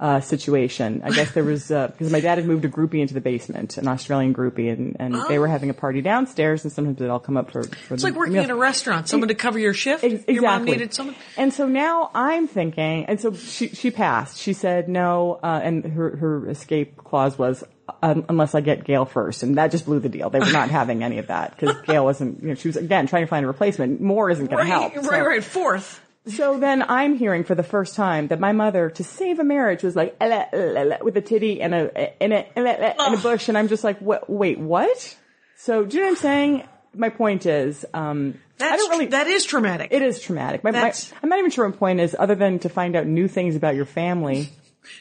Uh, 0.00 0.18
situation. 0.18 1.02
I 1.04 1.10
guess 1.10 1.32
there 1.32 1.44
was, 1.44 1.70
uh, 1.70 1.88
because 1.88 2.10
my 2.10 2.20
dad 2.20 2.38
had 2.38 2.46
moved 2.46 2.64
a 2.64 2.70
groupie 2.70 3.00
into 3.02 3.12
the 3.12 3.20
basement, 3.20 3.76
an 3.76 3.86
Australian 3.86 4.32
groupie, 4.32 4.72
and, 4.72 4.96
and 4.98 5.14
they 5.28 5.38
were 5.38 5.46
having 5.46 5.68
a 5.68 5.74
party 5.74 6.00
downstairs, 6.00 6.64
and 6.64 6.72
sometimes 6.72 6.96
they'd 6.98 7.10
all 7.10 7.20
come 7.20 7.36
up 7.36 7.50
for, 7.50 7.64
for 7.64 7.92
It's 7.92 8.02
like 8.02 8.14
working 8.14 8.36
in 8.36 8.48
a 8.50 8.56
restaurant. 8.56 9.08
Someone 9.10 9.28
to 9.28 9.34
cover 9.34 9.58
your 9.58 9.74
shift. 9.74 10.02
Ex- 10.02 10.24
Your 10.26 10.40
mom 10.44 10.64
needed 10.64 10.94
someone. 10.94 11.16
And 11.36 11.52
so 11.52 11.68
now 11.68 12.10
I'm 12.14 12.48
thinking, 12.48 13.04
and 13.04 13.20
so 13.20 13.34
she 13.34 13.68
she 13.68 13.90
passed. 13.90 14.38
She 14.38 14.54
said 14.54 14.88
no, 14.88 15.38
uh, 15.42 15.60
and 15.62 15.84
her 15.84 16.16
her 16.16 16.48
escape 16.48 16.96
clause 16.96 17.36
was 17.36 17.62
um, 18.02 18.24
unless 18.30 18.54
I 18.54 18.62
get 18.62 18.84
Gail 18.84 19.04
first, 19.04 19.42
and 19.42 19.58
that 19.58 19.70
just 19.70 19.84
blew 19.84 20.00
the 20.00 20.08
deal. 20.08 20.30
They 20.30 20.38
were 20.40 20.50
not 20.50 20.70
having 20.80 21.04
any 21.04 21.18
of 21.18 21.26
that 21.26 21.54
because 21.58 21.76
Gail 21.82 22.04
wasn't. 22.06 22.40
You 22.42 22.48
know, 22.48 22.54
she 22.54 22.68
was 22.68 22.76
again 22.78 23.06
trying 23.06 23.24
to 23.24 23.26
find 23.28 23.44
a 23.44 23.48
replacement. 23.48 24.00
More 24.00 24.30
isn't 24.30 24.46
going 24.46 24.56
Right, 24.60 24.64
to 24.64 24.70
help. 24.70 24.96
right, 24.96 25.04
So- 25.04 25.26
right. 25.26 25.44
Fourth. 25.44 26.00
So 26.26 26.58
then 26.58 26.82
I'm 26.82 27.16
hearing 27.16 27.44
for 27.44 27.54
the 27.54 27.62
first 27.62 27.96
time 27.96 28.28
that 28.28 28.38
my 28.38 28.52
mother, 28.52 28.90
to 28.90 29.04
save 29.04 29.38
a 29.38 29.44
marriage, 29.44 29.82
was 29.82 29.96
like 29.96 30.20
with 30.20 31.16
a 31.16 31.22
titty 31.24 31.62
and 31.62 31.74
a 31.74 32.22
and 32.22 32.32
a, 32.32 32.58
and 32.58 33.14
a 33.14 33.16
bush, 33.16 33.48
and 33.48 33.56
I'm 33.56 33.68
just 33.68 33.84
like, 33.84 33.98
what? 34.00 34.28
Wait, 34.28 34.58
what? 34.58 35.16
So 35.56 35.84
do 35.84 35.96
you 35.96 36.02
know 36.02 36.08
what 36.08 36.16
I'm 36.16 36.22
saying? 36.22 36.68
My 36.94 37.08
point 37.08 37.46
is, 37.46 37.86
um, 37.94 38.38
That's 38.58 38.74
I 38.74 38.76
don't 38.76 38.90
really. 38.90 39.06
that 39.06 39.28
is 39.28 39.44
traumatic. 39.46 39.88
It 39.92 40.02
is 40.02 40.20
traumatic. 40.20 40.62
My, 40.62 40.72
my, 40.72 40.92
I'm 41.22 41.28
not 41.28 41.38
even 41.38 41.50
sure 41.50 41.66
what 41.66 41.74
my 41.74 41.78
point 41.78 42.00
is, 42.00 42.14
other 42.18 42.34
than 42.34 42.58
to 42.60 42.68
find 42.68 42.96
out 42.96 43.06
new 43.06 43.26
things 43.26 43.56
about 43.56 43.74
your 43.74 43.86
family. 43.86 44.50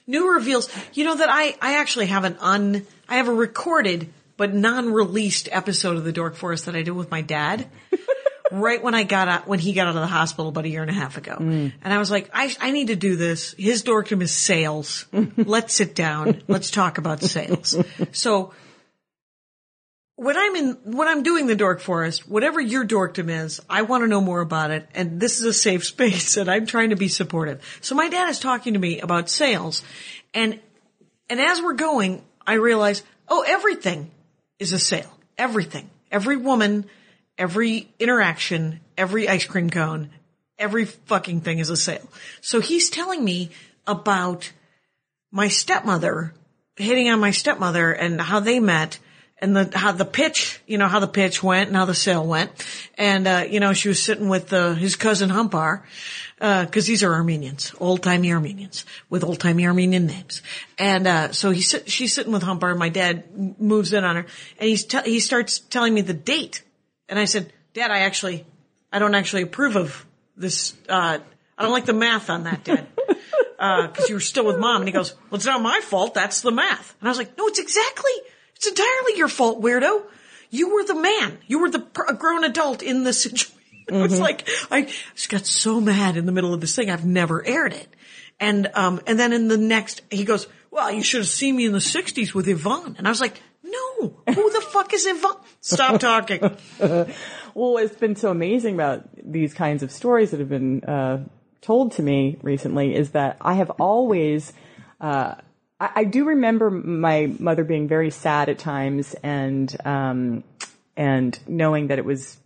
New 0.08 0.34
reveals. 0.34 0.70
You 0.94 1.04
know 1.04 1.16
that 1.16 1.30
I 1.30 1.56
I 1.62 1.80
actually 1.80 2.08
have 2.08 2.24
an 2.24 2.38
un 2.40 2.86
I 3.10 3.16
have 3.16 3.28
a 3.28 3.34
recorded 3.34 4.14
but 4.38 4.54
non-released 4.54 5.50
episode 5.52 5.98
of 5.98 6.06
the 6.06 6.14
Dork 6.14 6.36
Forest 6.36 6.68
that 6.68 6.76
I 6.76 6.82
did 6.82 6.92
with 6.92 7.12
my 7.12 7.22
dad, 7.22 7.68
right 8.52 8.82
when 8.82 8.96
I 8.96 9.04
got 9.04 9.28
out, 9.28 9.48
when 9.48 9.60
he 9.60 9.74
got 9.74 9.88
out 9.88 9.96
of 9.96 10.02
the 10.02 10.08
hospital 10.08 10.50
about 10.50 10.66
a 10.66 10.70
year 10.70 10.82
and 10.82 10.90
a 10.90 10.94
half 10.94 11.18
ago. 11.18 11.38
Mm. 11.40 11.74
And 11.82 11.94
I 11.94 11.98
was 11.98 12.12
like, 12.12 12.30
I, 12.34 12.56
I 12.60 12.72
need 12.72 12.88
to 12.88 12.96
do 12.96 13.16
this. 13.16 13.54
His 13.58 13.84
dorkdom 13.84 14.22
is 14.22 14.32
sales. 14.32 15.06
Let's 15.38 15.74
sit 15.74 15.96
down. 15.96 16.42
Let's 16.48 16.72
talk 16.72 16.98
about 16.98 17.22
sales. 17.22 17.76
So 18.12 18.54
when 20.16 20.36
I'm 20.36 20.56
in, 20.56 20.78
when 20.84 21.08
I'm 21.08 21.24
doing 21.24 21.48
the 21.48 21.56
dork 21.56 21.80
forest, 21.80 22.28
whatever 22.28 22.60
your 22.60 22.86
dorkdom 22.86 23.30
is, 23.30 23.62
I 23.70 23.84
want 23.84 24.04
to 24.04 24.08
know 24.08 24.22
more 24.22 24.42
about 24.42 24.72
it. 24.72 24.88
And 24.94 25.20
this 25.20 25.40
is 25.40 25.46
a 25.46 25.54
safe 25.54 25.86
space 25.86 26.38
and 26.38 26.50
I'm 26.50 26.66
trying 26.66 26.90
to 26.90 26.96
be 26.96 27.08
supportive. 27.08 27.80
So 27.82 27.96
my 27.96 28.10
dad 28.10 28.30
is 28.30 28.40
talking 28.40 28.74
to 28.74 28.80
me 28.80 29.00
about 29.00 29.30
sales 29.30 29.84
and, 30.34 30.60
and 31.30 31.40
as 31.40 31.62
we're 31.62 31.74
going, 31.74 32.24
I 32.46 32.54
realize, 32.54 33.04
oh, 33.28 33.46
everything 33.48 34.12
is 34.58 34.74
a 34.74 34.80
sale. 34.80 35.12
Everything. 35.38 35.90
Every 36.12 36.38
woman, 36.38 36.86
every 37.39 37.89
interaction, 37.97 38.82
every 38.97 39.28
ice 39.28 39.45
cream 39.45 39.69
cone, 39.69 40.12
every 40.60 40.86
fucking 40.86 41.41
thing 41.41 41.58
is 41.60 41.69
a 41.69 41.78
sale. 41.78 42.08
So 42.41 42.60
he's 42.60 42.89
telling 42.89 43.23
me 43.23 43.49
about 43.88 44.52
my 45.32 45.47
stepmother, 45.47 46.34
hitting 46.75 47.10
on 47.10 47.19
my 47.19 47.32
stepmother 47.32 47.91
and 47.91 48.19
how 48.21 48.41
they 48.41 48.60
met 48.60 48.99
and 49.41 49.56
the, 49.56 49.71
how 49.73 49.93
the 49.93 50.04
pitch, 50.04 50.60
you 50.67 50.78
know, 50.78 50.89
how 50.89 50.99
the 50.99 51.08
pitch 51.08 51.41
went 51.41 51.69
and 51.69 51.78
how 51.78 51.86
the 51.86 51.93
sale 51.95 52.25
went. 52.28 52.52
And, 52.97 53.25
uh, 53.25 53.45
you 53.49 53.62
know, 53.62 53.71
she 53.71 53.88
was 53.88 54.04
sitting 54.04 54.28
with, 54.28 54.52
uh, 54.52 54.73
his 54.73 54.97
cousin 54.97 55.30
Humpar, 55.30 55.84
uh, 56.41 56.65
cause 56.65 56.86
these 56.86 57.04
are 57.04 57.13
Armenians, 57.13 57.73
old-timey 57.80 58.34
Armenians 58.34 58.84
with 59.10 59.23
old-timey 59.23 59.65
Armenian 59.65 60.08
names. 60.08 60.41
And, 60.78 61.08
uh, 61.08 61.32
so 61.32 61.52
he's, 61.52 61.73
she's 61.86 62.13
sitting 62.13 62.34
with 62.34 62.43
Humpar 62.43 62.71
and 62.71 62.80
my 62.80 62.89
dad 62.89 63.60
moves 63.62 63.93
in 63.93 64.04
on 64.04 64.17
her 64.17 64.25
and 64.60 64.69
he's, 64.69 64.84
te- 64.84 65.10
he 65.10 65.21
starts 65.21 65.60
telling 65.60 65.93
me 65.93 66.02
the 66.02 66.13
date. 66.13 66.63
And 67.10 67.19
I 67.19 67.26
said, 67.26 67.52
Dad, 67.74 67.91
I 67.91 68.00
actually, 68.00 68.45
I 68.93 69.00
don't 69.00 69.15
actually 69.15 69.41
approve 69.41 69.76
of 69.76 70.06
this, 70.38 70.76
uh, 70.88 71.19
I 71.58 71.62
don't 71.62 71.72
like 71.72 71.86
the 71.86 71.93
math 71.93 72.30
on 72.30 72.43
that, 72.43 72.63
Dad. 72.63 72.88
Uh, 73.60 73.89
cause 73.89 74.08
you 74.08 74.15
were 74.15 74.22
still 74.22 74.45
with 74.45 74.58
mom. 74.58 74.78
And 74.78 74.88
he 74.88 74.93
goes, 74.93 75.13
well, 75.30 75.36
it's 75.36 75.45
not 75.45 75.62
my 75.62 75.82
fault. 75.82 76.13
That's 76.13 76.39
the 76.39 76.50
math. 76.50 76.95
And 77.02 77.10
I 77.10 77.12
was 77.12 77.17
like, 77.17 77.38
no, 77.38 77.48
it's 77.48 77.60
exactly, 77.60 78.12
it's 78.56 78.67
entirely 78.67 79.17
your 79.17 79.28
fault, 79.28 79.62
weirdo. 79.62 80.02
You 80.50 80.74
were 80.74 80.86
the 80.86 80.95
man. 80.95 81.38
You 81.45 81.60
were 81.60 81.69
the 81.69 81.80
pr- 81.80 82.13
grown 82.13 82.45
adult 82.45 82.82
in 82.82 83.04
the 83.04 83.12
situation. 83.26 83.54
It 83.89 84.02
was 84.02 84.17
like, 84.17 84.48
I 84.72 84.84
just 85.13 85.28
got 85.28 85.45
so 85.45 85.82
mad 85.82 86.15
in 86.15 86.26
the 86.26 86.32
middle 86.32 86.54
of 86.54 86.62
this 86.62 86.74
thing. 86.74 86.89
I've 86.89 87.06
never 87.06 87.45
aired 87.45 87.74
it. 87.74 87.93
And, 88.39 88.72
um, 88.76 89.02
and 89.06 89.19
then 89.19 89.34
in 89.34 89.50
the 89.50 89.58
next, 89.58 90.04
he 90.10 90.24
goes, 90.24 90.48
well, 90.72 90.89
you 90.89 91.04
should 91.04 91.19
have 91.19 91.28
seen 91.28 91.58
me 91.58 91.65
in 91.65 91.74
the 91.74 91.82
sixties 91.82 92.34
with 92.34 92.48
Yvonne. 92.48 92.95
And 92.98 93.08
I 93.08 93.10
was 93.10 93.19
like, 93.19 93.41
no, 93.70 94.34
who 94.34 94.52
the 94.52 94.62
fuck 94.62 94.94
is 94.94 95.06
Yvonne? 95.06 95.38
Stop 95.62 96.00
talking. 96.00 96.58
Well, 97.56 97.74
what's 97.74 97.96
been 97.96 98.16
so 98.16 98.32
amazing 98.32 98.76
about 98.76 99.10
these 99.22 99.54
kinds 99.54 99.84
of 99.84 99.92
stories 99.92 100.32
that 100.32 100.40
have 100.40 100.50
been 100.50 100.84
uh, 100.84 101.26
told 101.62 101.94
to 101.94 102.04
me 102.04 102.38
recently 102.42 102.96
is 102.96 103.12
that 103.12 103.38
I 103.42 103.56
have 103.56 103.70
always, 103.72 104.54
uh, 105.02 105.36
I, 105.80 105.90
I 105.96 106.04
do 106.04 106.26
remember 106.26 106.70
my 106.70 107.34
mother 107.40 107.64
being 107.64 107.88
very 107.88 108.12
sad 108.12 108.50
at 108.50 108.60
times, 108.60 109.16
and 109.24 109.76
um, 109.86 110.44
and 110.96 111.38
knowing 111.48 111.88
that 111.88 112.00
it 112.00 112.06
was. 112.06 112.38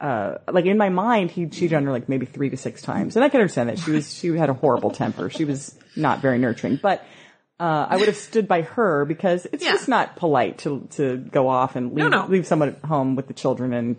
Uh, 0.00 0.38
like 0.52 0.64
in 0.64 0.78
my 0.78 0.90
mind, 0.90 1.28
he 1.28 1.46
cheated 1.46 1.74
on 1.74 1.84
her 1.84 1.90
like 1.90 2.08
maybe 2.08 2.24
three 2.24 2.50
to 2.50 2.56
six 2.56 2.82
times, 2.82 3.16
and 3.16 3.24
I 3.24 3.28
can 3.28 3.40
understand 3.40 3.68
that 3.68 3.80
she 3.80 3.90
was 3.90 4.14
she 4.14 4.28
had 4.36 4.48
a 4.48 4.54
horrible 4.54 4.92
temper. 4.92 5.28
She 5.28 5.44
was 5.44 5.76
not 5.96 6.20
very 6.20 6.38
nurturing, 6.38 6.78
but 6.80 7.04
uh, 7.60 7.86
I 7.90 7.96
would 7.96 8.06
have 8.06 8.16
stood 8.16 8.46
by 8.46 8.62
her 8.62 9.04
because 9.04 9.46
it's 9.52 9.64
Yeah. 9.64 9.72
just 9.72 9.88
not 9.88 10.16
polite 10.16 10.58
to 10.58 10.86
to 10.92 11.16
go 11.16 11.48
off 11.48 11.74
and 11.76 11.92
leave 11.94 12.10
no. 12.10 12.26
leave 12.28 12.46
someone 12.46 12.68
at 12.70 12.84
home 12.84 13.16
with 13.16 13.26
the 13.28 13.34
children 13.34 13.72
and 13.72 13.96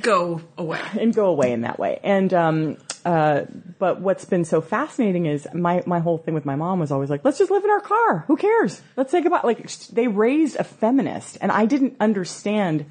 Go 0.00 0.40
away. 0.56 0.80
and 0.98 1.14
go 1.14 1.26
away 1.26 1.52
in 1.52 1.60
that 1.62 1.78
way. 1.78 2.00
And 2.02 2.32
um, 2.32 2.76
uh, 3.04 3.42
but 3.78 4.00
what's 4.00 4.24
been 4.24 4.44
so 4.46 4.60
fascinating 4.62 5.26
is 5.26 5.46
my 5.52 5.82
my 5.86 5.98
whole 6.00 6.16
thing 6.18 6.32
with 6.34 6.46
my 6.46 6.56
mom 6.56 6.78
was 6.80 6.90
always 6.90 7.10
like, 7.10 7.24
let's 7.24 7.36
just 7.38 7.50
live 7.50 7.62
in 7.62 7.70
our 7.70 7.80
car. 7.80 8.24
Who 8.26 8.36
cares? 8.36 8.80
Let's 8.96 9.10
say 9.10 9.20
goodbye. 9.20 9.42
Like 9.44 9.68
sh- 9.68 9.88
they 9.92 10.08
raised 10.08 10.56
a 10.56 10.64
feminist, 10.64 11.36
and 11.42 11.52
I 11.52 11.66
didn't 11.66 11.96
understand 12.00 12.86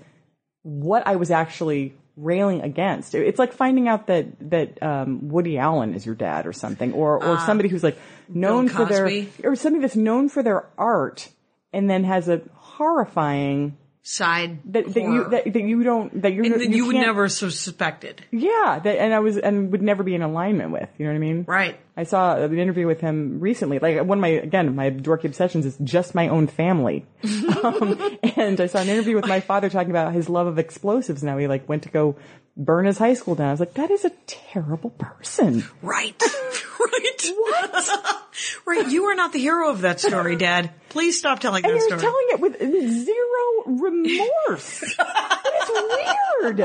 what 0.64 1.08
I 1.08 1.16
was 1.16 1.32
actually 1.32 1.96
railing 2.18 2.62
against. 2.62 3.16
It's 3.16 3.40
like 3.40 3.54
finding 3.54 3.88
out 3.88 4.08
that 4.08 4.28
that 4.52 4.82
um, 4.84 5.30
Woody 5.30 5.58
Allen 5.58 5.94
is 5.94 6.06
your 6.06 6.16
dad 6.16 6.46
or 6.46 6.54
something, 6.54 6.94
or 6.94 7.24
or 7.24 7.40
somebody 7.40 7.70
who's 7.70 7.84
like 7.84 7.98
known 8.28 8.68
for 8.70 8.86
their 8.86 9.26
or 9.44 9.56
somebody 9.56 9.82
that's 9.82 9.96
known 9.96 10.30
for 10.30 10.44
their 10.44 10.68
art 10.78 11.30
and 11.74 11.90
then 11.90 12.04
has 12.04 12.28
a 12.28 12.42
horrifying 12.54 13.78
Side 14.04 14.62
that, 14.74 14.92
that 14.96 15.00
you 15.00 15.30
that, 15.30 15.54
that 15.54 15.62
you 15.62 15.84
don't 15.84 16.24
that 16.24 16.34
you're, 16.34 16.44
And 16.44 16.56
that 16.56 16.72
you, 16.72 16.88
would 16.88 16.96
never 16.96 17.30
suspected. 17.30 18.26
yeah, 18.32 18.80
that, 18.84 19.00
and 19.00 19.14
I 19.14 19.20
was 19.20 19.38
and 19.38 19.72
would 19.72 19.84
never 19.84 20.02
be 20.02 20.16
in 20.16 20.24
alignment 20.24 20.72
with. 20.72 20.90
You 20.98 21.06
know 21.06 21.12
what 21.12 21.18
I 21.18 21.20
mean? 21.20 21.46
Right. 21.48 21.80
I 21.96 22.04
saw 22.06 22.36
an 22.36 22.58
interview 22.58 22.88
with 22.88 23.00
him 23.00 23.40
recently. 23.40 23.78
Like 23.78 24.04
one 24.04 24.18
of 24.18 24.22
my 24.22 24.30
again, 24.30 24.76
my 24.76 24.90
dorky 24.90 25.26
obsessions 25.26 25.68
is 25.68 25.78
just 25.84 26.16
my 26.16 26.30
own 26.30 26.48
family. 26.48 27.06
um, 27.64 28.18
and 28.36 28.60
I 28.60 28.66
saw 28.66 28.80
an 28.80 28.90
interview 28.90 29.16
with 29.18 29.28
my 29.28 29.40
father 29.40 29.70
talking 29.70 29.92
about 29.92 30.14
his 30.14 30.30
love 30.30 30.48
of 30.48 30.58
explosives. 30.58 31.22
Now 31.22 31.38
he 31.38 31.46
like 31.46 31.70
went 31.70 31.84
to 31.84 31.90
go 31.90 32.16
burn 32.58 32.86
his 32.86 32.98
high 32.98 33.14
school 33.14 33.36
down. 33.36 33.50
I 33.50 33.52
was 33.52 33.60
like, 33.60 33.76
that 33.76 33.92
is 33.92 34.04
a 34.04 34.12
terrible 34.26 34.90
person. 34.92 35.64
Right. 35.82 36.20
right. 36.80 37.32
What? 37.38 38.28
right. 38.66 38.88
You 38.90 39.06
are 39.06 39.16
not 39.16 39.34
the 39.34 39.40
hero 39.40 39.70
of 39.70 39.82
that 39.82 40.00
story, 40.00 40.36
Dad. 40.36 40.72
Please 40.90 41.18
stop 41.18 41.40
telling 41.40 41.64
And 41.66 41.76
that 41.76 41.82
story. 41.82 42.02
telling 42.02 42.26
it 42.30 42.40
with 42.40 42.60
zero 42.60 43.64
remorse. 43.66 44.84
it's 45.00 46.42
weird. 46.42 46.60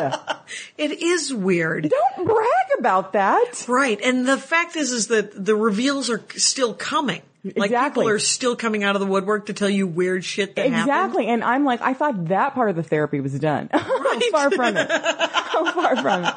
it 0.79 1.03
is 1.03 1.33
weird. 1.33 1.89
Don't 1.91 2.27
brag 2.27 2.79
about 2.79 3.12
that. 3.15 3.65
Right. 3.69 4.01
And 4.03 4.27
the 4.27 4.37
fact 4.39 4.77
is, 4.77 4.93
is 4.93 5.07
that 5.09 5.33
the 5.45 5.55
reveals 5.55 6.11
are 6.11 6.23
still 6.37 6.75
coming. 6.75 7.23
Like 7.45 7.67
Exactly. 7.71 8.03
people 8.03 8.09
are 8.09 8.19
still 8.19 8.57
coming 8.57 8.83
out 8.83 8.97
of 8.97 9.01
the 9.01 9.07
woodwork 9.07 9.47
to 9.47 9.53
tell 9.53 9.71
you 9.71 9.87
weird 9.87 10.25
shit 10.25 10.57
that 10.57 10.62
happened. 10.62 10.81
Exactly. 10.81 11.27
And 11.29 11.45
I'm 11.45 11.65
like, 11.65 11.81
I 11.81 11.95
thought 11.95 12.27
that 12.27 12.55
part 12.55 12.71
of 12.71 12.77
the 12.77 12.83
therapy 12.83 13.21
was 13.21 13.39
done. 13.39 13.69
How 13.73 14.31
far 14.33 14.51
from 14.51 14.77
it. 14.77 14.91
How 14.91 15.73
far 15.73 15.97
from 15.97 16.25
it. 16.25 16.35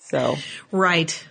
So, 0.00 0.36
Right. 0.70 1.26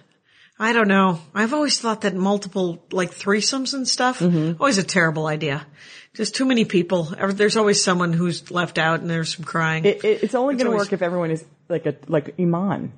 I 0.59 0.73
don't 0.73 0.87
know. 0.87 1.19
I've 1.35 1.53
always 1.53 1.79
thought 1.79 2.01
that 2.01 2.15
multiple, 2.15 2.83
like 2.91 3.11
threesomes 3.11 3.73
and 3.73 3.87
stuff, 3.87 4.19
Mm-hmm. 4.19 4.59
always 4.61 4.77
a 4.79 4.83
terrible 4.83 5.27
idea. 5.27 5.65
Just 6.13 6.33
too 6.33 6.45
many 6.45 6.65
people. 6.65 7.03
There's 7.03 7.57
always 7.57 7.83
someone 7.83 8.11
who's 8.11 8.49
left 8.49 8.79
out 8.79 9.01
and 9.01 9.09
there's 9.09 9.35
some 9.35 9.45
crying. 9.45 9.85
it, 9.85 10.03
it, 10.03 10.23
it's 10.23 10.33
only 10.33 10.55
going 10.55 10.65
to 10.65 10.71
always- 10.71 10.87
work 10.87 10.93
if 10.93 11.01
everyone 11.03 11.29
is 11.29 11.45
like 11.69 11.85
a, 11.85 11.95
like 12.07 12.33
Iman. 12.39 12.91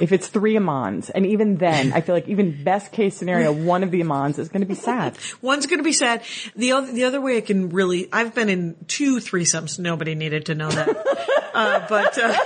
If 0.00 0.10
it's 0.12 0.26
three 0.28 0.54
Imans. 0.56 1.10
And 1.10 1.26
even 1.26 1.56
then, 1.56 1.92
I 1.92 2.00
feel 2.00 2.14
like 2.14 2.28
even 2.28 2.64
best 2.64 2.92
case 2.92 3.14
scenario, 3.16 3.52
one 3.72 3.82
of 3.82 3.90
the 3.90 4.00
Imans 4.00 4.38
is 4.38 4.48
going 4.48 4.60
to 4.62 4.66
be 4.66 4.74
sad. 4.74 5.18
One's 5.42 5.66
going 5.66 5.78
to 5.78 5.84
be 5.84 5.92
sad. 5.92 6.22
The 6.54 6.72
other, 6.72 6.92
the 6.92 7.04
other 7.04 7.20
way 7.20 7.36
I 7.38 7.40
can 7.42 7.68
really, 7.70 8.08
I've 8.12 8.34
been 8.34 8.48
in 8.48 8.76
two 8.88 9.16
threesomes. 9.18 9.78
Nobody 9.78 10.14
needed 10.14 10.46
to 10.46 10.54
know 10.54 10.70
that. 10.70 10.88
uh, 11.54 11.86
but, 11.88 12.18
uh, 12.18 12.38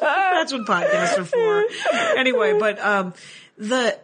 that's 0.00 0.52
what 0.52 0.66
podcasts 0.66 1.18
are 1.18 1.24
for. 1.24 1.64
Anyway, 2.18 2.58
but, 2.58 2.78
um, 2.80 3.14
the, 3.58 3.98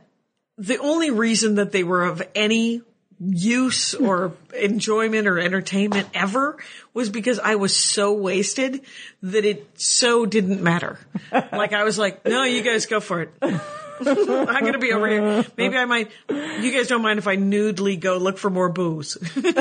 the 0.59 0.79
only 0.79 1.11
reason 1.11 1.57
that 1.57 1.73
they 1.73 1.85
were 1.85 2.05
of 2.05 2.23
any 2.35 2.83
use 3.21 3.95
or 3.95 4.33
enjoyment 4.59 5.27
or 5.27 5.39
entertainment 5.39 6.09
ever 6.15 6.57
was 6.93 7.11
because 7.11 7.39
I 7.39 7.55
was 7.55 7.75
so 7.75 8.13
wasted 8.13 8.83
that 9.23 9.45
it 9.45 9.81
so 9.81 10.27
didn't 10.27 10.63
matter. 10.63 10.99
Like 11.53 11.73
I 11.73 11.85
was 11.85 11.99
like, 11.99 12.25
no, 12.25 12.45
you 12.45 12.63
guys 12.63 12.87
go 12.87 13.01
for 13.01 13.23
it. 13.23 13.33
I'm 13.43 14.65
gonna 14.65 14.79
be 14.79 14.93
over 14.93 15.09
here. 15.09 15.45
Maybe 15.57 15.77
I 15.77 15.85
might. 15.85 16.11
You 16.29 16.73
guys 16.73 16.89
don't 16.89 17.03
mind 17.03 17.19
if 17.19 17.27
I 17.29 17.37
nudely 17.37 17.97
go 17.97 18.19
look 18.19 18.39
for 18.39 18.51
more 18.51 18.69
booze. 18.69 19.17
and 19.37 19.53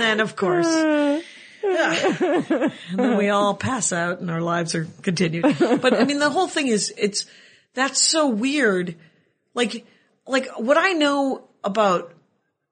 then, 0.00 0.20
of 0.20 0.36
course, 0.36 0.66
yeah. 0.66 1.12
and 2.20 2.72
then 2.98 3.16
we 3.16 3.28
all 3.30 3.54
pass 3.54 3.92
out 3.92 4.20
and 4.20 4.30
our 4.30 4.40
lives 4.40 4.74
are 4.74 4.86
continued. 5.02 5.56
But 5.58 5.94
I 5.94 6.04
mean, 6.04 6.18
the 6.18 6.30
whole 6.30 6.48
thing 6.48 6.68
is, 6.68 6.92
it's 6.96 7.26
that's 7.74 8.00
so 8.00 8.28
weird. 8.28 8.96
Like, 9.54 9.86
like 10.26 10.48
what 10.58 10.76
I 10.76 10.92
know 10.92 11.48
about 11.64 12.12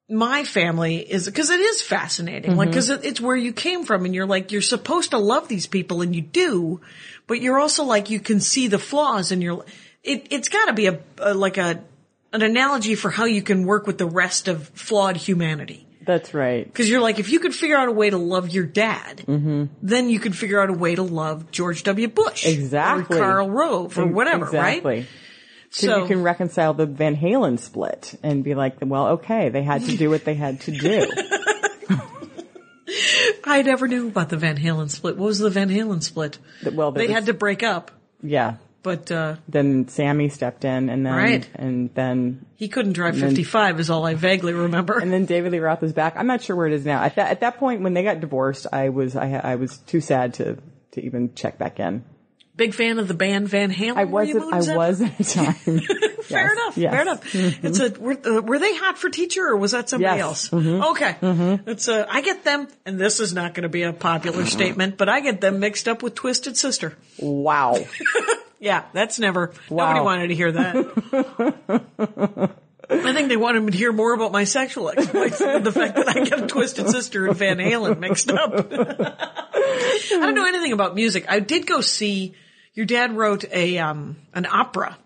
my 0.09 0.45
family 0.45 0.99
is 0.99 1.27
because 1.27 1.51
it 1.51 1.61
is 1.61 1.83
fascinating. 1.83 2.57
Like, 2.57 2.71
mm-hmm. 2.71 2.75
cause 2.75 2.91
it, 2.91 3.05
it's 3.05 3.21
where 3.21 3.37
you 3.37 3.53
came 3.53 3.85
from 3.85 4.05
and 4.05 4.15
you're 4.15 4.27
like, 4.27 4.51
you're 4.51 4.61
supposed 4.61 5.13
to 5.13 5.19
love 5.19 5.47
these 5.47 5.67
people 5.67 6.03
and 6.03 6.15
you 6.15 6.23
do, 6.23 6.81
but 7.27 7.41
you're 7.41 7.59
also 7.59 7.85
like, 7.85 8.11
you 8.11 8.19
can 8.19 8.41
see 8.41 8.67
the 8.67 8.79
flaws 8.79 9.31
and 9.31 9.43
you're, 9.43 9.65
it, 10.03 10.27
it's 10.31 10.49
gotta 10.49 10.73
be 10.73 10.87
a, 10.87 10.99
a 11.19 11.35
like 11.35 11.59
a, 11.59 11.83
an 12.33 12.43
analogy 12.43 12.95
for 12.95 13.11
how 13.11 13.25
you 13.25 13.43
can 13.43 13.67
work 13.67 13.87
with 13.87 13.99
the 13.99 14.07
rest 14.07 14.49
of 14.49 14.69
flawed 14.71 15.17
humanity. 15.17 15.87
That's 16.11 16.35
right. 16.35 16.65
Because 16.65 16.91
you're 16.91 17.01
like, 17.01 17.21
if 17.21 17.31
you 17.31 17.39
could 17.39 17.55
figure 17.55 17.77
out 17.77 17.87
a 17.87 17.93
way 17.93 18.11
to 18.11 18.19
love 18.19 18.51
your 18.51 18.67
dad, 18.67 19.23
then 19.81 20.11
you 20.11 20.19
could 20.19 20.37
figure 20.37 20.61
out 20.61 20.69
a 20.69 20.73
way 20.73 20.97
to 20.97 21.05
love 21.05 21.53
George 21.53 21.85
W. 21.85 22.09
Bush. 22.09 22.47
Exactly. 22.47 23.17
Or 23.17 23.21
Karl 23.21 23.49
Rove 23.49 23.97
or 23.97 24.07
whatever, 24.07 24.47
exactly. 24.47 24.97
right? 24.97 25.07
So 25.71 26.01
you 26.03 26.09
can 26.09 26.25
reconcile 26.25 26.75
the 26.75 26.87
Van 26.87 27.15
Halen 27.17 27.61
split 27.61 28.19
and 28.25 28.43
be 28.43 28.57
like, 28.57 28.79
well, 28.81 29.07
okay, 29.11 29.51
they 29.51 29.63
had 29.63 29.83
to 29.85 29.97
do 29.97 30.11
what 30.11 30.25
they 30.25 30.35
had 30.35 30.63
to 30.63 30.73
do. 30.73 31.09
I 33.45 33.63
never 33.63 33.87
knew 33.87 34.09
about 34.09 34.31
the 34.31 34.37
Van 34.37 34.57
Halen 34.59 34.91
split. 34.91 35.17
What 35.17 35.27
was 35.27 35.39
the 35.39 35.49
Van 35.49 35.69
Halen 35.69 36.03
split? 36.03 36.41
Well, 36.73 36.91
they 36.91 37.07
was- 37.07 37.15
had 37.15 37.27
to 37.27 37.35
break 37.35 37.63
up, 37.63 37.93
Yeah. 38.21 38.57
But 38.83 39.11
uh, 39.11 39.37
Then 39.49 39.89
Sammy 39.89 40.29
stepped 40.29 40.65
in, 40.65 40.89
and 40.89 41.05
then 41.05 41.13
Right. 41.15 41.49
and 41.55 41.91
then 41.95 42.47
he 42.57 42.69
couldn't 42.69 42.93
drive 42.95 43.17
55 43.19 43.81
is 43.81 43.91
all 43.91 44.07
I 44.07 44.15
vaguely 44.15 44.53
remember. 44.55 44.99
and 44.99 45.13
then 45.13 45.25
David 45.27 45.53
Lee 45.53 45.59
Roth 45.59 45.81
was 45.83 45.93
back. 45.93 46.15
I'm 46.17 46.27
not 46.27 46.43
sure 46.43 46.57
where 46.57 46.67
it 46.67 46.73
is 46.73 46.85
now. 46.85 47.03
At 47.03 47.17
that 47.17 47.31
at 47.31 47.41
that 47.41 47.59
point, 47.59 47.83
when 47.83 47.95
they 47.95 48.03
got 48.03 48.21
divorced, 48.21 48.67
I 48.73 48.89
was 48.91 49.17
I 49.17 49.33
I 49.33 49.55
was 49.57 49.79
too 49.79 50.01
sad 50.01 50.35
to 50.35 50.59
to 50.93 51.05
even 51.05 51.35
check 51.35 51.59
back 51.59 51.79
in. 51.81 52.05
Big 52.57 52.75
fan 52.75 52.99
of 52.99 53.09
the 53.09 53.15
band 53.15 53.49
Van 53.49 53.73
Halen. 53.73 53.97
I 53.97 54.05
wasn't. 54.05 54.53
I 54.53 54.77
was 54.77 55.01
at 55.01 55.17
the 55.17 55.25
time. 55.25 55.53
Fair 56.25 56.43
Yes, 56.45 56.53
enough. 56.53 56.77
yes. 56.77 56.93
Fair 56.93 57.03
enough. 57.03 57.35
It's 57.65 57.81
a 57.81 57.91
were, 57.99 58.13
uh, 58.23 58.43
were 58.43 58.59
they 58.59 58.77
hot 58.77 58.99
for 58.99 59.09
teacher 59.09 59.47
or 59.47 59.57
was 59.57 59.73
that 59.73 59.89
somebody 59.89 60.19
Yes. 60.19 60.51
Mm-hmm. 60.51 60.83
else? 60.83 60.91
Okay. 60.91 61.17
It's 61.73 61.89
uh, 61.89 62.05
I 62.09 62.21
get 62.21 62.45
them, 62.45 62.69
and 62.85 62.99
this 63.01 63.19
is 63.19 63.33
not 63.33 63.55
going 63.55 63.63
to 63.63 63.71
be 63.71 63.83
a 63.85 63.95
popular 63.95 64.45
statement, 64.45 64.99
but 64.99 65.09
I 65.09 65.21
get 65.21 65.41
them 65.41 65.59
mixed 65.61 65.89
up 65.89 66.03
with 66.03 66.15
Twisted 66.15 66.57
Sister. 66.59 66.97
Wow. 67.19 67.77
Yeah, 68.61 68.85
that's 68.93 69.19
never. 69.19 69.53
Wow. 69.69 69.87
Nobody 69.87 70.05
wanted 70.05 70.29
to 70.29 70.35
hear 70.35 70.53
that. 70.53 72.51
I 72.91 73.13
think 73.15 73.29
they 73.29 73.37
wanted 73.37 73.63
me 73.63 73.73
to 73.73 73.79
hear 73.79 73.93
more 73.93 74.13
about 74.15 74.33
my 74.33 74.45
sexual 74.45 74.91
exploits 74.91 75.39
than 75.39 75.63
the 75.63 75.73
fact 75.73 75.95
that 75.95 76.09
I 76.09 76.25
get 76.25 76.49
Twisted 76.49 76.89
Sister 76.89 77.27
and 77.27 77.37
Van 77.37 77.59
Halen 77.59 77.99
mixed 78.01 78.31
up. 78.31 78.53
I 78.73 79.99
don't 80.11 80.35
know 80.35 80.47
anything 80.47 80.73
about 80.73 80.95
music. 80.95 81.25
I 81.29 81.41
did 81.41 81.67
go 81.67 81.81
see. 81.81 82.35
Your 82.75 82.87
dad 82.87 83.17
wrote 83.17 83.45
a 83.53 83.79
um 83.79 84.17
an 84.35 84.47
opera, 84.47 84.97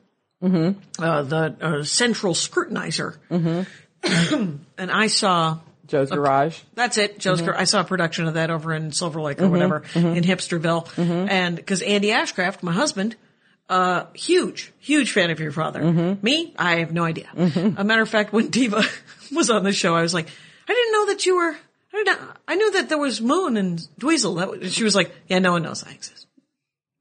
mm-hmm. 0.43 1.03
uh, 1.03 1.23
the 1.23 1.57
uh, 1.61 1.83
Central 1.83 2.35
Scrutinizer, 2.35 3.17
mm-hmm. 3.31 4.57
and 4.79 4.91
I 4.91 5.07
saw 5.09 5.59
Joe's 5.87 6.11
Garage. 6.11 6.61
that's 6.75 6.99
it. 6.99 7.19
Joe's. 7.19 7.39
Mm-hmm. 7.39 7.51
Gr- 7.53 7.57
I 7.57 7.65
saw 7.65 7.81
a 7.81 7.85
production 7.85 8.27
of 8.27 8.35
that 8.35 8.51
over 8.51 8.73
in 8.73 8.93
Silver 8.93 9.21
Lake 9.21 9.41
or 9.41 9.49
whatever 9.49 9.83
in 9.95 10.23
Hipsterville, 10.25 10.87
Mm-hmm. 10.87 11.29
and 11.29 11.57
because 11.57 11.83
Andy 11.83 12.09
Ashcraft, 12.09 12.63
my 12.63 12.73
husband, 12.73 13.17
uh, 13.69 14.05
huge, 14.15 14.73
huge 14.79 15.13
fan 15.13 15.31
of 15.31 15.41
your 15.41 15.53
father. 15.53 15.81
Mm-hmm. 15.81 16.25
Me, 16.25 16.55
I 16.59 16.77
have 16.77 16.93
no 16.93 17.05
idea. 17.05 17.29
A 17.77 17.85
matter 17.85 18.03
of 18.03 18.09
fact, 18.09 18.33
when 18.33 18.49
Diva 18.49 18.83
was 19.33 19.51
on 19.51 19.65
the 19.65 19.73
show, 19.73 19.95
I 19.95 20.03
was 20.03 20.15
like, 20.15 20.29
I 20.69 20.73
didn't 20.73 20.93
know 20.93 21.07
that 21.07 21.27
you 21.27 21.37
were. 21.37 21.57
I, 21.93 22.03
didn't, 22.05 22.21
I 22.49 22.55
knew 22.57 22.73
that 22.73 22.89
there 22.89 22.99
was 22.99 23.21
Moon 23.21 23.57
and 23.57 23.79
Dweezil. 24.01 24.39
That 24.39 24.51
was, 24.51 24.75
she 24.75 24.83
was 24.83 24.97
like, 24.97 25.15
Yeah, 25.29 25.39
no 25.39 25.53
one 25.53 25.63
knows 25.63 25.85
I 25.85 25.93
exist. 25.93 26.27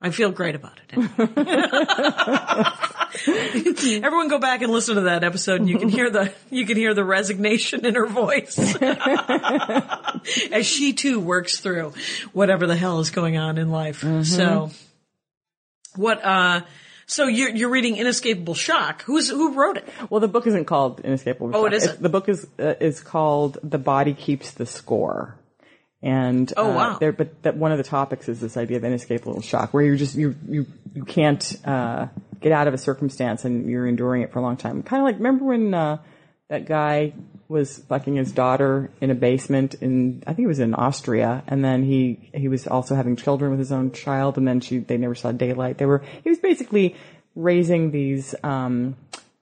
I 0.01 0.11
feel 0.11 0.31
great 0.31 0.55
about 0.55 0.79
it. 0.89 0.93
Everyone 4.03 4.27
go 4.27 4.37
back 4.37 4.61
and 4.61 4.71
listen 4.71 4.95
to 4.95 5.01
that 5.01 5.23
episode 5.23 5.61
and 5.61 5.69
you 5.69 5.79
can 5.79 5.87
hear 5.87 6.09
the, 6.09 6.33
you 6.49 6.65
can 6.65 6.75
hear 6.75 6.93
the 6.93 7.05
resignation 7.05 7.85
in 7.85 7.95
her 7.95 8.05
voice. 8.05 8.59
As 10.51 10.65
she 10.65 10.91
too 10.91 11.21
works 11.21 11.61
through 11.61 11.93
whatever 12.33 12.67
the 12.67 12.75
hell 12.75 12.99
is 12.99 13.11
going 13.11 13.37
on 13.37 13.57
in 13.57 13.71
life. 13.71 14.03
So, 14.25 14.71
what, 15.95 16.23
uh, 16.23 16.61
so 17.05 17.27
you're, 17.27 17.49
you're 17.49 17.69
reading 17.69 17.97
Inescapable 17.97 18.53
Shock. 18.53 19.03
Who's, 19.03 19.29
who 19.29 19.53
wrote 19.53 19.77
it? 19.77 19.87
Well, 20.09 20.19
the 20.19 20.27
book 20.27 20.47
isn't 20.47 20.65
called 20.65 21.01
Inescapable. 21.01 21.51
Oh, 21.53 21.65
it 21.65 21.71
Shock. 21.71 21.77
isn't? 21.77 21.89
It's- 21.89 22.01
The 22.01 22.09
book 22.09 22.29
is 22.29 22.47
uh, 22.59 22.73
is 22.79 23.01
called 23.01 23.57
The 23.63 23.77
Body 23.77 24.13
Keeps 24.13 24.51
the 24.51 24.65
Score. 24.65 25.37
And 26.01 26.51
Oh, 26.57 26.71
uh, 26.71 26.75
wow. 26.75 26.97
there, 26.99 27.13
but 27.13 27.43
that 27.43 27.55
one 27.55 27.71
of 27.71 27.77
the 27.77 27.83
topics 27.85 28.27
is 28.27 28.41
this 28.41 28.57
idea 28.57 28.75
of 28.75 28.83
inescapable 28.83 29.39
shock, 29.41 29.73
where 29.73 29.83
you're 29.85 29.95
just 29.95 30.15
you 30.15 30.35
you 30.49 30.65
you 30.93 31.05
can't 31.05 31.55
uh, 31.65 32.07
get 32.41 32.51
out 32.51 32.67
of 32.67 32.73
a 32.73 32.77
circumstance 32.77 33.45
and 33.45 33.69
you're 33.69 33.87
enduring 33.87 34.21
it 34.21 34.33
for 34.33 34.39
a 34.39 34.41
long 34.41 34.57
time. 34.57 34.83
Kind 34.83 35.01
of 35.01 35.05
like 35.05 35.15
remember 35.15 35.45
when 35.45 35.73
uh, 35.73 35.99
that 36.49 36.65
guy 36.65 37.13
was 37.47 37.79
fucking 37.79 38.15
his 38.15 38.31
daughter 38.31 38.89
in 39.01 39.11
a 39.11 39.15
basement 39.15 39.75
in 39.75 40.23
I 40.27 40.33
think 40.33 40.45
it 40.45 40.47
was 40.49 40.59
in 40.59 40.73
Austria, 40.73 41.43
and 41.47 41.63
then 41.63 41.83
he 41.83 42.29
he 42.33 42.47
was 42.47 42.67
also 42.67 42.95
having 42.95 43.15
children 43.15 43.51
with 43.51 43.59
his 43.59 43.71
own 43.71 43.91
child, 43.91 44.37
and 44.37 44.47
then 44.47 44.59
she 44.59 44.79
they 44.79 44.97
never 44.97 45.15
saw 45.15 45.31
daylight. 45.31 45.77
They 45.77 45.85
were 45.85 46.03
he 46.23 46.29
was 46.29 46.39
basically 46.39 46.95
raising 47.35 47.91
these 47.91 48.35
um 48.43 48.95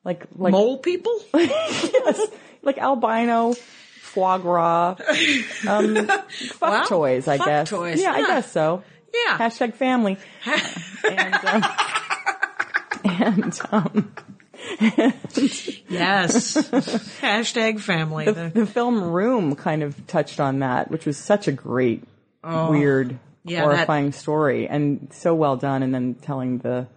like 0.04 0.26
like 0.38 0.52
Mole 0.52 0.78
people? 0.80 1.20
like 2.64 2.78
albino 2.78 3.54
foie 3.54 4.38
gras 4.38 4.96
um, 5.68 5.96
fuck 6.58 6.62
Wow. 6.62 6.84
toys, 6.88 7.28
I 7.28 7.38
Fuck 7.38 7.48
guess. 7.48 7.70
toys, 7.70 8.02
Yeah, 8.02 8.12
I 8.12 8.22
guess 8.28 8.52
so. 8.52 8.84
Yeah. 9.14 9.38
Hashtag 9.38 9.74
family. 9.76 10.18
and 11.04 11.36
um, 11.46 11.64
and 13.04 13.60
um, 13.72 14.12
Yes. 15.90 16.56
Hashtag 17.20 17.80
family. 17.80 18.26
the, 18.26 18.52
The- 18.54 18.66
film 18.66 19.02
Room 19.02 19.56
kind 19.56 19.84
of 19.84 20.08
touched 20.08 20.40
on 20.40 20.60
that, 20.60 20.90
which 20.92 21.06
was 21.06 21.18
such 21.18 21.48
a 21.48 21.52
great, 21.52 22.04
oh, 22.44 22.72
weird, 22.72 23.14
Oh. 23.14 23.20
Yeah, 23.44 23.62
horrifying 23.64 24.12
story, 24.12 24.68
and 24.68 25.10
so 25.14 25.34
well 25.34 25.58
done. 25.58 25.82
And 25.82 25.92
then 25.96 26.14
telling 26.14 26.60
the 26.60 26.88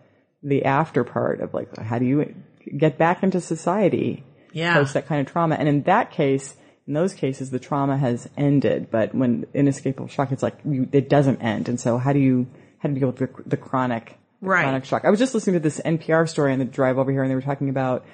the 0.42 0.66
after 0.66 1.02
part 1.02 1.40
of 1.40 1.54
like, 1.54 1.74
how 1.78 1.98
do 1.98 2.04
you 2.04 2.34
get 2.76 2.98
back 2.98 3.22
into 3.22 3.40
society 3.40 4.22
Yeah. 4.52 4.74
post 4.74 4.92
that 4.92 5.06
kind 5.06 5.26
of 5.26 5.32
trauma? 5.32 5.54
And 5.54 5.66
in 5.70 5.84
that 5.84 6.10
case, 6.10 6.54
in 6.86 6.92
those 6.92 7.14
cases, 7.14 7.48
the 7.50 7.58
trauma 7.58 7.96
has 7.96 8.28
ended. 8.36 8.90
But 8.90 9.14
when 9.14 9.46
inescapable 9.54 10.08
shock, 10.08 10.32
it's 10.32 10.42
like 10.42 10.58
you, 10.66 10.86
it 10.92 11.08
doesn't 11.08 11.40
end. 11.40 11.70
And 11.70 11.80
so, 11.80 11.96
how 11.96 12.12
do 12.12 12.18
you 12.18 12.46
how 12.80 12.90
do 12.90 12.94
you 12.94 13.00
deal 13.00 13.08
with 13.10 13.16
the, 13.20 13.48
the 13.48 13.56
chronic 13.56 14.18
Right. 14.44 14.62
chronic 14.62 14.84
shock? 14.84 15.04
I 15.04 15.10
was 15.10 15.18
just 15.18 15.34
listening 15.34 15.54
to 15.54 15.60
this 15.60 15.80
NPR 15.84 16.28
story 16.28 16.52
on 16.52 16.58
the 16.58 16.64
drive 16.64 16.98
over 16.98 17.10
here, 17.10 17.22
and 17.22 17.30
they 17.30 17.34
were 17.34 17.42
talking 17.42 17.68
about 17.68 18.04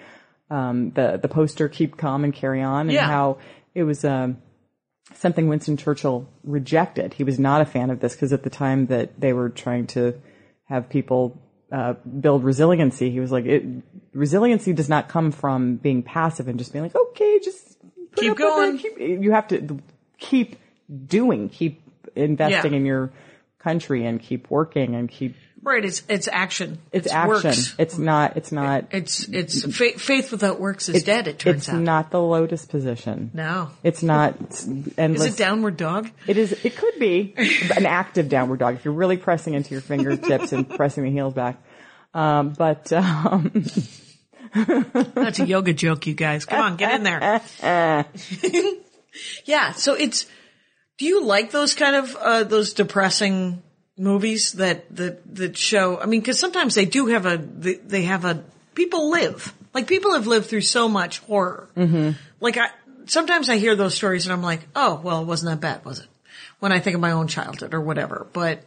um, 0.51 0.91
the 0.93 1.19
the 1.21 1.29
poster 1.29 1.69
"Keep 1.69 1.97
Calm 1.97 2.25
and 2.25 2.35
Carry 2.35 2.63
On" 2.63 2.83
and 2.83 2.93
Yeah. 2.93 3.07
how 3.07 3.39
it 3.75 3.85
was 3.85 4.05
um, 4.05 4.39
something 5.15 5.49
Winston 5.49 5.77
Churchill 5.77 6.29
rejected. 6.45 7.15
He 7.15 7.25
was 7.25 7.39
not 7.39 7.61
a 7.61 7.65
fan 7.65 7.91
of 7.91 8.01
this 8.01 8.15
because 8.15 8.33
at 8.33 8.43
the 8.43 8.51
time 8.51 8.87
that 8.87 9.21
they 9.21 9.33
were 9.33 9.49
trying 9.49 9.87
to 9.89 10.15
have 10.65 10.89
people 10.89 11.41
uh, 11.73 11.95
build 11.95 12.43
resiliency, 12.43 13.11
he 13.11 13.21
was 13.21 13.31
like, 13.31 13.45
it, 13.45 13.65
"Resiliency 14.13 14.73
does 14.73 14.89
not 14.89 15.09
come 15.09 15.31
from 15.31 15.77
being 15.77 16.03
passive 16.03 16.49
and 16.49 16.59
just 16.59 16.73
being 16.73 16.83
like, 16.85 16.97
okay, 16.97 17.39
just 17.39 17.79
put 18.13 18.21
Keep 18.21 18.33
up 18.33 18.39
with 18.39 18.41
it, 18.41 18.49
going." 18.49 18.79
keep-" 18.79 18.99
you 19.23 19.31
have 19.33 19.47
to 19.49 19.79
keep 20.19 20.57
doing, 21.07 21.49
keep 21.49 21.81
investing 22.17 22.73
Yeah. 22.73 22.79
in 22.79 22.87
your 22.87 23.13
country, 23.61 24.05
and 24.05 24.21
keep 24.21 24.51
working, 24.51 24.97
and 24.97 25.09
keep." 25.09 25.37
Right. 25.63 25.85
It's, 25.85 26.03
it's 26.09 26.29
action. 26.29 26.79
It's, 26.93 27.07
It's 27.07 27.15
action. 27.15 27.31
works. 27.33 27.75
It's 27.79 27.99
not. 27.99 28.37
It's 28.37 28.53
not. 28.53 28.87
It's, 28.91 29.29
it's 29.29 29.65
fa- 29.77 29.99
faith 29.99 30.31
without 30.31 30.61
works 30.61 30.89
is 30.89 31.03
dead, 31.03 31.29
it 31.29 31.39
turns 31.39 31.59
it's 31.59 31.69
out. 31.69 31.77
It's 31.77 31.85
not 31.85 32.11
the 32.11 32.21
lotus 32.21 32.65
position. 32.67 33.31
no. 33.35 33.71
It's 33.83 34.03
not 34.03 34.35
endless. 34.99 35.27
Is 35.27 35.35
it 35.35 35.37
downward 35.37 35.77
dog? 35.77 36.11
It 36.27 36.37
is. 36.39 36.53
It 36.65 36.77
could 36.77 36.99
be 36.99 37.35
an 37.77 37.87
active 37.87 38.29
downward 38.29 38.59
dog 38.61 38.75
if 38.77 38.85
you're 38.85 38.95
really 38.95 39.17
pressing 39.17 39.55
into 39.55 39.71
your 39.71 39.81
fingertips 39.81 40.53
and 40.53 40.69
pressing 40.69 41.05
the 41.05 41.11
heels 41.11 41.35
back. 41.35 41.63
Um, 42.13 42.51
but 42.51 42.93
um, 42.93 43.65
That's 44.55 45.39
a 45.39 45.47
yoga 45.47 45.73
joke, 45.73 46.07
you 46.07 46.15
guys. 46.15 46.45
Come 46.45 46.61
on, 46.61 46.77
get 46.77 46.95
in 46.95 47.03
there. 47.05 47.41
yeah. 49.45 49.73
So 49.73 49.95
it's, 49.95 50.27
do 50.99 51.07
you 51.07 51.25
like 51.25 51.51
those 51.53 51.75
kind 51.75 51.97
of, 51.97 52.17
uh, 52.17 52.45
those 52.45 52.75
depressing 52.75 53.63
movies 54.01 54.53
that, 54.53 54.95
that, 54.97 55.35
that 55.37 55.57
show, 55.57 56.01
I 56.01 56.07
mean, 56.07 56.23
cause 56.23 56.39
sometimes 56.39 56.75
they 56.75 56.87
do 56.87 57.07
have 57.07 57.27
a, 57.27 57.37
they, 57.37 57.75
they 57.75 58.03
have 58.03 58.25
a, 58.25 58.43
people 58.75 59.11
live. 59.11 59.55
Like 59.75 59.87
people 59.87 60.15
have 60.15 60.27
lived 60.27 60.47
through 60.47 60.63
so 60.63 60.89
much 60.89 61.21
horror. 61.21 61.69
Mm-hmm. 61.77 62.13
Like 62.41 62.57
I, 62.57 62.71
sometimes 63.07 63.49
I 63.49 63.59
hear 63.59 63.77
those 63.77 63.95
stories 63.95 64.27
and 64.27 64.33
I'm 64.33 64.43
like, 64.43 64.67
oh, 64.75 65.01
well, 65.05 65.23
it 65.23 65.27
wasn't 65.27 65.51
that 65.51 65.61
bad, 65.61 65.85
was 65.85 66.01
it? 66.01 66.07
When 66.59 66.73
I 66.73 66.81
think 66.81 66.95
of 66.95 67.01
my 67.01 67.13
own 67.13 67.29
childhood 67.29 67.75
or 67.75 67.81
whatever, 67.81 68.27
but 68.33 68.63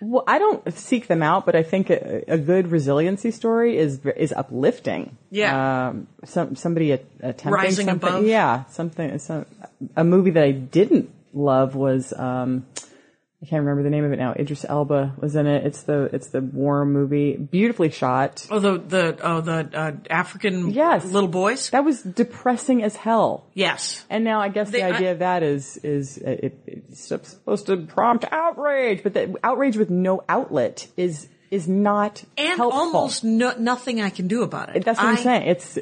well, 0.00 0.24
I 0.26 0.40
don't 0.40 0.72
seek 0.74 1.06
them 1.06 1.22
out, 1.22 1.46
but 1.46 1.54
I 1.54 1.62
think 1.62 1.88
a, 1.88 2.24
a 2.26 2.38
good 2.38 2.72
resiliency 2.72 3.30
story 3.30 3.76
is 3.76 4.00
is 4.16 4.32
uplifting. 4.32 5.16
Yeah. 5.30 5.88
Um, 5.88 6.08
some 6.24 6.56
somebody 6.56 6.92
at, 6.92 7.04
attempting 7.20 7.52
Rising 7.52 7.86
something. 7.86 8.08
above. 8.08 8.26
Yeah, 8.26 8.64
something. 8.66 9.18
Some, 9.20 9.46
a 9.96 10.02
movie 10.02 10.30
that 10.32 10.42
I 10.42 10.50
didn't 10.50 11.10
love 11.32 11.76
was. 11.76 12.12
Um, 12.12 12.66
I 13.42 13.46
can't 13.46 13.60
remember 13.64 13.82
the 13.82 13.90
name 13.90 14.04
of 14.04 14.12
it 14.12 14.18
now. 14.20 14.34
Idris 14.38 14.64
Elba 14.68 15.14
was 15.18 15.34
in 15.34 15.48
it. 15.48 15.66
It's 15.66 15.82
the 15.82 16.08
it's 16.12 16.28
the 16.28 16.40
war 16.40 16.84
movie, 16.84 17.36
beautifully 17.36 17.90
shot. 17.90 18.46
oh, 18.52 18.60
the, 18.60 18.78
the, 18.78 19.18
oh, 19.20 19.40
the, 19.40 19.68
uh, 19.74 19.92
African 20.08 20.70
Yes. 20.70 21.04
little 21.04 21.28
boys? 21.28 21.68
That 21.70 21.84
was 21.84 22.02
depressing 22.02 22.84
as 22.84 22.94
hell. 22.94 23.44
yes. 23.54 24.04
And 24.08 24.22
now 24.22 24.40
I 24.40 24.48
guess 24.48 24.70
They- 24.70 24.80
the 24.80 24.94
idea 24.94 25.12
of 25.12 25.18
that 25.18 25.42
is 25.42 25.76
is 25.78 26.18
uh, 26.24 26.30
it, 26.30 26.58
it's 26.68 27.04
supposed 27.04 27.66
to 27.66 27.78
prompt 27.78 28.24
outrage, 28.30 29.02
but 29.02 29.12
the 29.14 29.34
outrage 29.42 29.76
with 29.76 29.90
no 29.90 30.22
outlet 30.28 30.86
is 30.96 31.26
is 31.52 31.68
not 31.68 32.24
and 32.38 32.56
helpful. 32.56 32.80
almost 32.80 33.22
no, 33.24 33.54
nothing 33.58 34.00
I 34.00 34.08
can 34.08 34.26
do 34.26 34.42
about 34.42 34.74
it. 34.74 34.86
That's 34.86 34.98
what 34.98 35.06
I, 35.06 35.10
am 35.10 35.16
saying. 35.18 35.48
It's 35.48 35.78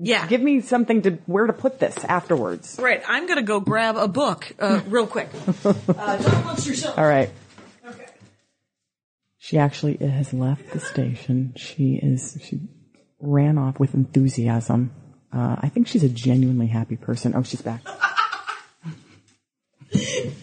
Yeah. 0.00 0.24
Give 0.28 0.40
me 0.40 0.60
something 0.60 1.02
to 1.02 1.18
where 1.26 1.48
to 1.48 1.52
put 1.52 1.80
this 1.80 2.04
afterwards. 2.04 2.78
Right, 2.80 3.02
I'm 3.06 3.26
gonna 3.26 3.42
go 3.42 3.58
grab 3.58 3.96
a 3.96 4.06
book 4.06 4.52
uh, 4.60 4.80
real 4.88 5.08
quick. 5.08 5.30
Uh, 5.64 5.72
talk 5.72 6.44
amongst 6.44 6.66
yourselves. 6.66 6.96
All 6.96 7.08
right. 7.08 7.30
Okay. 7.84 8.06
She 9.38 9.58
actually 9.58 9.96
has 9.96 10.32
left 10.32 10.70
the 10.70 10.78
station. 10.78 11.54
She 11.56 11.98
is 12.00 12.38
she 12.40 12.60
ran 13.18 13.58
off 13.58 13.80
with 13.80 13.94
enthusiasm. 13.94 14.92
Uh, 15.32 15.56
I 15.58 15.70
think 15.70 15.88
she's 15.88 16.04
a 16.04 16.08
genuinely 16.08 16.68
happy 16.68 16.96
person. 16.96 17.34
Oh, 17.34 17.42
she's 17.42 17.62
back. 17.62 17.82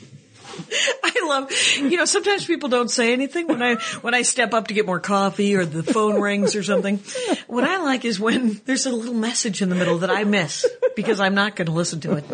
I 1.26 1.40
love, 1.40 1.52
you 1.78 1.98
know, 1.98 2.06
sometimes 2.06 2.46
people 2.46 2.70
don't 2.70 2.90
say 2.90 3.14
anything 3.14 3.48
when 3.48 3.62
I, 3.62 3.76
when 4.02 4.14
I 4.14 4.22
step 4.22 4.54
up 4.54 4.68
to 4.68 4.74
get 4.74 4.86
more 4.86 5.00
coffee 5.00 5.56
or 5.56 5.66
the 5.66 5.84
phone 5.84 6.22
rings 6.22 6.56
or 6.56 6.64
something. 6.64 7.00
What 7.48 7.64
I 7.64 7.82
like 7.84 8.06
is 8.06 8.20
when 8.20 8.62
there's 8.66 8.86
a 8.86 8.92
little 8.92 9.14
message 9.14 9.62
in 9.62 9.70
the 9.70 9.76
middle 9.76 10.00
that 10.00 10.10
I 10.10 10.24
miss 10.24 10.66
because 10.96 11.20
I'm 11.20 11.36
not 11.36 11.56
going 11.56 11.68
to 11.68 11.72
listen 11.74 12.00
to 12.02 12.14
it. 12.14 12.26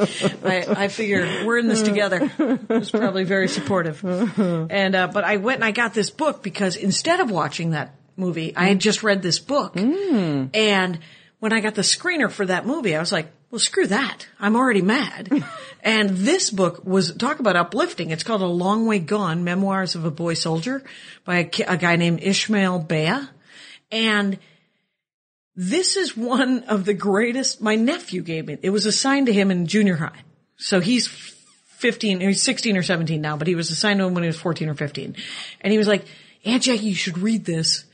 I, 0.43 0.83
I 0.83 0.87
figure 0.87 1.45
we're 1.45 1.57
in 1.57 1.67
this 1.67 1.81
together. 1.81 2.31
It's 2.69 2.91
probably 2.91 3.23
very 3.23 3.47
supportive. 3.47 4.03
And, 4.03 4.95
uh, 4.95 5.07
but 5.07 5.23
I 5.23 5.37
went 5.37 5.57
and 5.57 5.65
I 5.65 5.71
got 5.71 5.93
this 5.93 6.09
book 6.09 6.43
because 6.43 6.75
instead 6.75 7.19
of 7.19 7.31
watching 7.31 7.71
that 7.71 7.95
movie, 8.17 8.55
I 8.55 8.65
had 8.65 8.79
just 8.79 9.03
read 9.03 9.21
this 9.21 9.39
book. 9.39 9.75
And 10.53 10.99
when 11.39 11.53
I 11.53 11.59
got 11.59 11.75
the 11.75 11.81
screener 11.81 12.29
for 12.29 12.45
that 12.45 12.65
movie, 12.65 12.95
I 12.95 12.99
was 12.99 13.11
like, 13.11 13.31
well, 13.49 13.59
screw 13.59 13.87
that. 13.87 14.27
I'm 14.39 14.55
already 14.55 14.81
mad. 14.81 15.29
And 15.83 16.09
this 16.11 16.49
book 16.49 16.85
was, 16.85 17.15
talk 17.15 17.39
about 17.39 17.55
uplifting. 17.55 18.11
It's 18.11 18.23
called 18.23 18.41
A 18.41 18.47
Long 18.47 18.85
Way 18.85 18.99
Gone, 18.99 19.43
Memoirs 19.43 19.95
of 19.95 20.05
a 20.05 20.11
Boy 20.11 20.35
Soldier 20.35 20.83
by 21.25 21.37
a, 21.37 21.49
a 21.67 21.77
guy 21.77 21.95
named 21.95 22.21
Ishmael 22.21 22.79
Beah. 22.79 23.29
And 23.91 24.37
this 25.55 25.97
is 25.97 26.15
one 26.15 26.63
of 26.63 26.85
the 26.85 26.93
greatest, 26.93 27.61
my 27.61 27.75
nephew 27.75 28.21
gave 28.21 28.45
me. 28.45 28.57
It 28.61 28.69
was 28.69 28.85
assigned 28.85 29.25
to 29.27 29.33
him 29.33 29.51
in 29.51 29.65
junior 29.67 29.95
high. 29.95 30.21
So 30.57 30.79
he's 30.79 31.07
15, 31.77 32.21
he's 32.21 32.43
16 32.43 32.77
or 32.77 32.83
17 32.83 33.19
now, 33.19 33.37
but 33.37 33.47
he 33.47 33.55
was 33.55 33.71
assigned 33.71 33.99
to 33.99 34.05
him 34.05 34.13
when 34.13 34.23
he 34.23 34.27
was 34.27 34.39
14 34.39 34.69
or 34.69 34.75
15. 34.75 35.15
And 35.61 35.71
he 35.71 35.77
was 35.77 35.87
like, 35.87 36.05
Aunt 36.45 36.63
Jackie, 36.63 36.87
you 36.87 36.95
should 36.95 37.17
read 37.17 37.43
this. 37.43 37.85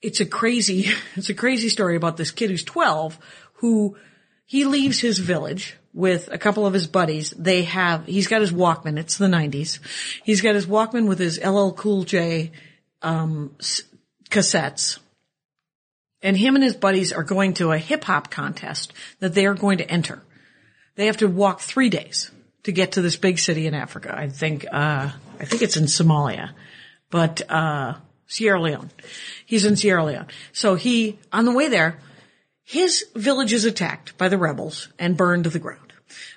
It's 0.00 0.20
a 0.20 0.26
crazy, 0.26 0.86
it's 1.16 1.30
a 1.30 1.34
crazy 1.34 1.68
story 1.68 1.96
about 1.96 2.16
this 2.16 2.30
kid 2.30 2.50
who's 2.50 2.64
12 2.64 3.18
who 3.54 3.96
he 4.44 4.64
leaves 4.64 5.00
his 5.00 5.18
village 5.18 5.76
with 5.94 6.28
a 6.32 6.38
couple 6.38 6.66
of 6.66 6.74
his 6.74 6.88
buddies. 6.88 7.30
They 7.30 7.62
have, 7.62 8.04
he's 8.06 8.26
got 8.26 8.40
his 8.40 8.52
Walkman. 8.52 8.98
It's 8.98 9.16
the 9.16 9.26
90s. 9.26 9.78
He's 10.24 10.40
got 10.40 10.56
his 10.56 10.66
Walkman 10.66 11.06
with 11.06 11.20
his 11.20 11.40
LL 11.42 11.70
Cool 11.70 12.02
J, 12.02 12.50
um, 13.00 13.56
cassettes. 14.28 14.98
And 16.20 16.36
him 16.36 16.56
and 16.56 16.64
his 16.64 16.74
buddies 16.74 17.12
are 17.12 17.22
going 17.22 17.54
to 17.54 17.72
a 17.72 17.78
hip 17.78 18.04
hop 18.04 18.30
contest 18.30 18.92
that 19.20 19.34
they 19.34 19.46
are 19.46 19.54
going 19.54 19.78
to 19.78 19.90
enter. 19.90 20.22
They 20.96 21.06
have 21.06 21.18
to 21.18 21.28
walk 21.28 21.60
three 21.60 21.90
days 21.90 22.30
to 22.64 22.72
get 22.72 22.92
to 22.92 23.02
this 23.02 23.16
big 23.16 23.38
city 23.38 23.66
in 23.66 23.74
Africa. 23.74 24.14
I 24.16 24.28
think, 24.28 24.66
uh, 24.70 25.10
I 25.38 25.44
think 25.44 25.62
it's 25.62 25.76
in 25.76 25.84
Somalia, 25.84 26.50
but, 27.10 27.48
uh, 27.50 27.94
Sierra 28.26 28.60
Leone. 28.60 28.90
He's 29.44 29.66
in 29.66 29.76
Sierra 29.76 30.04
Leone. 30.04 30.26
So 30.52 30.74
he, 30.74 31.18
on 31.32 31.44
the 31.44 31.52
way 31.52 31.68
there, 31.68 31.98
his 32.64 33.04
village 33.14 33.52
is 33.52 33.66
attacked 33.66 34.16
by 34.16 34.28
the 34.28 34.38
rebels 34.38 34.88
and 34.98 35.16
burned 35.16 35.44
to 35.44 35.50
the 35.50 35.58
ground. 35.58 35.83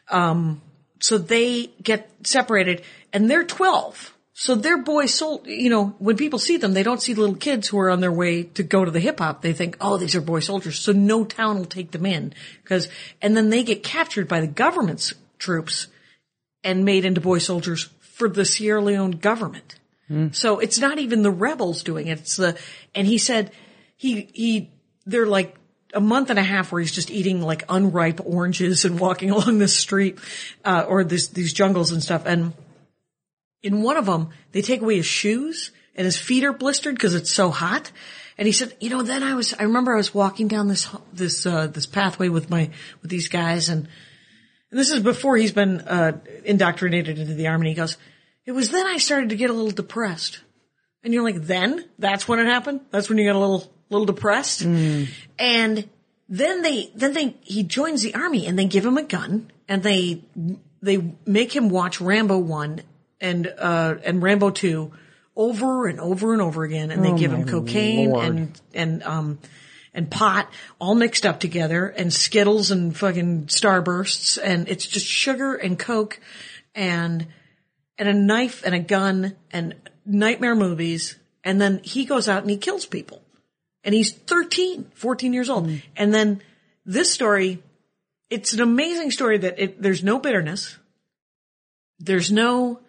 Um, 0.10 0.62
so 1.00 1.18
they 1.18 1.68
get 1.82 2.10
separated 2.24 2.82
and 3.14 3.30
they're 3.30 3.44
12. 3.44 4.14
So 4.34 4.54
their 4.54 4.78
boys 4.78 5.14
sold, 5.14 5.48
you 5.48 5.70
know, 5.70 5.96
when 5.98 6.16
people 6.16 6.38
see 6.38 6.58
them, 6.58 6.74
they 6.74 6.84
don't 6.84 7.02
see 7.02 7.16
little 7.16 7.36
kids 7.36 7.68
who 7.68 7.80
are 7.80 7.90
on 7.90 8.02
their 8.02 8.12
way 8.12 8.44
to 8.44 8.62
go 8.62 8.86
to 8.86 8.92
the 8.92 9.00
hip 9.00 9.20
hop. 9.20 9.42
They 9.42 9.54
think, 9.54 9.78
oh, 9.82 9.98
these 9.98 10.16
are 10.16 10.22
boy 10.22 10.42
soldiers. 10.42 10.78
So 10.78 10.92
no 10.92 11.26
town 11.26 11.58
will 11.58 11.66
take 11.66 11.90
them 11.90 12.06
in 12.06 12.34
because, 12.62 12.88
and 13.20 13.36
then 13.36 13.50
they 13.50 13.64
get 13.64 13.82
captured 13.82 14.28
by 14.28 14.40
the 14.40 14.48
government's 14.48 15.14
troops 15.40 15.88
and 16.64 16.86
made 16.86 17.04
into 17.04 17.20
boy 17.20 17.40
soldiers 17.40 17.90
for 18.00 18.30
the 18.30 18.46
Sierra 18.46 18.82
Leone 18.82 19.12
government. 19.12 19.80
So 20.34 20.60
it's 20.60 20.80
not 20.80 21.00
even 21.00 21.22
the 21.24 21.32
rebels 21.32 21.84
doing 21.84 22.08
it. 22.08 22.20
It's 22.20 22.38
the, 22.38 22.58
and 22.94 23.08
he 23.08 23.18
said 23.18 23.52
he, 23.96 24.30
he, 24.34 24.72
they're 25.06 25.26
like 25.26 25.56
a 25.94 26.02
month 26.02 26.30
and 26.30 26.40
a 26.40 26.44
half 26.44 26.72
where 26.72 26.82
he's 26.82 26.92
just 26.92 27.12
eating 27.12 27.42
like 27.42 27.64
unripe 27.70 28.20
oranges 28.26 28.86
and 28.86 29.00
walking 29.00 29.32
along 29.32 29.60
the 29.60 29.68
street, 29.68 30.20
uh, 30.66 30.86
or 30.88 31.04
this, 31.04 31.30
these 31.30 31.54
jungles 31.54 31.92
and 31.92 32.04
stuff. 32.04 32.26
And 32.26 32.54
in 33.62 33.82
one 33.82 33.98
of 33.98 34.06
them, 34.06 34.30
they 34.52 34.62
take 34.62 34.82
away 34.82 34.98
his 34.98 35.06
shoes 35.06 35.72
and 35.96 36.06
his 36.06 36.18
feet 36.18 36.44
are 36.44 36.54
blistered 36.54 36.96
because 36.96 37.16
it's 37.16 37.32
so 37.32 37.50
hot. 37.50 37.92
And 38.38 38.46
he 38.46 38.52
said, 38.52 38.76
you 38.80 38.90
know, 38.90 39.02
then 39.02 39.24
I 39.24 39.34
was, 39.34 39.54
I 39.54 39.64
remember 39.64 39.94
I 39.94 39.98
was 39.98 40.14
walking 40.14 40.48
down 40.48 40.68
this, 40.68 40.88
this, 41.12 41.46
uh, 41.46 41.68
this 41.68 41.88
pathway 41.88 42.30
with 42.30 42.50
my, 42.50 42.70
with 43.02 43.10
these 43.10 43.30
guys 43.30 43.70
and, 43.70 43.88
and 44.70 44.78
this 44.78 44.92
is 44.92 45.02
before 45.02 45.38
he's 45.38 45.54
been, 45.54 45.80
uh, 45.82 46.20
indoctrinated 46.44 47.18
into 47.18 47.34
the 47.34 47.48
army. 47.48 47.68
And 47.68 47.76
he 47.76 47.82
goes, 47.82 47.98
it 48.46 48.52
was 48.52 48.70
then 48.70 48.86
I 48.86 48.98
started 48.98 49.30
to 49.30 49.36
get 49.36 49.50
a 49.50 49.54
little 49.54 49.72
depressed. 49.72 50.42
And 51.04 51.14
you're 51.14 51.24
like, 51.24 51.42
then? 51.44 51.86
That's 51.98 52.28
when 52.28 52.40
it 52.40 52.48
happened? 52.48 52.82
That's 52.92 53.08
when 53.08 53.18
you 53.18 53.26
got 53.26 53.38
a 53.38 53.40
little, 53.40 53.72
little 53.90 54.06
depressed? 54.06 54.62
And 55.40 55.90
then 56.30 56.62
they, 56.62 56.92
then 56.96 57.14
they, 57.14 57.36
he 57.42 57.64
joins 57.64 58.02
the 58.02 58.16
army 58.16 58.48
and 58.48 58.58
they 58.58 58.66
give 58.66 58.86
him 58.86 58.98
a 58.98 59.04
gun 59.04 59.52
and 59.68 59.84
they, 59.84 60.24
they 60.82 61.14
make 61.26 61.56
him 61.56 61.70
watch 61.70 62.02
Rambo 62.02 62.38
1 62.38 62.82
and, 63.22 63.54
uh, 63.58 63.96
and 64.04 64.22
Rambo 64.22 64.50
2 64.52 64.92
over 65.36 65.88
and 65.88 66.00
over 66.00 66.34
and 66.34 66.42
over 66.42 66.64
again. 66.64 66.92
And 66.92 67.04
they 67.04 67.14
give 67.14 67.32
him 67.32 67.48
cocaine 67.48 68.12
Lord. 68.12 68.26
and, 68.26 68.62
and, 68.74 69.04
um, 69.04 69.40
and 69.94 70.12
pot 70.12 70.50
all 70.80 70.96
mixed 70.96 71.26
up 71.26 71.40
together 71.40 71.88
and 71.88 72.14
Skittles 72.14 72.72
and 72.72 72.96
fucking 72.96 73.46
Starbursts 73.48 74.38
and 74.42 74.68
it's 74.68 74.86
just 74.86 75.06
sugar 75.06 75.56
and 75.56 75.80
Coke 75.80 76.20
and, 76.76 77.26
and 77.98 78.10
a 78.10 78.14
knife 78.14 78.64
and 78.64 78.76
a 78.76 78.80
gun 78.80 79.36
and 79.52 79.76
nightmare 80.06 80.56
movies. 80.56 81.18
And 81.44 81.62
then 81.62 81.80
he 81.84 82.06
goes 82.06 82.28
out 82.28 82.42
and 82.42 82.50
he 82.50 82.58
kills 82.58 82.86
people 82.86 83.22
and 83.88 83.96
he's 83.96 84.12
13, 84.12 84.92
14 84.96 85.34
years 85.34 85.50
old. 85.50 85.72
And 85.96 86.14
then 86.14 86.42
this 86.86 87.12
story, 87.12 87.64
it's 88.30 88.52
an 88.52 88.60
amazing 88.60 89.12
story 89.12 89.38
that 89.38 89.58
it, 89.58 89.82
there's 89.82 90.04
no 90.04 90.20
bitterness. 90.20 90.78
There's 91.98 92.30
no, 92.30 92.82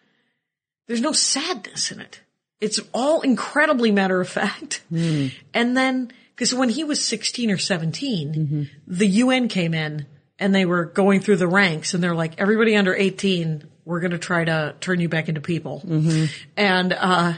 there's 0.89 1.01
no 1.01 1.13
sadness 1.13 1.93
in 1.93 2.01
it. 2.01 2.21
It's 2.61 2.81
all 2.93 3.21
incredibly 3.21 3.93
matter 3.93 4.21
of 4.21 4.29
fact. 4.29 4.83
Hmm. 4.89 5.29
And 5.55 5.77
then, 5.77 6.11
cause 6.37 6.53
when 6.53 6.69
he 6.69 6.83
was 6.83 7.03
16 7.05 7.53
or 7.53 7.59
17, 7.59 8.35
mm-hmm. 8.35 8.63
the 8.89 9.07
UN 9.07 9.47
came 9.47 9.75
in 9.75 10.05
and 10.37 10.53
they 10.53 10.65
were 10.65 10.85
going 10.85 11.21
through 11.21 11.37
the 11.37 11.47
ranks 11.47 11.95
and 11.95 12.03
they're 12.03 12.17
like, 12.17 12.41
everybody 12.41 12.75
under 12.75 12.93
18, 12.93 13.63
we're 13.85 14.01
going 14.01 14.11
to 14.11 14.19
try 14.19 14.45
to 14.45 14.75
turn 14.81 14.99
you 14.99 15.09
back 15.09 15.29
into 15.29 15.41
people. 15.41 15.81
Mm-hmm. 15.87 16.25
And, 16.57 16.93
uh, 16.93 17.35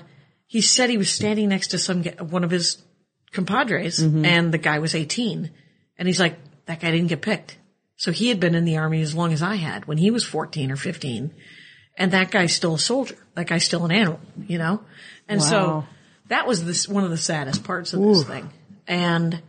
he 0.47 0.63
said 0.63 0.89
he 0.89 0.99
was 0.99 1.13
standing 1.13 1.51
next 1.51 1.69
to 1.69 1.79
some, 1.79 2.03
one 2.05 2.43
of 2.43 2.51
his 2.51 2.83
compadres 3.33 3.99
mm-hmm. 3.99 4.25
and 4.25 4.53
the 4.53 4.59
guy 4.59 4.79
was 4.79 4.95
18 4.95 5.51
and 5.99 6.09
he's 6.09 6.21
like, 6.21 6.39
that 6.67 6.81
guy 6.81 6.91
didn't 6.91 7.09
get 7.09 7.21
picked. 7.21 7.59
So 7.97 8.13
he 8.13 8.29
had 8.29 8.41
been 8.41 8.55
in 8.55 8.65
the 8.65 8.79
army 8.79 9.03
as 9.03 9.15
long 9.15 9.33
as 9.33 9.43
I 9.43 9.57
had 9.57 9.87
when 9.87 9.99
he 9.99 10.11
was 10.11 10.25
14 10.25 10.71
or 10.73 10.77
15. 10.77 11.35
And 11.99 12.13
that 12.13 12.31
guy's 12.31 12.55
still 12.55 12.75
a 12.75 12.79
soldier. 12.79 13.17
That 13.35 13.47
guy's 13.47 13.65
still 13.65 13.85
an 13.85 13.93
animal, 13.93 14.21
you 14.49 14.57
know? 14.57 14.81
And 15.29 15.43
so 15.43 15.85
that 16.29 16.47
was 16.47 16.65
this, 16.65 16.89
one 16.89 17.05
of 17.05 17.11
the 17.11 17.19
saddest 17.19 17.63
parts 17.63 17.93
of 17.93 18.01
this 18.01 18.25
thing. 18.25 18.51
And, 18.87 19.43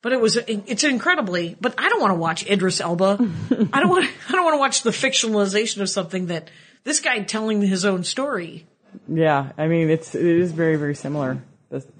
but 0.00 0.12
it 0.12 0.20
was, 0.20 0.36
it's 0.36 0.82
incredibly, 0.82 1.56
but 1.60 1.74
I 1.76 1.90
don't 1.90 2.00
want 2.00 2.12
to 2.12 2.18
watch 2.18 2.48
Idris 2.48 2.80
Elba. 2.80 3.18
I 3.72 3.80
don't 3.80 3.90
want, 3.90 4.08
I 4.28 4.32
don't 4.32 4.44
want 4.44 4.54
to 4.54 4.58
watch 4.58 4.82
the 4.82 4.90
fictionalization 4.90 5.82
of 5.82 5.90
something 5.90 6.26
that 6.26 6.50
this 6.84 7.00
guy 7.00 7.20
telling 7.20 7.60
his 7.60 7.84
own 7.84 8.04
story. 8.04 8.66
Yeah, 9.06 9.52
I 9.58 9.68
mean, 9.68 9.90
it's 9.90 10.14
it 10.16 10.24
is 10.24 10.50
very 10.50 10.74
very 10.74 10.96
similar 10.96 11.40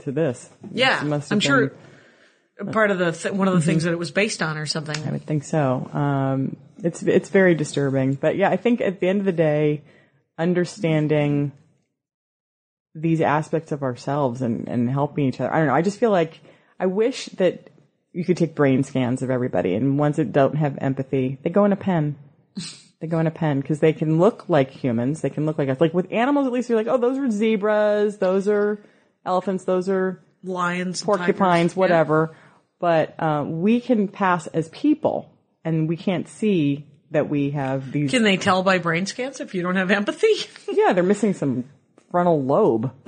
to 0.00 0.12
this. 0.12 0.48
Yeah. 0.72 0.98
Have 1.04 1.32
I'm 1.32 1.40
sure 1.40 1.68
been- 2.58 2.72
part 2.72 2.90
of 2.90 2.98
the, 2.98 3.12
th- 3.12 3.34
one 3.34 3.48
of 3.48 3.54
the 3.54 3.60
things 3.60 3.84
that 3.84 3.92
it 3.92 3.98
was 3.98 4.10
based 4.10 4.42
on 4.42 4.58
or 4.58 4.66
something. 4.66 4.96
I 5.06 5.12
would 5.12 5.24
think 5.24 5.44
so. 5.44 5.88
Um, 5.92 6.56
it's 6.82 7.02
it's 7.02 7.28
very 7.28 7.54
disturbing, 7.54 8.14
but 8.14 8.36
yeah, 8.36 8.50
I 8.50 8.56
think 8.56 8.80
at 8.80 9.00
the 9.00 9.08
end 9.08 9.20
of 9.20 9.26
the 9.26 9.32
day, 9.32 9.82
understanding 10.38 11.52
these 12.94 13.20
aspects 13.20 13.70
of 13.72 13.82
ourselves 13.82 14.42
and 14.42 14.68
and 14.68 14.90
helping 14.90 15.26
each 15.26 15.40
other. 15.40 15.52
I 15.52 15.58
don't 15.58 15.68
know. 15.68 15.74
I 15.74 15.82
just 15.82 15.98
feel 15.98 16.10
like 16.10 16.40
I 16.78 16.86
wish 16.86 17.26
that 17.36 17.70
you 18.12 18.24
could 18.24 18.36
take 18.36 18.54
brain 18.54 18.82
scans 18.82 19.22
of 19.22 19.30
everybody, 19.30 19.74
and 19.74 19.98
ones 19.98 20.16
that 20.16 20.32
don't 20.32 20.56
have 20.56 20.76
empathy, 20.80 21.38
they 21.42 21.50
go 21.50 21.64
in 21.64 21.72
a 21.72 21.76
pen. 21.76 22.16
They 23.00 23.06
go 23.06 23.18
in 23.18 23.26
a 23.26 23.30
pen 23.30 23.60
because 23.60 23.80
they 23.80 23.92
can 23.94 24.18
look 24.18 24.48
like 24.48 24.70
humans. 24.70 25.22
They 25.22 25.30
can 25.30 25.46
look 25.46 25.56
like 25.56 25.68
us. 25.70 25.80
Like 25.80 25.94
with 25.94 26.12
animals, 26.12 26.46
at 26.46 26.52
least 26.52 26.68
you're 26.68 26.76
like, 26.76 26.88
oh, 26.88 26.98
those 26.98 27.16
are 27.16 27.30
zebras, 27.30 28.18
those 28.18 28.48
are 28.48 28.78
elephants, 29.30 29.64
those 29.64 29.88
are 29.88 30.22
Lions, 30.42 31.02
porcupines, 31.02 31.38
tigers. 31.38 31.76
whatever. 31.76 32.36
But 32.78 33.14
uh, 33.18 33.44
we 33.46 33.80
can 33.80 34.08
pass 34.08 34.46
as 34.48 34.68
people, 34.70 35.32
and 35.64 35.88
we 35.88 35.96
can't 35.96 36.28
see 36.28 36.86
that 37.10 37.28
we 37.28 37.50
have 37.50 37.92
these. 37.92 38.10
Can 38.10 38.22
they 38.22 38.36
tell 38.36 38.62
by 38.62 38.78
brain 38.78 39.06
scans 39.06 39.40
if 39.40 39.54
you 39.54 39.62
don't 39.62 39.76
have 39.76 39.90
empathy? 39.90 40.32
yeah, 40.68 40.92
they're 40.92 41.02
missing 41.04 41.34
some 41.34 41.64
frontal 42.10 42.42
lobe, 42.42 42.90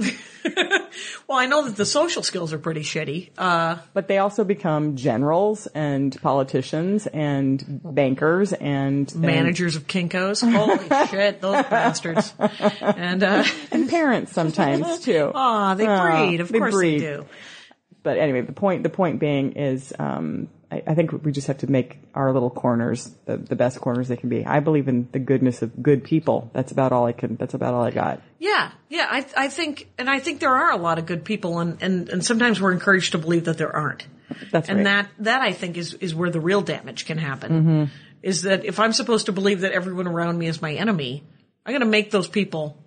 well, 1.29 1.39
I 1.39 1.47
know 1.47 1.65
that 1.67 1.77
the 1.77 1.85
social 1.87 2.23
skills 2.23 2.53
are 2.53 2.59
pretty 2.59 2.83
shitty. 2.83 3.31
Uh, 3.39 3.77
but 3.95 4.09
they 4.09 4.19
also 4.19 4.45
become 4.45 4.97
generals 4.97 5.67
and 5.69 6.21
politicians 6.23 7.07
and 7.07 7.81
bankers 7.85 8.53
and 8.53 9.11
and- 9.13 9.21
managers 9.21 9.77
of 9.77 9.87
Kinkos. 9.87 10.41
Holy 10.49 11.07
shit, 11.09 11.41
those 11.41 11.65
bastards. 11.67 12.35
And, 12.81 13.23
uh, 13.23 13.45
and, 13.73 13.89
parents 13.89 14.33
sometimes 14.33 15.01
too. 15.01 15.31
aw, 15.35 15.75
they 15.75 15.87
Ah, 15.87 16.27
breed. 16.27 16.41
Of 16.41 16.49
they 16.51 16.59
course 16.59 16.75
breed. 16.75 17.01
they 17.01 17.07
do. 17.07 17.27
but 18.03 18.19
anyway, 18.19 18.41
the 18.43 18.53
point 18.53 18.83
the 18.83 18.89
point 18.91 19.21
being 19.21 19.53
is, 19.53 19.93
um, 19.99 20.49
I, 20.73 20.83
I 20.87 20.95
think 20.95 21.23
we 21.23 21.33
just 21.33 21.49
have 21.49 21.59
to 21.59 21.71
make 21.71 21.99
our 22.15 22.33
little 22.33 22.49
corners 22.49 23.11
the, 23.27 23.37
the 23.37 23.57
best 23.57 23.79
corners 23.79 24.09
they 24.09 24.17
can 24.17 24.31
be. 24.31 24.47
I 24.47 24.61
believe 24.61 24.89
in 24.89 25.07
the 25.13 25.19
goodness 25.19 25.61
of 25.61 25.83
good 25.83 26.03
people. 26.03 26.51
That's 26.55 26.73
about 26.73 26.93
all 26.93 27.05
I 27.05 27.13
can. 27.13 27.37
That's 27.37 27.53
about 27.53 27.75
all 27.75 27.83
I 27.83 27.91
got. 27.91 28.23
Yeah, 28.39 28.71
yeah. 28.89 29.07
I 29.11 29.27
I 29.37 29.49
think, 29.49 29.89
and 29.99 30.09
I 30.09 30.19
think 30.19 30.41
there 30.41 30.55
are 30.55 30.71
a 30.71 30.79
lot 30.79 30.99
of 30.99 31.05
good 31.05 31.27
people, 31.27 31.59
and 31.59 31.83
and 31.83 32.09
and 32.09 32.25
sometimes 32.25 32.59
we're 32.59 32.73
encouraged 32.73 33.13
to 33.13 33.19
believe 33.19 33.45
that 33.45 33.59
there 33.59 33.75
aren't. 33.75 34.07
That's 34.51 34.71
and 34.71 34.79
right. 34.79 34.85
that 34.85 35.09
that 35.19 35.43
I 35.43 35.53
think 35.53 35.77
is 35.77 35.93
is 35.95 36.15
where 36.15 36.31
the 36.31 36.41
real 36.41 36.63
damage 36.63 37.05
can 37.05 37.19
happen. 37.19 37.53
Mm-hmm. 37.53 37.85
Is 38.23 38.43
that 38.43 38.65
if 38.65 38.81
I'm 38.81 38.95
supposed 38.95 39.27
to 39.27 39.33
believe 39.33 39.61
that 39.61 39.73
everyone 39.73 40.07
around 40.07 40.39
me 40.39 40.47
is 40.47 40.63
my 40.63 40.73
enemy, 40.73 41.23
I'm 41.67 41.73
going 41.73 41.81
to 41.81 41.87
make 41.87 42.11
those 42.11 42.29
people 42.29 42.79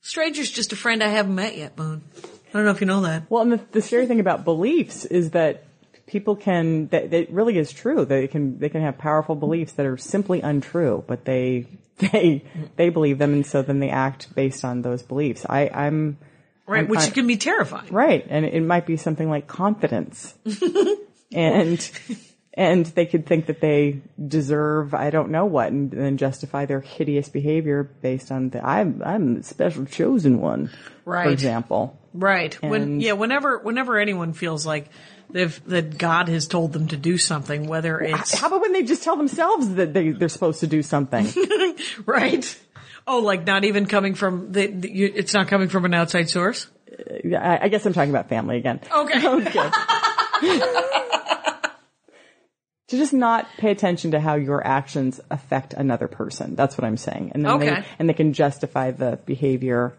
strangers. 0.00 0.50
Just 0.50 0.72
a 0.72 0.76
friend 0.76 1.02
I 1.02 1.08
haven't 1.08 1.34
met 1.34 1.58
yet, 1.58 1.76
Moon. 1.76 2.02
I 2.14 2.52
don't 2.52 2.64
know 2.64 2.70
if 2.70 2.80
you 2.80 2.86
know 2.86 3.02
that. 3.02 3.30
Well, 3.30 3.42
and 3.42 3.52
the, 3.52 3.60
the 3.72 3.82
scary 3.82 4.06
thing 4.06 4.20
about 4.20 4.44
beliefs 4.44 5.04
is 5.04 5.32
that 5.32 5.64
people 6.12 6.36
can. 6.36 6.86
That 6.88 7.12
it 7.12 7.30
really 7.32 7.58
is 7.58 7.72
true. 7.72 8.04
They 8.04 8.28
can 8.28 8.58
they 8.60 8.68
can 8.68 8.82
have 8.82 8.98
powerful 8.98 9.34
beliefs 9.34 9.72
that 9.72 9.86
are 9.86 9.96
simply 9.96 10.40
untrue, 10.42 11.02
but 11.06 11.24
they 11.24 11.66
they 11.98 12.44
they 12.76 12.90
believe 12.90 13.18
them, 13.18 13.32
and 13.32 13.46
so 13.46 13.62
then 13.62 13.80
they 13.80 13.90
act 13.90 14.34
based 14.34 14.64
on 14.64 14.82
those 14.82 15.02
beliefs. 15.02 15.44
I 15.48 15.68
I'm 15.68 16.18
Right, 16.64 16.84
I'm 16.84 16.88
which 16.88 17.00
kind- 17.00 17.14
can 17.14 17.26
be 17.26 17.36
terrifying. 17.38 17.92
Right, 17.92 18.24
and 18.30 18.44
it 18.46 18.60
might 18.62 18.86
be 18.86 18.96
something 18.96 19.28
like 19.28 19.48
confidence, 19.48 20.32
and 21.32 21.90
and 22.54 22.84
they 22.86 23.06
could 23.06 23.26
think 23.26 23.46
that 23.46 23.60
they 23.60 24.02
deserve 24.28 24.94
I 24.94 25.10
don't 25.10 25.30
know 25.30 25.46
what, 25.46 25.72
and 25.72 25.90
then 25.90 26.16
justify 26.18 26.66
their 26.66 26.80
hideous 26.80 27.28
behavior 27.28 27.82
based 28.00 28.30
on 28.30 28.50
the 28.50 28.64
I'm 28.64 29.02
I'm 29.04 29.34
the 29.38 29.42
special 29.42 29.86
chosen 29.86 30.40
one, 30.40 30.70
Right. 31.04 31.24
For 31.24 31.30
example, 31.30 31.98
Right. 32.14 32.54
when 32.62 33.00
yeah, 33.00 33.12
whenever 33.14 33.58
whenever 33.58 33.98
anyone 33.98 34.32
feels 34.32 34.64
like 34.66 34.88
they've 35.32 35.64
that 35.66 35.98
God 35.98 36.28
has 36.28 36.46
told 36.46 36.72
them 36.72 36.88
to 36.88 36.96
do 36.96 37.18
something, 37.18 37.66
whether 37.66 38.00
it's 38.00 38.34
how 38.34 38.48
about 38.48 38.60
when 38.60 38.72
they 38.72 38.82
just 38.82 39.02
tell 39.02 39.16
themselves 39.16 39.74
that 39.74 39.92
they 39.94 40.10
they're 40.10 40.28
supposed 40.28 40.60
to 40.60 40.66
do 40.66 40.82
something? 40.82 41.26
right. 42.06 42.58
Oh, 43.06 43.18
like 43.18 43.44
not 43.46 43.64
even 43.64 43.86
coming 43.86 44.14
from 44.14 44.52
the, 44.52 44.66
the 44.68 44.90
you, 44.90 45.12
it's 45.14 45.34
not 45.34 45.48
coming 45.48 45.68
from 45.68 45.84
an 45.84 45.94
outside 45.94 46.30
source. 46.30 46.68
Uh, 46.88 47.36
I, 47.36 47.64
I 47.64 47.68
guess 47.68 47.84
I'm 47.84 47.92
talking 47.92 48.10
about 48.10 48.28
family 48.28 48.58
again. 48.58 48.80
Okay. 48.94 49.26
Okay. 49.26 49.70
to 52.88 52.98
just 52.98 53.12
not 53.12 53.46
pay 53.58 53.70
attention 53.70 54.10
to 54.10 54.20
how 54.20 54.34
your 54.34 54.64
actions 54.66 55.20
affect 55.30 55.72
another 55.72 56.08
person. 56.08 56.54
That's 56.56 56.76
what 56.76 56.84
I'm 56.84 56.96
saying. 56.96 57.32
And 57.34 57.44
then 57.44 57.52
Okay. 57.52 57.66
they, 57.70 57.84
and 57.98 58.08
they 58.08 58.12
can 58.12 58.32
justify 58.32 58.90
the 58.90 59.18
behavior 59.24 59.94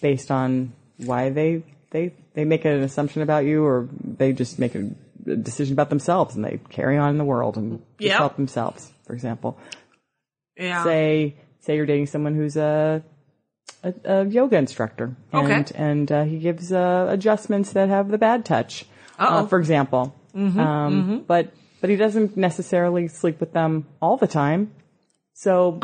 based 0.00 0.30
on 0.30 0.72
why 0.98 1.30
they 1.30 1.64
they 1.90 2.14
they 2.34 2.44
make 2.44 2.64
an 2.64 2.82
assumption 2.82 3.22
about 3.22 3.44
you, 3.44 3.64
or 3.64 3.88
they 4.02 4.32
just 4.32 4.58
make 4.58 4.74
a, 4.74 4.90
decision 5.36 5.74
about 5.74 5.90
themselves, 5.90 6.34
and 6.34 6.44
they 6.44 6.58
carry 6.70 6.96
on 6.96 7.10
in 7.10 7.18
the 7.18 7.24
world 7.24 7.56
and 7.56 7.78
just 7.98 8.08
Yep. 8.10 8.18
help 8.18 8.36
themselves. 8.36 8.90
For 9.06 9.12
example, 9.12 9.58
Yeah. 10.56 10.82
say 10.84 11.36
say 11.60 11.76
you're 11.76 11.86
dating 11.86 12.06
someone 12.06 12.34
who's 12.34 12.56
a 12.56 13.02
a, 13.82 13.94
a 14.04 14.24
yoga 14.26 14.56
instructor, 14.56 15.14
and 15.32 15.44
Okay. 15.52 15.64
and 15.74 16.10
uh, 16.12 16.24
he 16.24 16.38
gives 16.38 16.72
uh, 16.72 17.06
adjustments 17.10 17.72
that 17.72 17.88
have 17.88 18.08
the 18.08 18.18
bad 18.18 18.44
touch. 18.44 18.86
Uh, 19.18 19.46
for 19.46 19.58
example, 19.58 20.14
um, 20.34 21.24
but 21.26 21.52
but 21.80 21.90
he 21.90 21.96
doesn't 21.96 22.36
necessarily 22.36 23.08
sleep 23.08 23.40
with 23.40 23.52
them 23.52 23.86
all 24.00 24.16
the 24.16 24.26
time. 24.26 24.72
So 25.34 25.80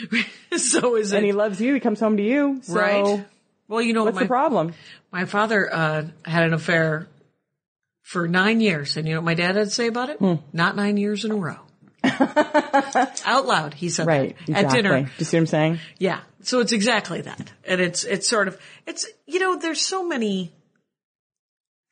so 0.56 0.96
is 0.96 1.12
and 1.12 1.24
he 1.24 1.32
loves 1.32 1.60
you. 1.60 1.74
He 1.74 1.80
comes 1.80 2.00
home 2.00 2.16
to 2.16 2.22
you. 2.22 2.60
So 2.62 2.74
right? 2.74 3.26
Well, 3.68 3.82
you 3.82 3.92
know 3.92 4.04
what's 4.04 4.14
my 4.16 4.22
the 4.22 4.28
problem? 4.28 4.74
my 5.12 5.24
father 5.24 5.72
uh, 5.72 6.04
had 6.24 6.44
an 6.44 6.52
affair 6.54 7.08
for 8.02 8.28
nine 8.28 8.60
years, 8.60 8.96
and 8.96 9.06
you 9.08 9.14
know 9.14 9.20
what 9.20 9.24
my 9.26 9.34
dad 9.34 9.56
had 9.56 9.64
to 9.64 9.70
say 9.70 9.88
about 9.88 10.10
it? 10.10 10.18
Hmm. 10.18 10.34
Not 10.52 10.76
nine 10.76 10.96
years 10.96 11.24
in 11.24 11.32
a 11.32 11.36
row. 11.36 11.56
Out 13.24 13.46
loud, 13.46 13.74
he 13.74 13.88
said 13.88 14.06
Right. 14.06 14.36
that 14.46 14.66
at 14.66 14.70
dinner. 14.70 15.02
Do 15.02 15.08
you 15.18 15.24
see 15.24 15.36
what 15.36 15.40
I'm 15.42 15.46
saying? 15.46 15.78
Yeah. 15.98 16.20
So 16.42 16.60
it's 16.60 16.72
exactly 16.72 17.22
that. 17.22 17.52
And 17.64 17.80
it's, 17.80 18.04
it's 18.04 18.28
sort 18.28 18.46
of, 18.48 18.58
it's, 18.86 19.06
you 19.26 19.40
know, 19.40 19.56
there's 19.58 19.80
so 19.80 20.06
many, 20.06 20.52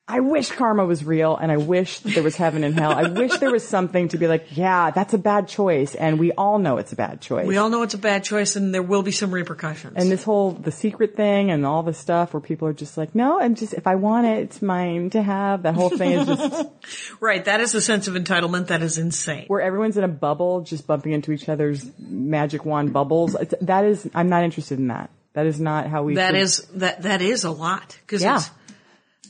I 0.07 0.21
wish 0.21 0.51
karma 0.51 0.85
was 0.85 1.03
real 1.03 1.35
and 1.35 1.51
I 1.51 1.57
wish 1.57 2.01
there 2.01 2.23
was 2.23 2.37
heaven 2.37 2.63
and 2.63 2.79
hell. 2.79 2.93
I 2.93 3.09
wish 3.09 3.39
there 3.39 3.51
was 3.51 3.67
something 3.67 4.09
to 4.09 4.19
be 4.19 4.27
like, 4.29 4.55
yeah, 4.55 4.91
that's 4.91 5.15
a 5.15 5.19
bad 5.19 5.49
choice. 5.49 5.95
And 5.95 6.19
we 6.19 6.31
all 6.33 6.59
know 6.59 6.77
it's 6.77 6.93
a 6.93 6.97
bad 6.97 7.23
choice. 7.23 7.47
we 7.47 7.57
all 7.57 7.71
know 7.71 7.81
it's 7.83 7.95
a 7.95 7.99
bad 7.99 8.23
choice 8.23 8.55
and 8.55 8.75
there 8.75 8.83
will 8.83 9.03
be 9.03 9.13
some 9.13 9.33
repercussions. 9.33 9.95
and 9.97 10.11
this 10.11 10.23
whole, 10.23 10.51
the 10.53 10.71
secret 10.71 11.17
thing 11.17 11.51
and 11.51 11.65
all 11.65 11.83
the 11.83 11.95
stuff 11.95 12.35
where 12.35 12.43
people 12.43 12.69
are 12.69 12.75
just 12.75 12.99
like, 12.99 13.15
no, 13.15 13.41
I'm 13.41 13.55
just, 13.55 13.73
if 13.73 13.87
I 13.87 13.95
want 13.95 14.27
it, 14.27 14.39
it's 14.43 14.61
mine 14.61 15.09
to 15.11 15.23
have. 15.23 15.63
That 15.63 15.75
whole 15.75 15.89
thing 15.89 16.13
is 16.13 16.27
just 16.27 16.69
right. 17.21 17.43
That 17.43 17.61
is 17.61 17.75
a 17.75 17.81
sense 17.81 18.07
of 18.07 18.13
entitlement 18.15 18.67
that 18.67 18.83
is 18.83 18.99
insane. 18.99 19.47
where 19.47 19.63
everyone's 19.63 19.97
in 19.97 20.05
a 20.05 20.09
bubble, 20.09 20.61
just 20.61 20.87
bumping 20.87 21.13
into 21.13 21.33
each 21.33 21.49
other's 21.49 21.83
magic 21.99 22.67
wand 22.67 22.93
bubbles. 22.93 23.35
It's, 23.37 23.55
that 23.63 23.87
is, 23.87 24.07
I'm 24.15 24.29
not 24.29 24.45
interested 24.45 24.79
in 24.79 24.89
that. 24.89 25.09
That 25.33 25.47
is 25.47 25.59
not 25.59 25.87
how 25.89 26.03
we. 26.03 26.17
That 26.17 26.33
should- 26.35 26.43
is, 26.43 26.59
that, 26.75 27.03
that 27.05 27.23
is 27.23 27.45
a 27.45 27.51
lot. 27.51 27.99
Cause 28.07 28.23
Yeah. 28.23 28.37
it's, 28.37 28.51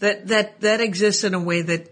that, 0.05 0.29
that, 0.29 0.61
that 0.61 0.81
exists 0.81 1.25
in 1.25 1.35
a 1.35 1.41
way 1.41 1.63
that 1.63 1.91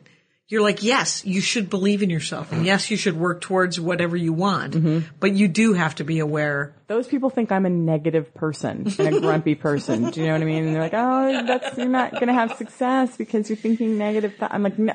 you're 0.48 0.60
like, 0.62 0.82
yes, 0.82 1.24
you 1.24 1.40
should 1.40 1.70
believe 1.70 2.02
in 2.02 2.10
yourself 2.10 2.52
and 2.52 2.66
yes, 2.66 2.90
you 2.90 2.96
should 2.98 3.16
work 3.16 3.40
towards 3.40 3.80
whatever 3.80 4.16
you 4.16 4.34
want, 4.34 4.74
Mm-hmm. 4.74 4.98
but 5.18 5.32
you 5.32 5.48
do 5.48 5.72
have 5.72 5.94
to 5.96 6.04
be 6.04 6.18
aware. 6.18 6.74
those 6.88 7.06
people 7.08 7.30
think 7.30 7.50
I'm 7.50 7.64
a 7.64 7.70
negative 7.70 8.34
person 8.34 8.86
and 8.98 9.16
a 9.16 9.20
grumpy 9.20 9.54
person. 9.54 10.10
Do 10.10 10.20
you 10.20 10.26
know 10.26 10.34
what 10.34 10.42
I 10.42 10.44
mean? 10.44 10.66
And 10.66 10.74
they're 10.74 10.82
like, 10.82 10.92
oh, 10.94 11.46
that's 11.46 11.78
you're 11.78 11.88
not 11.88 12.12
going 12.12 12.26
to 12.26 12.34
have 12.34 12.54
success 12.56 13.16
because 13.16 13.48
you're 13.48 13.56
thinking 13.56 13.96
negative. 13.96 14.36
Th-. 14.38 14.50
I'm 14.52 14.62
like, 14.62 14.78
no, 14.78 14.92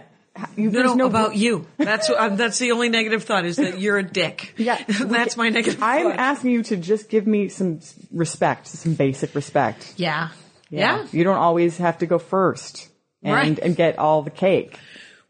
you, 0.56 0.70
No, 0.70 0.84
no, 0.84 0.94
no 0.94 1.06
about 1.08 1.36
you. 1.36 1.66
That's 1.78 2.08
um, 2.12 2.38
that's 2.38 2.60
the 2.60 2.72
only 2.74 2.90
negative 2.90 3.24
thought 3.24 3.46
is 3.46 3.56
that 3.56 3.80
you're 3.80 3.98
a 3.98 4.04
dick. 4.04 4.54
Yeah. 4.58 4.78
that's 4.88 5.36
my 5.38 5.50
negative. 5.50 5.82
I'm 5.82 6.12
thought. 6.12 6.20
asking 6.20 6.52
you 6.52 6.62
to 6.70 6.78
just 6.78 7.10
give 7.10 7.26
me 7.26 7.50
some 7.50 7.80
respect, 8.12 8.68
some 8.68 8.94
basic 8.94 9.34
respect. 9.34 9.96
Yeah. 9.98 10.30
Yeah. 10.70 11.08
You 11.12 11.24
don't 11.24 11.38
always 11.38 11.78
have 11.78 11.98
to 12.00 12.06
go 12.06 12.20
first 12.20 12.90
and, 13.24 13.34
Right. 13.34 13.60
and 13.60 13.76
get 13.76 13.98
all 14.00 14.22
the 14.22 14.30
cake. 14.32 14.78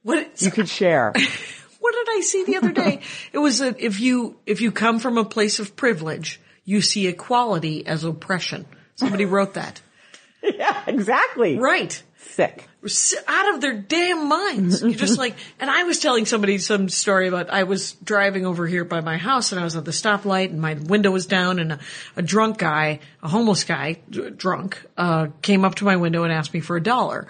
What 0.03 0.41
You 0.41 0.51
could 0.51 0.69
share. 0.69 1.11
what 1.79 1.93
did 1.93 2.07
I 2.17 2.21
see 2.21 2.43
the 2.45 2.57
other 2.57 2.71
day? 2.71 3.01
it 3.33 3.37
was 3.39 3.59
that 3.59 3.79
if 3.79 3.99
you 3.99 4.37
if 4.45 4.61
you 4.61 4.71
come 4.71 4.99
from 4.99 5.17
a 5.17 5.25
place 5.25 5.59
of 5.59 5.75
privilege, 5.75 6.39
you 6.65 6.81
see 6.81 7.07
equality 7.07 7.85
as 7.85 8.03
oppression. 8.03 8.65
Somebody 8.95 9.25
wrote 9.35 9.55
that. 9.55 9.81
yeah, 10.43 10.81
exactly. 10.87 11.57
Right. 11.57 12.01
Sick. 12.19 12.67
out 13.27 13.53
of 13.55 13.61
their 13.61 13.73
damn 13.73 14.27
minds. 14.27 14.81
You're 14.81 14.91
just 14.91 15.17
like, 15.17 15.35
and 15.59 15.69
I 15.69 15.83
was 15.83 15.99
telling 15.99 16.25
somebody 16.25 16.57
some 16.57 16.87
story 16.89 17.27
about 17.27 17.49
I 17.49 17.63
was 17.63 17.93
driving 17.93 18.45
over 18.45 18.67
here 18.67 18.83
by 18.85 19.01
my 19.01 19.17
house 19.17 19.51
and 19.51 19.59
I 19.59 19.63
was 19.63 19.75
at 19.75 19.85
the 19.85 19.91
stoplight 19.91 20.49
and 20.51 20.59
my 20.61 20.73
window 20.75 21.09
was 21.11 21.25
down 21.25 21.57
and 21.59 21.73
a, 21.73 21.79
a 22.15 22.21
drunk 22.21 22.57
guy, 22.59 22.99
a 23.23 23.27
homeless 23.27 23.63
guy, 23.63 23.99
d- 24.09 24.29
drunk, 24.29 24.79
uh, 24.97 25.27
came 25.41 25.63
up 25.65 25.75
to 25.75 25.85
my 25.85 25.95
window 25.95 26.23
and 26.23 26.31
asked 26.33 26.53
me 26.53 26.59
for 26.59 26.75
a 26.77 26.83
dollar. 26.83 27.27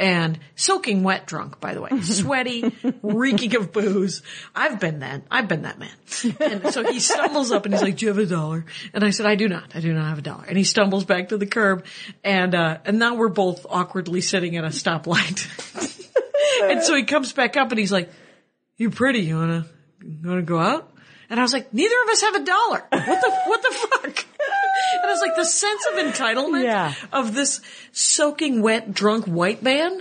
And 0.00 0.38
soaking 0.56 1.02
wet 1.02 1.26
drunk, 1.26 1.60
by 1.60 1.74
the 1.74 1.82
way, 1.82 1.90
sweaty, 2.00 2.72
reeking 3.02 3.54
of 3.54 3.70
booze. 3.70 4.22
I've 4.54 4.80
been 4.80 5.00
that. 5.00 5.24
I've 5.30 5.46
been 5.46 5.62
that 5.62 5.78
man. 5.78 5.92
And 6.40 6.72
so 6.72 6.90
he 6.90 7.00
stumbles 7.00 7.52
up 7.52 7.66
and 7.66 7.74
he's 7.74 7.82
like, 7.82 7.98
"Do 7.98 8.06
you 8.06 8.08
have 8.08 8.18
a 8.18 8.24
dollar?" 8.24 8.64
And 8.94 9.04
I 9.04 9.10
said, 9.10 9.26
"I 9.26 9.34
do 9.34 9.46
not. 9.46 9.76
I 9.76 9.80
do 9.80 9.92
not 9.92 10.06
have 10.06 10.18
a 10.18 10.22
dollar." 10.22 10.44
And 10.48 10.56
he 10.56 10.64
stumbles 10.64 11.04
back 11.04 11.28
to 11.28 11.36
the 11.36 11.44
curb, 11.44 11.84
and 12.24 12.54
uh, 12.54 12.78
and 12.86 12.98
now 12.98 13.16
we're 13.16 13.28
both 13.28 13.66
awkwardly 13.68 14.22
sitting 14.22 14.56
at 14.56 14.64
a 14.64 14.68
stoplight. 14.68 15.46
and 16.70 16.82
so 16.82 16.96
he 16.96 17.04
comes 17.04 17.34
back 17.34 17.58
up 17.58 17.70
and 17.70 17.78
he's 17.78 17.92
like, 17.92 18.10
you're 18.78 18.90
pretty? 18.90 19.20
You 19.20 19.36
wanna 19.36 19.66
you 20.02 20.26
wanna 20.26 20.40
go 20.40 20.58
out?" 20.58 20.90
And 21.28 21.38
I 21.38 21.42
was 21.42 21.52
like, 21.52 21.74
"Neither 21.74 21.94
of 22.04 22.08
us 22.08 22.22
have 22.22 22.34
a 22.36 22.44
dollar. 22.44 22.86
What 22.90 23.20
the 23.20 23.30
what 23.44 23.62
the 23.62 23.72
fuck?" 23.72 24.26
And 25.02 25.04
I 25.10 25.12
was 25.12 25.20
like, 25.20 25.36
the 25.36 25.44
sense 25.44 25.86
of 25.92 25.94
entitlement 25.98 26.64
Yeah. 26.64 26.94
of 27.12 27.34
this 27.34 27.60
soaking 27.92 28.62
wet 28.62 28.92
drunk 28.92 29.26
white 29.26 29.62
man 29.62 30.00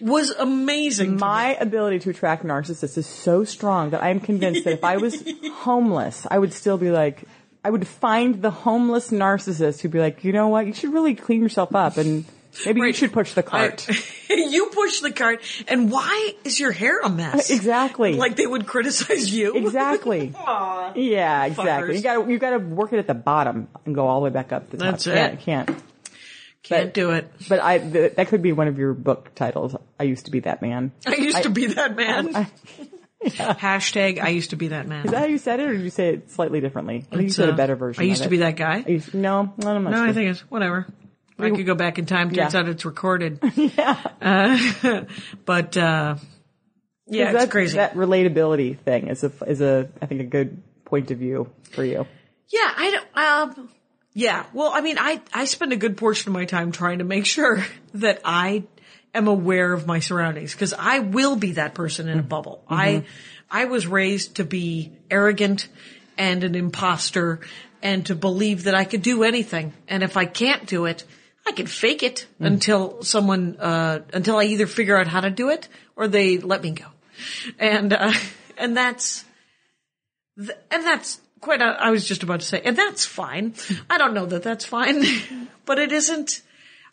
was 0.00 0.30
amazing. 0.30 1.16
My 1.16 1.54
ability 1.60 1.98
to 2.00 2.10
attract 2.10 2.44
narcissists 2.44 2.96
is 2.96 3.06
so 3.06 3.44
strong 3.44 3.90
that 3.90 4.02
I'm 4.02 4.20
convinced 4.20 4.64
that 4.64 4.72
if 4.74 4.84
I 4.84 4.96
was 4.98 5.24
homeless, 5.52 6.26
I 6.30 6.38
would 6.38 6.52
still 6.52 6.78
be 6.78 6.90
like, 6.90 7.24
I 7.64 7.70
would 7.70 7.86
find 7.86 8.40
the 8.40 8.50
homeless 8.50 9.10
narcissist 9.10 9.80
who'd 9.80 9.90
be 9.90 9.98
like, 9.98 10.22
you 10.24 10.32
know 10.32 10.48
what, 10.48 10.66
you 10.66 10.72
should 10.72 10.92
really 10.92 11.14
clean 11.16 11.42
yourself 11.42 11.74
up 11.74 11.96
and 11.96 12.24
maybe 12.66 12.80
you 12.80 12.92
should 12.92 13.12
push 13.12 13.32
the 13.34 13.42
cart. 13.42 13.86
I- 13.88 14.34
you 14.34 14.66
push 14.66 15.00
the 15.00 15.10
cart, 15.12 15.40
and 15.68 15.90
why 15.90 16.34
is 16.44 16.58
your 16.60 16.72
hair 16.72 17.00
a 17.00 17.08
mess? 17.08 17.50
Exactly. 17.58 18.14
Like 18.14 18.36
they 18.36 18.46
would 18.46 18.66
criticize 18.66 19.32
you. 19.34 19.54
Exactly. 19.68 20.32
Aw. 20.36 20.92
Yeah, 20.94 21.44
exactly. 21.46 21.94
Fuckers. 21.94 21.96
You 21.96 22.02
gotta, 22.02 22.32
you 22.32 22.38
gotta 22.38 22.58
work 22.58 22.92
it 22.92 22.98
at 22.98 23.06
the 23.06 23.14
bottom 23.14 23.68
and 23.84 23.94
go 23.94 24.06
all 24.06 24.20
the 24.20 24.24
way 24.24 24.30
back 24.30 24.52
up 24.52 24.70
the 24.70 24.76
top. 24.78 24.86
That's 24.92 25.04
can't, 25.04 25.34
it. 25.34 25.40
Can't. 25.40 25.68
Can't 26.62 26.86
But- 26.86 26.94
do 26.94 27.10
it. 27.12 27.30
But 27.48 27.60
I, 27.60 27.78
th- 27.78 28.14
that 28.16 28.28
could 28.28 28.42
be 28.42 28.52
one 28.52 28.68
of 28.68 28.78
your 28.78 28.92
book 28.94 29.34
titles. 29.34 29.74
I 29.98 30.04
used 30.04 30.24
to 30.26 30.30
be 30.30 30.40
that 30.40 30.60
man. 30.62 30.92
I 31.06 31.14
used 31.16 31.42
to 31.44 31.50
be 31.50 31.66
that 31.66 31.96
man. 31.96 32.46
Hashtag 33.24 34.20
I 34.22 34.28
used 34.28 34.50
to 34.50 34.56
be 34.56 34.68
that 34.68 34.86
man. 34.86 35.04
Is 35.04 35.10
that 35.10 35.18
how 35.20 35.26
you 35.26 35.38
said 35.38 35.60
it, 35.60 35.68
or 35.68 35.72
did 35.72 35.82
you 35.82 35.90
say 35.90 36.10
it 36.14 36.30
slightly 36.30 36.60
differently? 36.60 37.04
I 37.10 37.16
think 37.16 37.22
you 37.24 37.30
said 37.30 37.48
a 37.48 37.52
uh, 37.52 37.56
better 37.56 37.74
version. 37.76 38.02
I 38.02 38.06
used 38.06 38.22
to 38.22 38.28
it. 38.28 38.30
be 38.30 38.36
that 38.38 38.56
guy. 38.56 38.84
I 38.86 38.90
used- 38.90 39.14
no, 39.14 39.52
not 39.58 39.82
No, 39.82 39.90
sure. 39.90 40.06
I 40.08 40.12
think 40.12 40.30
it's 40.30 40.40
whatever. 40.50 40.86
I 41.38 41.50
could 41.50 41.66
go 41.66 41.74
back 41.74 41.98
in 41.98 42.06
time. 42.06 42.30
Turns 42.30 42.54
Yeah. 42.54 42.60
out 42.60 42.68
it's 42.68 42.84
recorded. 42.84 43.38
yeah. 43.56 43.96
Uh, 44.20 45.04
but 45.44 45.76
uh, 45.76 46.16
Yeah, 47.06 47.32
it's 47.34 47.50
crazy. 47.50 47.76
That 47.76 47.94
relatability 47.94 48.78
thing 48.78 49.08
is 49.08 49.24
a 49.24 49.32
is 49.46 49.60
a 49.60 49.88
I 50.02 50.06
think 50.06 50.20
a 50.20 50.24
good 50.24 50.62
point 50.84 51.10
of 51.10 51.18
view 51.18 51.50
for 51.70 51.84
you. 51.84 52.06
Yeah, 52.48 52.72
I 52.76 52.90
don't. 52.90 53.58
Um, 53.58 53.70
yeah. 54.14 54.46
Well, 54.52 54.72
I 54.74 54.80
mean, 54.80 54.96
I 54.98 55.20
I 55.32 55.44
spend 55.44 55.72
a 55.72 55.76
good 55.76 55.96
portion 55.96 56.30
of 56.30 56.34
my 56.34 56.44
time 56.44 56.72
trying 56.72 56.98
to 56.98 57.04
make 57.04 57.26
sure 57.26 57.64
that 57.94 58.20
I 58.24 58.64
am 59.14 59.28
aware 59.28 59.72
of 59.72 59.86
my 59.86 60.00
surroundings 60.00 60.52
because 60.52 60.72
I 60.72 60.98
will 61.00 61.36
be 61.36 61.52
that 61.52 61.74
person 61.74 62.08
in 62.08 62.18
a 62.18 62.22
bubble. 62.22 62.64
I 62.68 63.04
I 63.50 63.66
was 63.66 63.86
raised 63.86 64.36
to 64.36 64.44
be 64.44 64.92
arrogant 65.10 65.68
and 66.16 66.42
an 66.42 66.54
imposter 66.54 67.40
and 67.80 68.04
to 68.06 68.14
believe 68.16 68.64
that 68.64 68.74
I 68.74 68.84
could 68.84 69.02
do 69.02 69.22
anything, 69.22 69.72
and 69.86 70.02
if 70.02 70.16
I 70.16 70.24
can't 70.24 70.66
do 70.66 70.86
it. 70.86 71.04
I 71.48 71.52
can 71.52 71.66
fake 71.66 72.02
it 72.02 72.26
until 72.38 73.02
someone, 73.02 73.56
uh, 73.58 74.00
until 74.12 74.36
I 74.36 74.44
either 74.44 74.66
figure 74.66 74.96
out 74.98 75.06
how 75.08 75.20
to 75.20 75.30
do 75.30 75.48
it 75.48 75.68
or 75.96 76.06
they 76.06 76.36
let 76.36 76.62
me 76.62 76.72
go. 76.72 76.84
And, 77.58 77.92
uh, 77.92 78.12
and 78.58 78.76
that's, 78.76 79.24
Th- 80.38 80.58
and 80.70 80.84
that's 80.84 81.20
quite, 81.40 81.60
a, 81.62 81.64
I 81.64 81.90
was 81.90 82.06
just 82.06 82.22
about 82.22 82.40
to 82.40 82.46
say, 82.46 82.60
and 82.64 82.76
that's 82.76 83.04
fine. 83.04 83.54
I 83.90 83.98
don't 83.98 84.14
know 84.14 84.26
that 84.26 84.42
that's 84.42 84.64
fine, 84.64 85.02
but 85.66 85.78
it 85.78 85.90
isn't, 85.90 86.42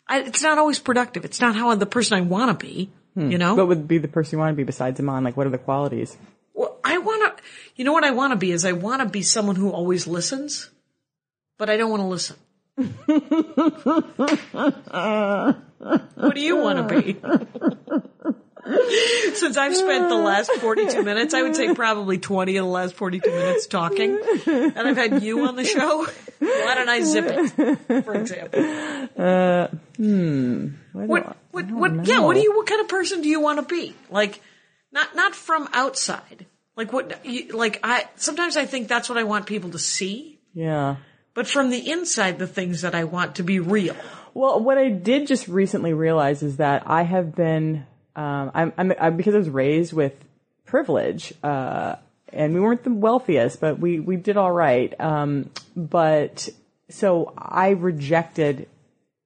I, 0.08 0.20
it's 0.20 0.42
not 0.42 0.58
always 0.58 0.78
productive. 0.78 1.24
It's 1.24 1.40
not 1.40 1.54
how 1.54 1.74
the 1.74 1.86
person 1.86 2.18
I 2.18 2.22
want 2.22 2.58
to 2.58 2.66
be, 2.66 2.90
you 3.14 3.38
know? 3.38 3.54
What 3.54 3.68
would 3.68 3.86
be 3.86 3.98
the 3.98 4.08
person 4.08 4.36
you 4.36 4.40
want 4.40 4.52
to 4.52 4.56
be 4.56 4.64
besides 4.64 4.98
Iman? 5.00 5.22
Like, 5.22 5.36
what 5.36 5.46
are 5.46 5.50
the 5.50 5.58
qualities? 5.58 6.16
Well, 6.54 6.78
I 6.82 6.98
want 6.98 7.36
to, 7.36 7.42
you 7.76 7.84
know 7.84 7.92
what 7.92 8.04
I 8.04 8.10
want 8.10 8.32
to 8.32 8.36
be 8.36 8.50
is 8.50 8.64
I 8.64 8.72
want 8.72 9.02
to 9.02 9.08
be 9.08 9.22
someone 9.22 9.56
who 9.56 9.70
always 9.70 10.06
listens, 10.06 10.70
but 11.58 11.70
I 11.70 11.76
don't 11.76 11.90
want 11.90 12.02
to 12.02 12.06
listen. 12.06 12.36
What 12.76 12.94
do 16.34 16.40
you 16.40 16.56
want 16.56 16.88
to 16.88 17.02
be? 17.02 17.16
Since 19.34 19.56
I've 19.56 19.76
spent 19.76 20.08
the 20.08 20.16
last 20.16 20.50
42 20.56 21.02
minutes, 21.04 21.34
I 21.34 21.42
would 21.42 21.54
say 21.54 21.72
probably 21.74 22.18
20 22.18 22.56
of 22.56 22.64
the 22.64 22.70
last 22.70 22.94
42 22.94 23.30
minutes 23.30 23.66
talking, 23.68 24.18
and 24.46 24.78
I've 24.78 24.96
had 24.96 25.22
you 25.22 25.46
on 25.46 25.54
the 25.56 25.64
show, 25.64 26.04
why 26.40 26.74
don't 26.74 26.88
I 26.88 27.00
zip 27.02 27.26
it, 27.28 28.04
for 28.04 28.14
example? 28.14 28.60
What, 30.92 31.36
what, 31.52 31.70
what, 31.70 32.06
yeah, 32.06 32.20
what 32.20 32.34
do 32.34 32.40
you, 32.40 32.56
what 32.56 32.66
kind 32.66 32.80
of 32.80 32.88
person 32.88 33.22
do 33.22 33.28
you 33.28 33.40
want 33.40 33.60
to 33.60 33.66
be? 33.74 33.94
Like, 34.10 34.40
not, 34.92 35.14
not 35.14 35.34
from 35.34 35.68
outside. 35.72 36.46
Like 36.76 36.92
what, 36.92 37.24
you, 37.24 37.56
like 37.56 37.78
I, 37.84 38.06
sometimes 38.16 38.56
I 38.56 38.66
think 38.66 38.88
that's 38.88 39.08
what 39.08 39.16
I 39.16 39.22
want 39.22 39.46
people 39.46 39.70
to 39.70 39.78
see, 39.78 40.40
Yeah. 40.52 40.96
But 41.36 41.46
from 41.46 41.68
the 41.68 41.90
inside, 41.92 42.38
the 42.38 42.46
things 42.46 42.80
that 42.80 42.94
I 42.94 43.04
want 43.04 43.36
to 43.36 43.42
be 43.42 43.60
real. 43.60 43.94
Well, 44.32 44.58
what 44.58 44.78
I 44.78 44.88
did 44.88 45.26
just 45.26 45.46
recently 45.48 45.92
realize 45.92 46.42
is 46.42 46.56
that 46.56 46.84
I 46.86 47.02
have 47.02 47.36
been, 47.36 47.86
um, 48.16 48.50
I'm, 48.54 48.72
I'm, 48.78 48.92
I'm 48.98 49.16
because 49.18 49.34
I 49.34 49.38
was 49.38 49.50
raised 49.50 49.92
with 49.92 50.14
privilege, 50.64 51.34
uh, 51.42 51.96
and 52.32 52.54
we 52.54 52.60
weren't 52.60 52.84
the 52.84 52.92
wealthiest, 52.92 53.60
but 53.60 53.78
we, 53.78 54.00
we 54.00 54.16
did 54.16 54.38
all 54.38 54.50
right. 54.50 54.98
Um, 54.98 55.50
but 55.76 56.48
so 56.88 57.34
I 57.36 57.70
rejected 57.70 58.68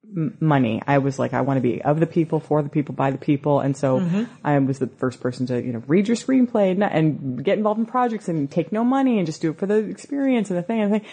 m- 0.05 0.35
money. 0.41 0.81
I 0.85 0.97
was 0.97 1.17
like, 1.17 1.33
I 1.33 1.41
want 1.41 1.57
to 1.57 1.61
be 1.61 1.81
of 1.81 2.01
the 2.01 2.07
people, 2.07 2.41
for 2.41 2.61
the 2.61 2.69
people, 2.69 2.93
by 2.93 3.11
the 3.11 3.17
people. 3.17 3.61
And 3.61 3.75
so 3.75 4.27
I 4.43 4.59
was 4.59 4.79
the 4.79 4.87
first 4.87 5.21
person 5.21 5.45
to, 5.47 5.61
you 5.61 5.71
know, 5.71 5.83
read 5.87 6.07
your 6.09 6.17
screenplay 6.17 6.71
and, 6.71 6.83
and 6.83 7.43
get 7.43 7.57
involved 7.57 7.79
in 7.79 7.85
projects 7.85 8.27
and 8.27 8.51
take 8.51 8.71
no 8.71 8.83
money 8.83 9.17
and 9.17 9.25
just 9.25 9.41
do 9.41 9.51
it 9.51 9.57
for 9.57 9.65
the 9.65 9.77
experience 9.77 10.49
and 10.49 10.59
the 10.59 10.63
thing 10.63 10.81
and 10.81 10.93
the 10.93 10.99
thing 10.99 11.09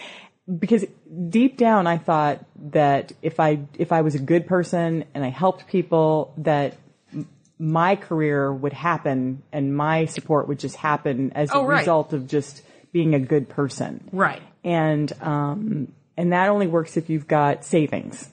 because 0.57 0.85
deep 1.29 1.57
down 1.57 1.85
I 1.87 1.97
thought 1.97 2.43
that 2.71 3.11
if 3.21 3.39
I 3.39 3.59
if 3.77 3.91
I 3.91 4.01
was 4.01 4.15
a 4.15 4.19
good 4.19 4.47
person 4.47 5.05
and 5.13 5.23
I 5.23 5.29
helped 5.29 5.67
people 5.67 6.33
that 6.37 6.75
m- 7.13 7.27
my 7.59 7.95
career 7.95 8.51
would 8.51 8.73
happen 8.73 9.43
and 9.51 9.75
my 9.75 10.05
support 10.05 10.47
would 10.47 10.59
just 10.59 10.75
happen 10.77 11.31
as 11.33 11.49
Oh, 11.53 11.61
a 11.61 11.65
right. 11.65 11.79
result 11.79 12.13
of 12.13 12.27
just 12.27 12.63
being 12.91 13.13
a 13.13 13.19
good 13.19 13.47
person. 13.49 14.09
Right. 14.11 14.41
And 14.63 15.11
um 15.21 15.91
and 16.17 16.33
that 16.33 16.49
only 16.49 16.67
works 16.67 16.97
if 16.97 17.09
you've 17.09 17.27
got 17.27 17.63
savings. 17.63 18.29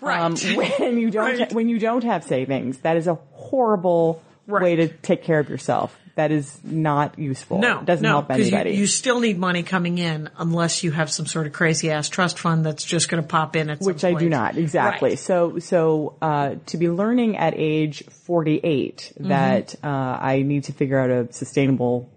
Right. 0.00 0.20
Um, 0.20 0.36
when 0.78 0.98
you 0.98 1.10
don't 1.10 1.38
Right. 1.38 1.52
when 1.54 1.68
you 1.68 1.78
don't 1.78 2.04
have 2.04 2.24
savings, 2.24 2.78
that 2.78 2.96
is 2.96 3.06
a 3.06 3.14
horrible 3.32 4.22
Right. 4.46 4.62
way 4.62 4.76
to 4.76 4.88
take 4.88 5.22
care 5.24 5.40
of 5.40 5.48
yourself. 5.48 5.98
That 6.16 6.32
is 6.32 6.58
not 6.64 7.18
useful. 7.18 7.58
No, 7.58 7.80
it 7.80 7.84
doesn't 7.84 8.02
no, 8.02 8.08
help 8.08 8.28
'cause 8.28 8.38
you- 8.38 8.44
anybody. 8.46 8.70
You, 8.76 8.86
still 8.86 9.20
need 9.20 9.38
money 9.38 9.62
coming 9.62 9.98
in 9.98 10.30
unless 10.38 10.82
you 10.82 10.90
have 10.92 11.10
some 11.10 11.26
sort 11.26 11.46
of 11.46 11.52
crazy 11.52 11.90
ass 11.90 12.08
trust 12.08 12.38
fund 12.38 12.64
that's 12.64 12.82
just 12.84 13.08
going 13.10 13.22
to 13.22 13.28
pop 13.28 13.54
in 13.54 13.68
at 13.70 13.78
some 13.84 13.92
which 13.92 14.02
I 14.02 14.14
do 14.14 14.28
not 14.28 14.56
exactly. 14.56 15.10
Right. 15.10 15.18
So 15.18 15.58
so 15.58 16.16
uh, 16.22 16.54
to 16.66 16.76
be 16.78 16.88
learning 16.88 17.36
at 17.36 17.52
age 17.56 18.02
48 18.24 19.12
Mm-hmm. 19.18 19.28
that 19.28 19.74
uh, 19.84 19.86
I 19.88 20.42
need 20.42 20.64
to 20.64 20.72
figure 20.72 20.98
out 20.98 21.10
a 21.10 21.32
sustainable 21.32 22.10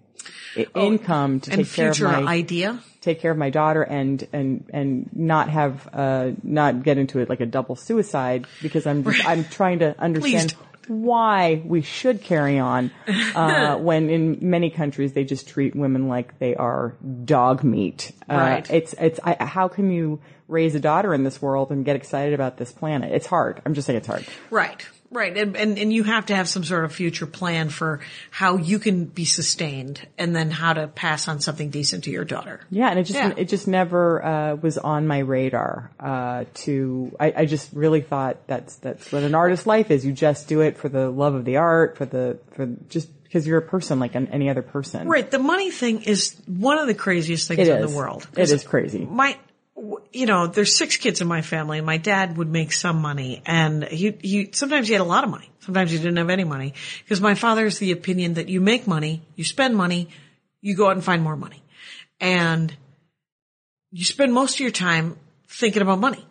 i- 0.58 0.66
income 0.76 1.42
to 1.42 1.52
Oh, 1.52 1.56
take 1.58 1.72
care 1.74 1.90
of 1.92 2.00
my 2.02 2.24
idea. 2.24 2.80
take 3.02 3.20
care 3.20 3.32
of 3.32 3.38
my 3.38 3.50
daughter 3.50 3.82
and 3.84 4.26
and 4.34 4.64
and 4.74 5.10
not 5.14 5.50
have 5.50 5.88
uh 5.94 6.32
not 6.44 6.84
get 6.84 6.98
into 6.98 7.20
it 7.20 7.28
like 7.30 7.42
a 7.42 7.46
double 7.46 7.76
suicide 7.76 8.46
because 8.62 8.88
I'm 8.88 9.04
just, 9.04 9.26
I'm 9.28 9.44
trying 9.44 9.80
to 9.80 9.94
understand. 10.00 10.56
Why 10.90 11.62
we 11.66 11.82
should 11.82 12.22
carry 12.22 12.60
on 12.60 12.92
uh 13.36 13.78
when 13.78 14.10
in 14.10 14.38
many 14.42 14.70
countries 14.70 15.14
they 15.14 15.24
just 15.24 15.48
treat 15.48 15.76
women 15.76 16.08
like 16.08 16.38
they 16.40 16.56
are 16.56 16.96
dog 17.24 17.64
meat. 17.64 18.12
Uh, 18.30 18.34
Right. 18.36 18.72
It's 18.72 18.94
it's 18.94 19.20
I, 19.24 19.44
how 19.44 19.68
can 19.68 19.92
you 19.92 20.20
raise 20.48 20.74
a 20.76 20.80
daughter 20.80 21.14
in 21.14 21.24
this 21.24 21.42
world 21.42 21.72
and 21.72 21.86
get 21.86 21.96
excited 21.96 22.34
about 22.34 22.58
this 22.58 22.72
planet? 22.72 23.14
It's 23.14 23.28
hard. 23.28 23.62
I'm 23.66 23.74
just 23.74 23.86
saying 23.86 23.98
it's 23.98 24.08
hard. 24.08 24.26
Right. 24.50 24.86
Right. 25.12 25.36
And, 25.36 25.56
and, 25.58 25.80
and 25.80 25.92
you 25.92 26.04
have 26.04 26.28
to 26.28 26.36
have 26.36 26.48
some 26.48 26.64
sort 26.64 26.86
of 26.86 26.94
future 26.94 27.26
plan 27.26 27.70
for 27.70 28.00
how 28.30 28.58
you 28.58 28.78
can 28.78 29.06
be 29.06 29.26
sustained 29.26 30.06
and 30.20 30.36
then 30.36 30.52
how 30.52 30.74
to 30.74 30.88
pass 30.88 31.28
on 31.28 31.40
something 31.40 31.72
decent 31.72 32.04
to 32.04 32.12
your 32.12 32.26
daughter. 32.26 32.60
Yeah, 32.70 32.90
and 32.90 33.00
it 33.00 33.04
just 33.04 33.18
Yeah. 33.18 33.34
it 33.36 33.46
just 33.50 33.68
never 33.68 34.24
uh, 34.24 34.56
was 34.56 34.78
on 34.78 35.08
my 35.08 35.20
radar. 35.20 35.92
Uh, 36.00 36.46
to 36.66 37.16
I, 37.20 37.34
I 37.38 37.46
just 37.46 37.74
really 37.74 38.02
thought 38.02 38.46
that's 38.48 38.76
that's 38.78 39.12
what 39.12 39.24
an 39.24 39.34
artist's 39.34 39.66
life 39.66 39.90
is. 39.90 40.06
You 40.06 40.14
just 40.14 40.48
do 40.48 40.62
it 40.62 40.78
for 40.78 40.90
the 40.90 41.10
love 41.10 41.34
of 41.34 41.44
the 41.46 41.58
art, 41.58 41.98
for 41.98 42.06
the 42.06 42.38
for 42.52 42.68
just 42.90 43.10
because 43.24 43.46
you're 43.48 43.58
a 43.60 43.64
person 43.64 44.00
like 44.00 44.16
an, 44.16 44.28
any 44.28 44.50
other 44.50 44.62
person. 44.64 45.08
Right. 45.08 45.30
The 45.30 45.40
money 45.40 45.72
thing 45.72 46.02
is 46.04 46.36
one 46.48 46.78
of 46.78 46.88
the 46.88 46.96
craziest 46.96 47.48
things 47.48 47.68
It 47.68 47.68
in 47.78 47.84
is. 47.84 47.92
the 47.92 47.98
world. 47.98 48.28
It 48.38 48.52
is 48.52 48.64
crazy. 48.64 49.06
my 49.06 49.38
you 50.12 50.26
know 50.26 50.48
there's 50.48 50.76
six 50.76 50.98
kids 50.98 51.22
in 51.22 51.28
my 51.28 51.42
family. 51.42 51.78
And 51.78 51.86
my 51.86 51.98
dad 51.98 52.38
would 52.38 52.50
make 52.50 52.72
some 52.72 53.02
money 53.02 53.42
and 53.46 53.84
he 53.84 54.18
he 54.22 54.50
sometimes 54.52 54.88
he 54.88 54.94
had 54.94 55.02
a 55.02 55.06
lot 55.06 55.24
of 55.24 55.30
money. 55.30 55.50
Sometimes 55.60 55.92
he 55.92 55.98
didn't 55.98 56.18
have 56.18 56.30
any 56.30 56.44
money. 56.44 56.74
Because 57.04 57.22
my 57.22 57.36
father 57.36 57.66
is 57.66 57.80
the 57.80 57.92
opinion 57.92 58.36
that 58.36 58.50
you 58.50 58.62
make 58.62 58.88
money 58.88 59.22
you 59.36 59.44
spend 59.44 59.76
money 59.76 60.10
you 60.62 60.76
go 60.76 60.88
out 60.88 60.94
and 60.94 61.04
find 61.04 61.24
more 61.24 61.36
money. 61.36 61.64
And 62.20 62.76
you 63.92 64.04
spend 64.04 64.34
most 64.34 64.56
of 64.56 64.60
your 64.60 64.72
time 64.72 65.18
thinking 65.48 65.82
about 65.82 66.00
money. 66.00 66.26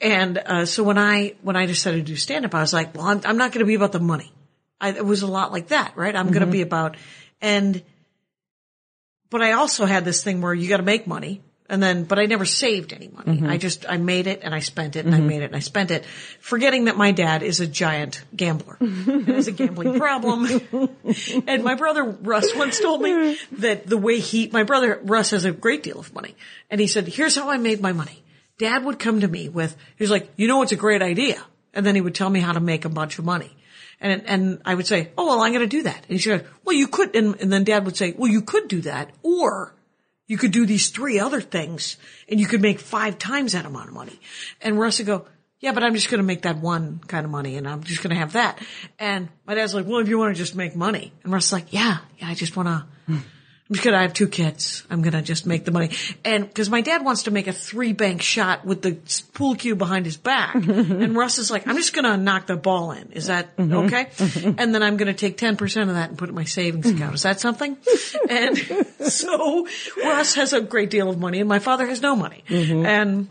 And 0.00 0.38
uh, 0.38 0.66
so 0.66 0.82
when 0.82 0.98
i 0.98 1.34
when 1.42 1.56
i 1.56 1.66
decided 1.66 2.06
to 2.06 2.12
do 2.12 2.16
stand 2.16 2.44
up 2.44 2.54
i 2.54 2.60
was 2.60 2.72
like 2.72 2.94
well 2.94 3.06
i'm, 3.06 3.20
I'm 3.24 3.36
not 3.36 3.52
going 3.52 3.60
to 3.60 3.66
be 3.66 3.74
about 3.74 3.92
the 3.92 4.00
money. 4.00 4.32
I, 4.80 4.90
it 4.90 5.04
was 5.04 5.22
a 5.22 5.26
lot 5.26 5.52
like 5.52 5.68
that 5.68 5.96
right? 5.96 6.14
I'm 6.14 6.28
going 6.28 6.46
to 6.46 6.52
be 6.52 6.62
about 6.62 6.96
and 7.40 7.82
but 9.30 9.42
I 9.42 9.52
also 9.52 9.86
had 9.86 10.04
this 10.04 10.22
thing 10.22 10.40
where 10.42 10.52
you 10.52 10.68
got 10.68 10.78
to 10.78 10.82
make 10.82 11.06
money. 11.06 11.40
And 11.70 11.80
then, 11.80 12.02
but 12.02 12.18
I 12.18 12.26
never 12.26 12.44
saved 12.44 12.92
any 12.92 13.06
money. 13.06 13.36
Mm-hmm. 13.36 13.48
I 13.48 13.56
just, 13.56 13.86
I 13.88 13.96
made 13.96 14.26
it 14.26 14.40
and 14.42 14.52
I 14.52 14.58
spent 14.58 14.96
it 14.96 15.06
and 15.06 15.14
I 15.14 15.18
mm-hmm. 15.18 15.26
made 15.28 15.42
it 15.42 15.44
and 15.44 15.56
I 15.56 15.60
spent 15.60 15.92
it, 15.92 16.04
forgetting 16.40 16.86
that 16.86 16.96
my 16.96 17.12
dad 17.12 17.44
is 17.44 17.60
a 17.60 17.66
giant 17.66 18.24
gambler 18.34 18.76
and 18.80 19.28
has 19.28 19.46
a 19.46 19.52
gambling 19.52 19.96
problem. 19.96 20.46
and 21.46 21.62
my 21.62 21.76
brother 21.76 22.02
Russ 22.02 22.52
once 22.56 22.80
told 22.80 23.02
me 23.02 23.38
that 23.52 23.86
the 23.86 23.96
way 23.96 24.18
he, 24.18 24.48
my 24.48 24.64
brother 24.64 24.98
Russ 25.04 25.30
has 25.30 25.44
a 25.44 25.52
great 25.52 25.84
deal 25.84 26.00
of 26.00 26.12
money. 26.12 26.34
And 26.70 26.80
he 26.80 26.88
said, 26.88 27.06
here's 27.06 27.36
how 27.36 27.48
I 27.48 27.56
made 27.56 27.80
my 27.80 27.92
money. 27.92 28.24
Dad 28.58 28.84
would 28.84 28.98
come 28.98 29.20
to 29.20 29.28
me 29.28 29.48
with, 29.48 29.76
he 29.96 30.02
was 30.02 30.10
like, 30.10 30.28
you 30.34 30.48
know, 30.48 30.62
it's 30.62 30.72
a 30.72 30.76
great 30.76 31.02
idea. 31.02 31.40
And 31.72 31.86
then 31.86 31.94
he 31.94 32.00
would 32.00 32.16
tell 32.16 32.28
me 32.28 32.40
how 32.40 32.52
to 32.52 32.60
make 32.60 32.84
a 32.84 32.88
bunch 32.88 33.20
of 33.20 33.24
money. 33.24 33.56
And, 34.00 34.24
and 34.26 34.62
I 34.64 34.74
would 34.74 34.88
say, 34.88 35.12
oh, 35.16 35.26
well, 35.26 35.40
I'm 35.40 35.52
going 35.52 35.68
to 35.68 35.76
do 35.76 35.84
that. 35.84 35.98
And 36.08 36.16
he 36.16 36.18
said, 36.18 36.48
well, 36.64 36.74
you 36.74 36.88
could, 36.88 37.14
and, 37.14 37.40
and 37.40 37.52
then 37.52 37.62
dad 37.62 37.84
would 37.84 37.96
say, 37.96 38.12
well, 38.18 38.30
you 38.30 38.42
could 38.42 38.66
do 38.66 38.80
that 38.80 39.12
or 39.22 39.72
you 40.30 40.38
could 40.38 40.52
do 40.52 40.64
these 40.64 40.90
three 40.90 41.18
other 41.18 41.40
things 41.40 41.96
and 42.28 42.38
you 42.38 42.46
could 42.46 42.62
make 42.62 42.78
five 42.78 43.18
times 43.18 43.50
that 43.50 43.66
amount 43.66 43.88
of 43.88 43.94
money. 43.94 44.16
And 44.60 44.78
Russ 44.78 44.98
would 44.98 45.06
go, 45.08 45.26
yeah, 45.58 45.72
but 45.72 45.82
I'm 45.82 45.92
just 45.92 46.08
going 46.08 46.20
to 46.20 46.24
make 46.24 46.42
that 46.42 46.58
one 46.58 47.00
kind 47.08 47.24
of 47.24 47.32
money 47.32 47.56
and 47.56 47.66
I'm 47.66 47.82
just 47.82 48.00
going 48.00 48.10
to 48.10 48.16
have 48.16 48.34
that. 48.34 48.60
And 49.00 49.28
my 49.44 49.56
dad's 49.56 49.74
like, 49.74 49.88
well, 49.88 49.98
if 49.98 50.08
you 50.08 50.18
want 50.18 50.36
to 50.36 50.38
just 50.38 50.54
make 50.54 50.76
money. 50.76 51.12
And 51.24 51.32
Russ 51.32 51.46
is 51.46 51.52
like, 51.52 51.72
yeah, 51.72 51.98
yeah, 52.18 52.28
I 52.28 52.34
just 52.34 52.56
want 52.56 52.68
to, 52.68 53.18
Gonna, 53.70 53.98
I 53.98 54.02
have 54.02 54.14
two 54.14 54.26
kids. 54.26 54.82
I'm 54.90 55.00
gonna 55.00 55.22
just 55.22 55.46
make 55.46 55.64
the 55.64 55.70
money. 55.70 55.90
And, 56.24 56.52
cause 56.52 56.68
my 56.68 56.80
dad 56.80 57.04
wants 57.04 57.24
to 57.24 57.30
make 57.30 57.46
a 57.46 57.52
three 57.52 57.92
bank 57.92 58.20
shot 58.20 58.64
with 58.64 58.82
the 58.82 58.98
pool 59.32 59.54
cue 59.54 59.76
behind 59.76 60.06
his 60.06 60.16
back. 60.16 60.54
and 60.56 61.16
Russ 61.16 61.38
is 61.38 61.52
like, 61.52 61.68
I'm 61.68 61.76
just 61.76 61.92
gonna 61.92 62.16
knock 62.16 62.46
the 62.46 62.56
ball 62.56 62.90
in. 62.90 63.12
Is 63.12 63.26
that 63.26 63.56
mm-hmm. 63.56 63.72
okay? 63.72 64.06
Mm-hmm. 64.06 64.58
and 64.58 64.74
then 64.74 64.82
I'm 64.82 64.96
gonna 64.96 65.14
take 65.14 65.36
10% 65.36 65.82
of 65.82 65.94
that 65.94 66.08
and 66.08 66.18
put 66.18 66.28
it 66.28 66.30
in 66.30 66.34
my 66.34 66.44
savings 66.44 66.84
mm-hmm. 66.84 66.96
account. 66.96 67.14
Is 67.14 67.22
that 67.22 67.38
something? 67.38 67.76
and 68.28 68.58
so 69.08 69.68
Russ 70.02 70.34
has 70.34 70.52
a 70.52 70.60
great 70.60 70.90
deal 70.90 71.08
of 71.08 71.20
money 71.20 71.38
and 71.38 71.48
my 71.48 71.60
father 71.60 71.86
has 71.86 72.02
no 72.02 72.16
money. 72.16 72.42
And, 72.48 73.28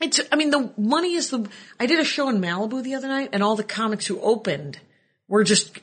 it's, 0.00 0.20
I 0.30 0.36
mean, 0.36 0.50
the 0.50 0.72
money 0.76 1.14
is 1.14 1.30
the, 1.30 1.48
I 1.80 1.86
did 1.86 1.98
a 1.98 2.04
show 2.04 2.28
in 2.28 2.40
Malibu 2.40 2.82
the 2.82 2.94
other 2.94 3.08
night 3.08 3.30
and 3.32 3.42
all 3.42 3.56
the 3.56 3.64
comics 3.64 4.06
who 4.06 4.20
opened 4.20 4.78
we're 5.32 5.44
just 5.44 5.78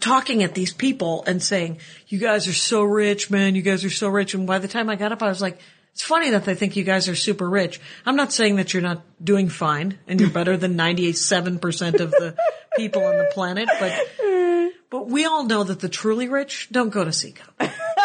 talking 0.00 0.42
at 0.42 0.54
these 0.54 0.72
people 0.72 1.22
and 1.26 1.42
saying, 1.42 1.80
you 2.08 2.18
guys 2.18 2.48
are 2.48 2.54
so 2.54 2.82
rich, 2.82 3.30
man. 3.30 3.54
You 3.54 3.60
guys 3.60 3.84
are 3.84 3.90
so 3.90 4.08
rich. 4.08 4.32
And 4.32 4.46
by 4.46 4.58
the 4.58 4.68
time 4.68 4.88
I 4.88 4.96
got 4.96 5.12
up, 5.12 5.22
I 5.22 5.28
was 5.28 5.42
like, 5.42 5.58
it's 5.92 6.00
funny 6.00 6.30
that 6.30 6.46
they 6.46 6.54
think 6.54 6.76
you 6.76 6.82
guys 6.82 7.06
are 7.10 7.14
super 7.14 7.46
rich. 7.46 7.78
I'm 8.06 8.16
not 8.16 8.32
saying 8.32 8.56
that 8.56 8.72
you're 8.72 8.82
not 8.82 9.02
doing 9.22 9.50
fine 9.50 9.98
and 10.08 10.18
you're 10.18 10.30
better 10.30 10.56
than 10.56 10.78
97% 10.78 12.00
of 12.00 12.10
the 12.10 12.36
people 12.78 13.04
on 13.04 13.18
the 13.18 13.30
planet, 13.34 13.68
but, 13.78 14.72
but 14.88 15.08
we 15.08 15.26
all 15.26 15.44
know 15.44 15.62
that 15.62 15.80
the 15.80 15.90
truly 15.90 16.30
rich 16.30 16.68
don't 16.72 16.88
go 16.88 17.04
to 17.04 17.12
Seacoast. 17.12 17.52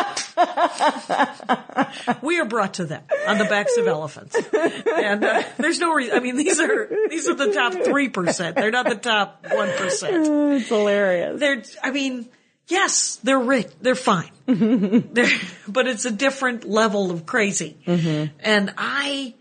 we 2.22 2.40
are 2.40 2.46
brought 2.46 2.76
to 2.76 2.86
them 2.86 3.04
on 3.28 3.38
the 3.38 3.46
backs 3.46 3.78
of 3.78 3.88
elephants. 3.88 4.36
And 4.36 5.24
uh, 5.24 5.44
there's 5.58 5.80
no 5.80 5.94
reason, 5.94 6.16
I 6.16 6.20
mean, 6.20 6.38
these 6.38 6.60
are, 6.60 6.90
these 7.10 7.28
are 7.28 7.36
the 7.36 7.54
top 7.54 7.74
3%. 7.74 8.56
They're 8.56 8.72
not 8.72 8.88
the 8.88 8.96
top 8.96 9.44
1%. 9.44 10.52
It's 10.62 10.68
hilarious. 10.68 11.40
They're, 11.40 11.64
I 11.84 11.92
mean, 11.92 12.30
yes, 12.68 13.18
they're 13.18 13.40
rich. 13.40 13.68
They're 13.82 13.96
fine. 13.96 14.32
Mm-hmm. 14.48 15.14
they're, 15.14 15.40
but 15.68 15.88
it's 15.88 16.06
a 16.06 16.12
different 16.12 16.66
level 16.66 17.12
of 17.12 17.26
crazy. 17.26 17.78
Mm-hmm. 17.86 18.34
And 18.40 18.74
I, 18.78 19.34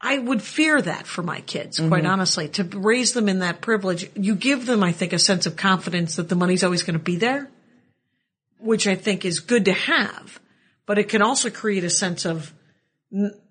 I 0.00 0.18
would 0.18 0.42
fear 0.42 0.80
that 0.80 1.06
for 1.06 1.22
my 1.22 1.40
kids, 1.40 1.78
quite 1.78 2.02
mm-hmm. 2.02 2.06
honestly, 2.06 2.48
to 2.50 2.64
raise 2.64 3.12
them 3.12 3.28
in 3.28 3.40
that 3.40 3.60
privilege. 3.60 4.10
You 4.14 4.34
give 4.34 4.66
them, 4.66 4.82
I 4.82 4.92
think, 4.92 5.12
a 5.12 5.18
sense 5.18 5.46
of 5.46 5.56
confidence 5.56 6.16
that 6.16 6.28
the 6.28 6.36
money's 6.36 6.62
always 6.62 6.82
going 6.82 6.98
to 6.98 7.02
be 7.02 7.16
there, 7.16 7.50
which 8.66 8.86
I 8.86 8.94
think 8.94 9.24
is 9.24 9.40
good 9.40 9.64
to 9.66 9.72
have, 9.72 10.40
but 10.84 10.98
it 10.98 11.08
can 11.08 11.22
also 11.22 11.50
create 11.50 11.84
a 11.84 11.90
sense 11.90 12.24
of, 12.24 12.52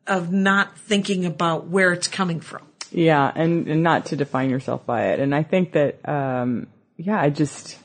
of 0.05 0.31
not 0.31 0.77
thinking 0.77 1.25
about 1.25 1.67
where 1.67 1.93
it's 1.93 2.07
coming 2.07 2.41
from. 2.41 2.61
Yeah, 2.91 3.31
and, 3.33 3.67
and 3.67 3.83
not 3.83 4.07
to 4.07 4.15
define 4.15 4.49
yourself 4.49 4.85
by 4.85 5.07
it. 5.07 5.19
And 5.19 5.33
I 5.33 5.43
think 5.43 5.73
that, 5.73 6.07
um, 6.07 6.67
yeah, 6.97 7.19
I 7.19 7.29
just, 7.29 7.77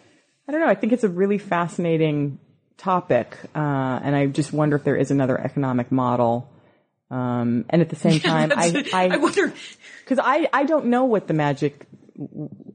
I 0.47 0.53
don't 0.53 0.61
know. 0.61 0.69
I 0.69 0.75
think 0.75 0.93
it's 0.93 1.05
a 1.05 1.09
really 1.09 1.39
fascinating 1.39 2.39
topic, 2.77 3.37
uh, 3.55 3.59
and 4.03 4.15
I 4.15 4.27
just 4.27 4.53
wonder 4.53 4.77
if 4.77 4.85
there 4.85 4.97
is 4.97 5.11
another 5.11 5.39
economic 5.39 5.91
model. 5.91 6.51
Um, 7.11 7.65
and 7.71 7.83
at 7.83 7.89
the 7.89 7.97
same 7.97 8.21
time, 8.21 8.53
I, 8.55 8.85
I, 8.93 9.09
I 9.09 9.17
wonder, 9.17 9.53
because 10.05 10.19
I, 10.23 10.49
I 10.53 10.65
don't 10.65 10.87
know 10.87 11.05
what 11.05 11.27
the 11.27 11.35
magic 11.35 11.87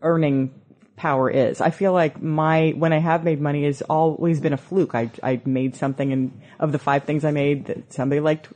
earning 0.02 0.54
power 0.96 1.30
is. 1.30 1.62
I 1.62 1.70
feel 1.72 1.94
like 1.94 2.22
my 2.22 2.72
when 2.78 2.94
I 2.94 3.00
have 3.00 3.24
made 3.24 3.42
money 3.42 3.66
has 3.66 3.82
always 3.82 4.40
been 4.40 4.54
a 4.54 4.58
fluke. 4.58 4.96
I 4.96 5.12
I 5.24 5.42
made 5.46 5.76
something, 5.76 6.12
and 6.14 6.42
of 6.60 6.72
the 6.72 6.80
five 6.80 7.04
things 7.04 7.26
I 7.26 7.32
made, 7.32 7.66
that 7.66 7.94
somebody 7.94 8.22
liked 8.22 8.48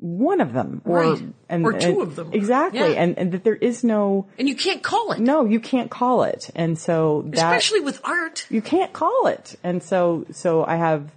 one 0.00 0.40
of 0.40 0.52
them, 0.52 0.80
or 0.84 0.98
Right. 1.00 1.22
and 1.48 1.64
Or 1.64 1.72
two 1.72 1.88
and- 2.00 2.02
of 2.02 2.14
them. 2.16 2.30
exactly, 2.32 2.78
Yeah. 2.80 3.02
and 3.02 3.18
and 3.18 3.32
that 3.32 3.42
there 3.42 3.56
is 3.56 3.82
no 3.82 4.26
and 4.38 4.48
you 4.48 4.54
can't 4.54 4.82
call 4.82 5.10
it, 5.12 5.18
no, 5.18 5.44
you 5.44 5.58
can't 5.60 5.90
call 5.90 6.22
it, 6.22 6.50
and 6.54 6.78
so 6.78 7.22
that 7.26 7.34
especially 7.38 7.80
with 7.80 8.00
art. 8.04 8.46
you 8.48 8.62
can't 8.62 8.92
call 8.92 9.26
it. 9.26 9.56
And 9.64 9.82
so, 9.82 10.24
so 10.30 10.64
I 10.64 10.76
have, 10.76 11.10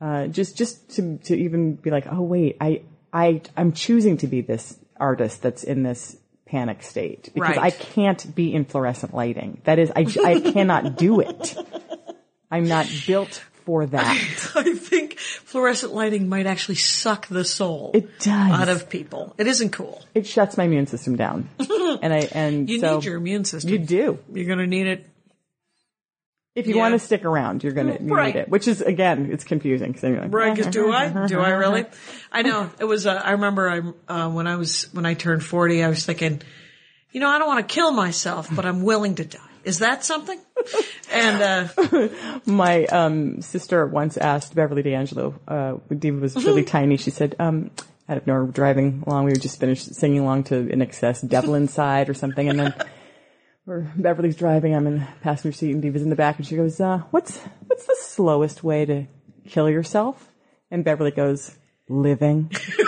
uh, 0.00 0.26
just, 0.28 0.56
just 0.56 0.88
to, 0.96 1.18
to 1.24 1.36
even 1.36 1.74
be 1.76 1.90
like, 1.90 2.06
oh 2.10 2.22
wait, 2.22 2.56
I, 2.60 2.82
I, 3.12 3.42
I'm 3.56 3.72
choosing 3.72 4.16
to 4.18 4.26
be 4.26 4.40
this 4.40 4.78
artist 4.98 5.42
that's 5.42 5.62
in 5.62 5.82
this 5.82 6.16
panic 6.46 6.82
state 6.82 7.30
because 7.34 7.56
Right. 7.56 7.58
I 7.58 7.70
can't 7.70 8.34
be 8.34 8.54
in 8.54 8.64
fluorescent 8.64 9.12
lighting. 9.14 9.60
That 9.64 9.78
is, 9.78 9.90
I, 9.94 10.06
I 10.24 10.40
cannot 10.52 10.96
do 10.96 11.20
it. 11.20 11.56
I'm 12.50 12.68
not 12.68 12.86
built 13.06 13.42
for 13.64 13.84
that. 13.86 14.52
I 14.54 14.74
think 14.74 15.18
fluorescent 15.18 15.92
lighting 15.92 16.28
might 16.28 16.46
actually 16.46 16.76
suck 16.76 17.26
the 17.26 17.44
soul 17.44 17.90
It 17.94 18.20
does. 18.20 18.28
out 18.52 18.68
of 18.68 18.88
people. 18.88 19.34
It 19.38 19.48
isn't 19.48 19.70
cool. 19.70 20.02
It 20.14 20.26
shuts 20.26 20.56
my 20.56 20.64
immune 20.64 20.86
system 20.86 21.16
down. 21.16 21.48
And 22.02 22.12
I, 22.12 22.28
and 22.32 22.68
You 22.68 22.80
so 22.80 22.96
need 22.96 23.04
your 23.04 23.16
immune 23.16 23.44
system. 23.44 23.70
you 23.70 23.78
do. 23.78 24.18
You're 24.32 24.46
going 24.46 24.58
to 24.58 24.66
need 24.66 24.86
it. 24.88 25.06
If 26.56 26.66
you 26.66 26.74
Yeah. 26.76 26.80
want 26.80 26.94
to 26.94 26.98
stick 26.98 27.24
around, 27.24 27.62
you're 27.62 27.74
gonna 27.74 27.98
you 28.00 28.12
Right. 28.12 28.34
need 28.34 28.40
it. 28.40 28.48
Which 28.48 28.66
is 28.66 28.80
again, 28.80 29.28
it's 29.30 29.44
confusing. 29.44 29.92
'cause 29.92 30.02
like, 30.02 30.32
Right? 30.34 30.56
'cause 30.56 30.66
do 30.68 30.90
I? 30.90 31.26
Do 31.28 31.38
I 31.40 31.50
really? 31.50 31.84
I 32.32 32.42
know. 32.42 32.70
It 32.80 32.84
was. 32.86 33.06
Uh, 33.06 33.20
I 33.22 33.32
remember. 33.32 33.68
I 34.08 34.12
uh, 34.12 34.28
when 34.30 34.46
I 34.48 34.56
was 34.56 34.92
when 34.94 35.04
I 35.06 35.14
turned 35.14 35.44
forty, 35.44 35.84
I 35.84 35.88
was 35.88 36.04
thinking, 36.04 36.40
you 37.12 37.20
know, 37.20 37.28
I 37.28 37.38
don't 37.38 37.46
want 37.46 37.68
to 37.68 37.72
kill 37.72 37.92
myself, 37.92 38.48
but 38.50 38.64
I'm 38.66 38.82
willing 38.82 39.14
to 39.16 39.24
die. 39.24 39.38
Is 39.64 39.78
that 39.80 40.02
something? 40.04 40.38
And 41.12 41.40
uh, 41.42 42.08
My 42.46 42.84
um, 42.86 43.40
sister 43.40 43.86
once 43.86 44.16
asked 44.16 44.54
Beverly 44.54 44.82
D'Angelo, 44.82 45.34
uh, 45.46 45.72
when 45.86 45.98
Diva 46.00 46.20
was 46.20 46.34
really 46.44 46.64
tiny, 46.64 46.96
she 46.96 47.10
said, 47.10 47.36
um, 47.38 47.70
out 48.08 48.16
of 48.16 48.26
nowhere, 48.26 48.46
driving 48.46 49.04
along, 49.06 49.24
we 49.24 49.30
were 49.30 49.36
just 49.38 49.60
finished 49.60 49.94
singing 49.94 50.20
along 50.20 50.44
to 50.44 50.54
INXS, 50.66 51.28
Devil 51.28 51.54
Inside 51.54 52.08
or 52.08 52.14
something, 52.14 52.48
and 52.48 52.58
then 52.58 52.74
we're, 53.66 53.80
Beverly's 53.96 54.36
driving, 54.36 54.74
I'm 54.74 54.86
in 54.86 55.00
the 55.00 55.08
passenger 55.22 55.54
seat 55.56 55.72
and 55.72 55.82
Diva's 55.82 56.02
in 56.02 56.10
the 56.10 56.16
back, 56.16 56.38
and 56.38 56.46
she 56.46 56.56
goes, 56.56 56.80
uh, 56.80 57.02
what's, 57.10 57.36
what's 57.66 57.86
the 57.86 57.96
slowest 58.00 58.62
way 58.62 58.84
to 58.86 59.06
kill 59.48 59.68
yourself? 59.68 60.32
And 60.70 60.84
Beverly 60.84 61.10
goes, 61.10 61.58
living. 61.88 62.50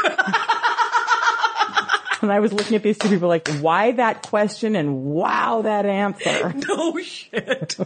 and 2.22 2.32
I 2.32 2.40
was 2.40 2.52
looking 2.52 2.76
at 2.76 2.82
these 2.82 2.98
two 2.98 3.08
people 3.08 3.28
like, 3.28 3.48
why 3.60 3.92
that 3.92 4.22
question 4.22 4.76
and 4.76 5.04
wow 5.04 5.62
that 5.62 5.86
answer? 5.86 6.54
No 6.68 6.98
shit! 6.98 7.76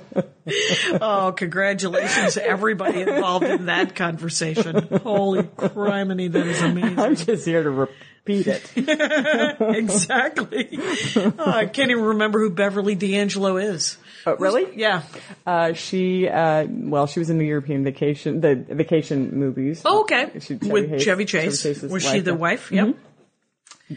oh, 1.00 1.32
congratulations 1.36 2.34
to 2.34 2.44
everybody 2.46 3.02
involved 3.02 3.44
in 3.44 3.66
that 3.66 3.94
conversation. 3.94 4.88
Holy 5.02 5.42
criminy, 5.42 6.30
that 6.32 6.46
is 6.46 6.60
amazing. 6.62 6.98
I'm 6.98 7.16
just 7.16 7.44
here 7.46 7.62
to 7.62 7.70
repeat 7.70 8.46
it. 8.48 8.70
exactly. 9.60 10.68
Oh, 11.16 11.34
I 11.38 11.66
can't 11.66 11.90
even 11.90 12.04
remember 12.04 12.40
who 12.40 12.50
Beverly 12.50 12.94
D'Angelo 12.94 13.56
is. 13.56 13.96
Oh, 14.26 14.36
really? 14.36 14.76
Yeah. 14.76 15.02
Uh, 15.46 15.72
she, 15.72 16.28
uh, 16.28 16.66
well, 16.68 17.06
she 17.06 17.18
was 17.18 17.30
in 17.30 17.38
the 17.38 17.46
European 17.46 17.84
vacation, 17.84 18.40
the 18.40 18.54
vacation 18.54 19.36
movies. 19.38 19.82
Oh, 19.84 20.02
okay. 20.02 20.30
She- 20.40 20.54
With 20.54 20.90
Hayes- 20.90 21.02
Chevy 21.02 21.24
Chase. 21.24 21.62
Chase's 21.62 21.90
was 21.90 22.08
she 22.08 22.20
the 22.20 22.34
wife? 22.34 22.70
Yep. 22.70 22.96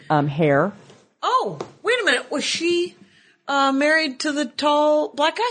Um, 0.10 0.28
hair. 0.28 0.74
Oh, 1.24 1.58
wait 1.84 2.00
a 2.02 2.06
minute. 2.06 2.32
Was 2.32 2.44
she 2.44 2.96
uh, 3.48 3.72
married 3.72 4.20
to 4.22 4.32
the 4.32 4.46
tall 4.46 5.10
black 5.10 5.38
guy? 5.38 5.44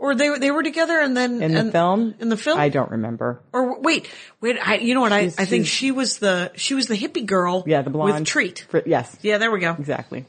Or 0.00 0.14
they 0.14 0.30
were 0.30 0.38
they 0.38 0.52
were 0.52 0.62
together 0.62 1.00
and 1.00 1.16
then 1.16 1.42
In 1.42 1.52
the 1.54 1.60
and- 1.60 1.72
film? 1.72 2.14
In 2.20 2.28
the 2.28 2.36
film? 2.36 2.56
I 2.58 2.68
don't 2.68 2.90
remember. 2.92 3.40
Or 3.52 3.80
wait, 3.80 4.08
wait. 4.40 4.56
I, 4.64 4.76
you 4.76 4.94
know 4.94 5.00
what? 5.00 5.12
I, 5.12 5.22
She's- 5.22 5.38
I 5.40 5.44
think 5.44 5.66
she 5.66 5.90
was 5.90 6.18
the 6.18 6.52
she 6.54 6.74
was 6.74 6.86
the 6.86 6.94
hippie 6.96 7.26
girl. 7.26 7.64
Yeah, 7.66 7.82
the 7.82 7.90
blonde. 7.90 8.14
with 8.14 8.24
treat. 8.28 8.64
Fr- 8.70 8.78
yes. 8.86 9.16
Yeah, 9.22 9.38
there 9.38 9.50
we 9.50 9.58
go. 9.58 9.72
Exactly. 9.76 10.24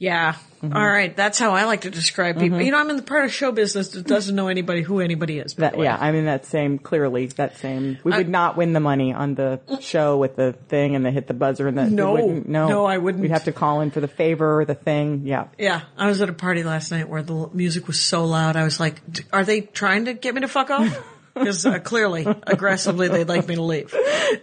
Yeah. 0.00 0.34
Mm-hmm. 0.62 0.76
All 0.76 0.86
right. 0.86 1.16
That's 1.16 1.40
how 1.40 1.52
I 1.52 1.64
like 1.64 1.80
to 1.80 1.90
describe 1.90 2.38
people. 2.38 2.60
You 2.60 2.70
know, 2.70 2.78
I'm 2.78 2.88
in 2.90 2.96
the 2.96 3.02
part 3.02 3.24
of 3.24 3.32
show 3.32 3.50
business 3.50 3.88
that 3.90 4.06
doesn't 4.06 4.34
know 4.34 4.46
anybody 4.46 4.82
who 4.82 5.00
anybody 5.00 5.40
is. 5.40 5.54
That, 5.54 5.76
yeah, 5.78 5.96
I'm 5.98 6.14
in 6.14 6.26
that 6.26 6.46
same, 6.46 6.78
clearly, 6.78 7.26
that 7.26 7.58
same, 7.58 7.98
we 8.04 8.12
would 8.12 8.28
not 8.28 8.56
win 8.56 8.72
the 8.74 8.80
money 8.80 9.12
on 9.12 9.34
the 9.34 9.60
show 9.80 10.16
with 10.16 10.36
the 10.36 10.52
thing 10.68 10.94
and 10.94 11.04
the 11.04 11.10
hit 11.10 11.26
the 11.26 11.34
buzzer 11.34 11.66
and 11.66 11.76
the, 11.76 11.90
No. 11.90 12.12
wouldn't- 12.12 12.48
no, 12.48 12.68
No, 12.68 12.84
I 12.86 12.98
wouldn't. 12.98 13.22
We'd 13.22 13.32
have 13.32 13.44
to 13.44 13.52
call 13.52 13.80
in 13.80 13.90
for 13.90 14.00
the 14.00 14.08
favor, 14.08 14.60
or 14.60 14.64
the 14.64 14.74
thing, 14.76 15.22
yeah. 15.26 15.46
Yeah, 15.58 15.82
I 15.96 16.06
was 16.06 16.22
at 16.22 16.28
a 16.28 16.32
party 16.32 16.62
last 16.62 16.92
night 16.92 17.08
where 17.08 17.22
the 17.22 17.48
music 17.52 17.86
was 17.88 18.00
so 18.00 18.24
loud. 18.24 18.54
I 18.56 18.62
was 18.64 18.78
like, 18.78 19.00
"D- 19.10 19.22
"Are 19.32 19.44
they 19.44 19.62
trying 19.62 20.04
to 20.04 20.12
get 20.14 20.34
me 20.34 20.42
to 20.42 20.48
fuck 20.48 20.70
off?" 20.70 20.96
Because 21.38 21.64
uh, 21.66 21.78
clearly, 21.78 22.26
aggressively, 22.46 23.08
they'd 23.08 23.28
like 23.28 23.46
me 23.48 23.54
to 23.56 23.62
leave, 23.62 23.94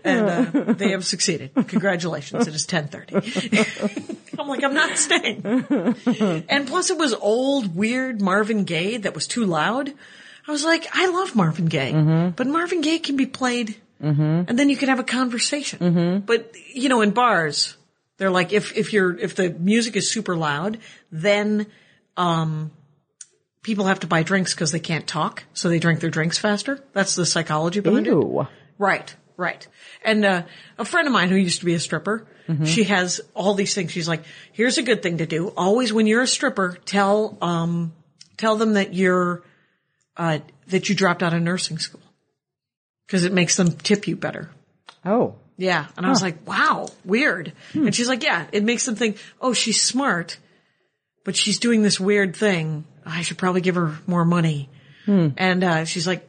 and 0.03 0.29
uh, 0.29 0.73
they 0.73 0.91
have 0.91 1.05
succeeded. 1.05 1.51
Congratulations! 1.67 2.47
It 2.47 2.55
is 2.55 2.65
ten 2.65 2.87
thirty. 2.87 3.15
I'm 4.39 4.47
like, 4.47 4.63
I'm 4.63 4.73
not 4.73 4.97
staying. 4.97 5.45
And 6.49 6.67
plus, 6.67 6.89
it 6.89 6.97
was 6.97 7.13
old, 7.13 7.75
weird 7.75 8.21
Marvin 8.21 8.63
Gaye 8.65 8.97
that 8.97 9.15
was 9.15 9.27
too 9.27 9.45
loud. 9.45 9.93
I 10.47 10.51
was 10.51 10.63
like, 10.63 10.85
I 10.93 11.07
love 11.07 11.35
Marvin 11.35 11.65
Gaye, 11.65 12.31
but 12.35 12.45
Marvin 12.47 12.81
Gaye 12.81 12.99
can 12.99 13.15
be 13.15 13.25
played, 13.25 13.75
and 14.47 14.59
then 14.59 14.69
you 14.69 14.77
can 14.77 14.89
have 14.89 14.99
a 14.99 15.03
conversation. 15.03 15.79
But 16.25 16.53
you 16.73 16.89
know, 16.89 17.01
in 17.01 17.11
bars, 17.11 17.77
they're 18.17 18.29
like, 18.31 18.53
if 18.53 18.75
if 18.77 18.93
you're 18.93 19.17
if 19.17 19.35
the 19.35 19.49
music 19.51 19.95
is 19.95 20.11
super 20.11 20.35
loud, 20.35 20.77
then 21.11 21.67
um, 22.17 22.71
people 23.65 23.85
have 23.85 24.01
to 24.01 24.07
buy 24.07 24.21
drinks 24.21 24.53
because 24.53 24.71
they 24.71 24.79
can't 24.79 25.07
talk, 25.07 25.43
so 25.53 25.69
they 25.69 25.79
drink 25.79 25.99
their 25.99 26.11
drinks 26.11 26.37
faster. 26.37 26.79
That's 26.93 27.15
the 27.15 27.25
psychology 27.25 27.79
behind 27.79 28.05
it. 28.05 28.11
Right, 28.77 29.15
right. 29.37 29.67
And 30.03 30.23
uh, 30.23 30.43
a 30.77 30.85
friend 30.85 31.07
of 31.07 31.13
mine 31.13 31.29
who 31.29 31.35
used 31.35 31.61
to 31.61 31.65
be 31.65 31.73
a 31.73 31.79
stripper, 31.79 32.27
she 32.65 32.83
has 32.83 33.21
all 33.33 33.55
these 33.55 33.73
things. 33.73 33.91
She's 33.91 34.07
like, 34.07 34.23
"Here's 34.51 34.77
a 34.77 34.83
good 34.83 35.01
thing 35.01 35.17
to 35.17 35.25
do. 35.25 35.47
Always 35.57 35.91
when 35.91 36.05
you're 36.05 36.21
a 36.21 36.27
stripper, 36.27 36.77
tell 36.85 37.37
um, 37.41 37.91
tell 38.37 38.55
them 38.55 38.73
that 38.73 38.93
you're 38.93 39.41
uh, 40.15 40.37
that 40.67 40.87
you 40.87 40.93
dropped 40.93 41.23
out 41.23 41.33
of 41.33 41.41
nursing 41.41 41.79
school 41.79 42.03
because 43.07 43.25
it 43.25 43.33
makes 43.33 43.57
them 43.57 43.71
tip 43.71 44.07
you 44.07 44.15
better." 44.15 44.51
Oh. 45.03 45.35
Yeah. 45.57 45.87
And 45.95 46.05
I 46.05 46.09
was 46.09 46.21
like, 46.21 46.45
wow, 46.47 46.89
weird. 47.05 47.53
And 47.73 47.95
she's 47.95 48.09
like, 48.09 48.23
yeah, 48.23 48.45
it 48.51 48.63
makes 48.63 48.85
them 48.85 48.95
think, 48.95 49.17
oh, 49.39 49.53
she's 49.53 49.81
smart, 49.81 50.37
but 51.23 51.35
she's 51.35 51.59
doing 51.59 51.81
this 51.81 51.97
weird 51.97 52.35
thing. 52.35 52.83
I 53.05 53.21
should 53.21 53.37
probably 53.37 53.61
give 53.61 53.75
her 53.75 53.95
more 54.07 54.25
money. 54.25 54.69
And, 55.07 55.63
uh, 55.63 55.85
she's 55.85 56.07
like, 56.07 56.27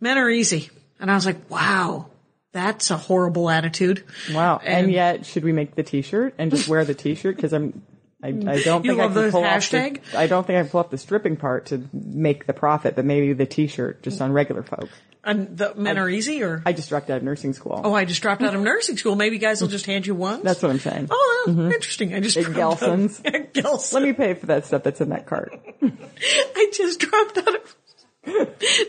men 0.00 0.18
are 0.18 0.28
easy. 0.28 0.68
And 1.00 1.10
I 1.10 1.14
was 1.14 1.24
like, 1.24 1.48
wow, 1.50 2.08
that's 2.52 2.90
a 2.90 2.96
horrible 2.98 3.48
attitude. 3.48 4.04
Wow. 4.32 4.60
And, 4.62 4.84
And- 4.86 4.92
yet, 4.92 5.24
should 5.26 5.44
we 5.44 5.52
make 5.52 5.74
the 5.74 5.82
t-shirt 5.82 6.34
and 6.36 6.50
just 6.50 6.68
wear 6.68 6.84
the 6.84 6.94
t-shirt? 6.94 7.38
Cause 7.38 7.52
I'm, 7.54 7.82
I, 8.22 8.28
I 8.28 8.32
don't 8.62 8.82
think 8.82 8.98
I 9.00 9.08
can 9.08 9.30
pull 9.30 9.42
hashtag? 9.42 9.98
off 9.98 10.10
the, 10.10 10.18
I 10.18 10.26
don't 10.26 10.46
think 10.46 10.58
I 10.58 10.62
can 10.62 10.70
pull 10.70 10.80
up 10.80 10.90
the 10.90 10.98
stripping 10.98 11.36
part 11.36 11.66
to 11.66 11.88
make 11.92 12.46
the 12.46 12.52
profit, 12.52 12.96
but 12.96 13.04
maybe 13.04 13.32
the 13.32 13.46
t-shirt 13.46 14.02
just 14.02 14.20
on 14.20 14.32
regular 14.32 14.62
folk. 14.62 14.88
And 15.28 15.58
the 15.58 15.74
men 15.74 15.98
are 15.98 16.08
easy 16.08 16.42
or? 16.42 16.62
I 16.64 16.72
just 16.72 16.88
dropped 16.88 17.10
out 17.10 17.18
of 17.18 17.22
nursing 17.22 17.52
school. 17.52 17.80
oh, 17.84 17.92
I 17.94 18.04
just 18.06 18.22
dropped 18.22 18.42
out 18.42 18.54
of 18.54 18.60
nursing 18.62 18.96
school. 18.96 19.14
Maybe 19.14 19.38
guys 19.38 19.60
will 19.60 19.68
just 19.68 19.84
hand 19.86 20.06
you 20.06 20.14
one. 20.14 20.42
That's 20.42 20.62
what 20.62 20.70
I'm 20.70 20.78
saying. 20.78 21.08
Oh, 21.10 21.70
interesting. 21.72 22.14
I 22.14 22.20
just 22.20 22.36
At 22.36 22.44
dropped 22.44 22.82
out- 22.82 22.98
Gelson's? 22.98 23.20
At 23.24 23.52
Gelson's. 23.54 23.92
Let 23.92 24.02
me 24.02 24.12
pay 24.14 24.34
for 24.34 24.46
that 24.46 24.64
stuff 24.66 24.82
that's 24.82 25.00
in 25.00 25.10
that 25.10 25.26
cart. 25.26 25.52
I 25.82 26.70
just 26.72 27.00
dropped 27.00 27.38
out 27.38 27.54
of 27.54 27.76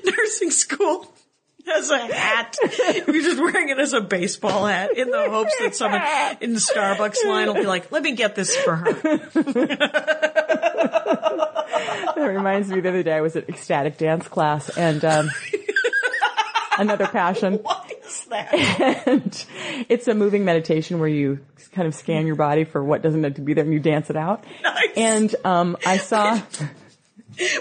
nursing 0.05 0.51
school 0.51 1.13
as 1.75 1.89
a 1.91 1.97
hat. 1.99 2.57
You're 3.07 3.21
just 3.21 3.39
wearing 3.39 3.69
it 3.69 3.77
as 3.79 3.93
a 3.93 4.01
baseball 4.01 4.65
hat 4.65 4.97
in 4.97 5.11
the 5.11 5.29
hopes 5.29 5.53
that 5.59 5.75
someone 5.75 6.01
in 6.41 6.53
the 6.53 6.59
Starbucks 6.59 7.23
line 7.25 7.47
will 7.47 7.53
be 7.55 7.65
like, 7.65 7.91
let 7.91 8.01
me 8.01 8.15
get 8.15 8.33
this 8.35 8.55
for 8.55 8.75
her. 8.75 8.93
That 12.15 12.25
reminds 12.35 12.69
me 12.69 12.79
the 12.81 12.89
other 12.89 13.03
day 13.03 13.13
I 13.13 13.21
was 13.21 13.35
at 13.35 13.47
ecstatic 13.49 13.97
dance 13.97 14.27
class 14.27 14.69
and 14.77 15.03
um, 15.05 15.29
another 16.79 17.07
passion. 17.11 17.55
What 17.55 17.91
is 18.05 18.25
that? 18.25 18.53
And 19.07 19.45
it's 19.89 20.07
a 20.07 20.15
moving 20.15 20.45
meditation 20.45 20.99
where 20.99 21.09
you 21.09 21.39
kind 21.73 21.87
of 21.87 21.93
scan 21.93 22.25
your 22.25 22.35
body 22.35 22.63
for 22.63 22.83
what 22.83 23.01
doesn't 23.01 23.21
need 23.21 23.35
to 23.35 23.41
be 23.41 23.53
there 23.53 23.63
and 23.63 23.73
you 23.73 23.79
dance 23.79 24.09
it 24.09 24.15
out. 24.15 24.43
Nice. 24.63 24.89
And 24.95 25.35
um, 25.45 25.77
I 25.85 25.97
saw 25.97 26.41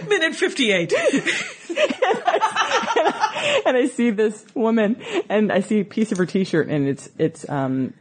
Minute 0.09 0.35
58. 0.35 0.93
and 3.67 3.77
I 3.77 3.87
see 3.93 4.11
this 4.11 4.45
woman 4.55 5.01
and 5.29 5.53
I 5.53 5.61
see 5.61 5.81
a 5.81 5.85
piece 5.85 6.13
of 6.13 6.19
her 6.19 6.27
t-shirt 6.27 6.69
and 6.69 6.89
it's 6.89 7.09
it's 7.19 7.49
um 7.49 7.95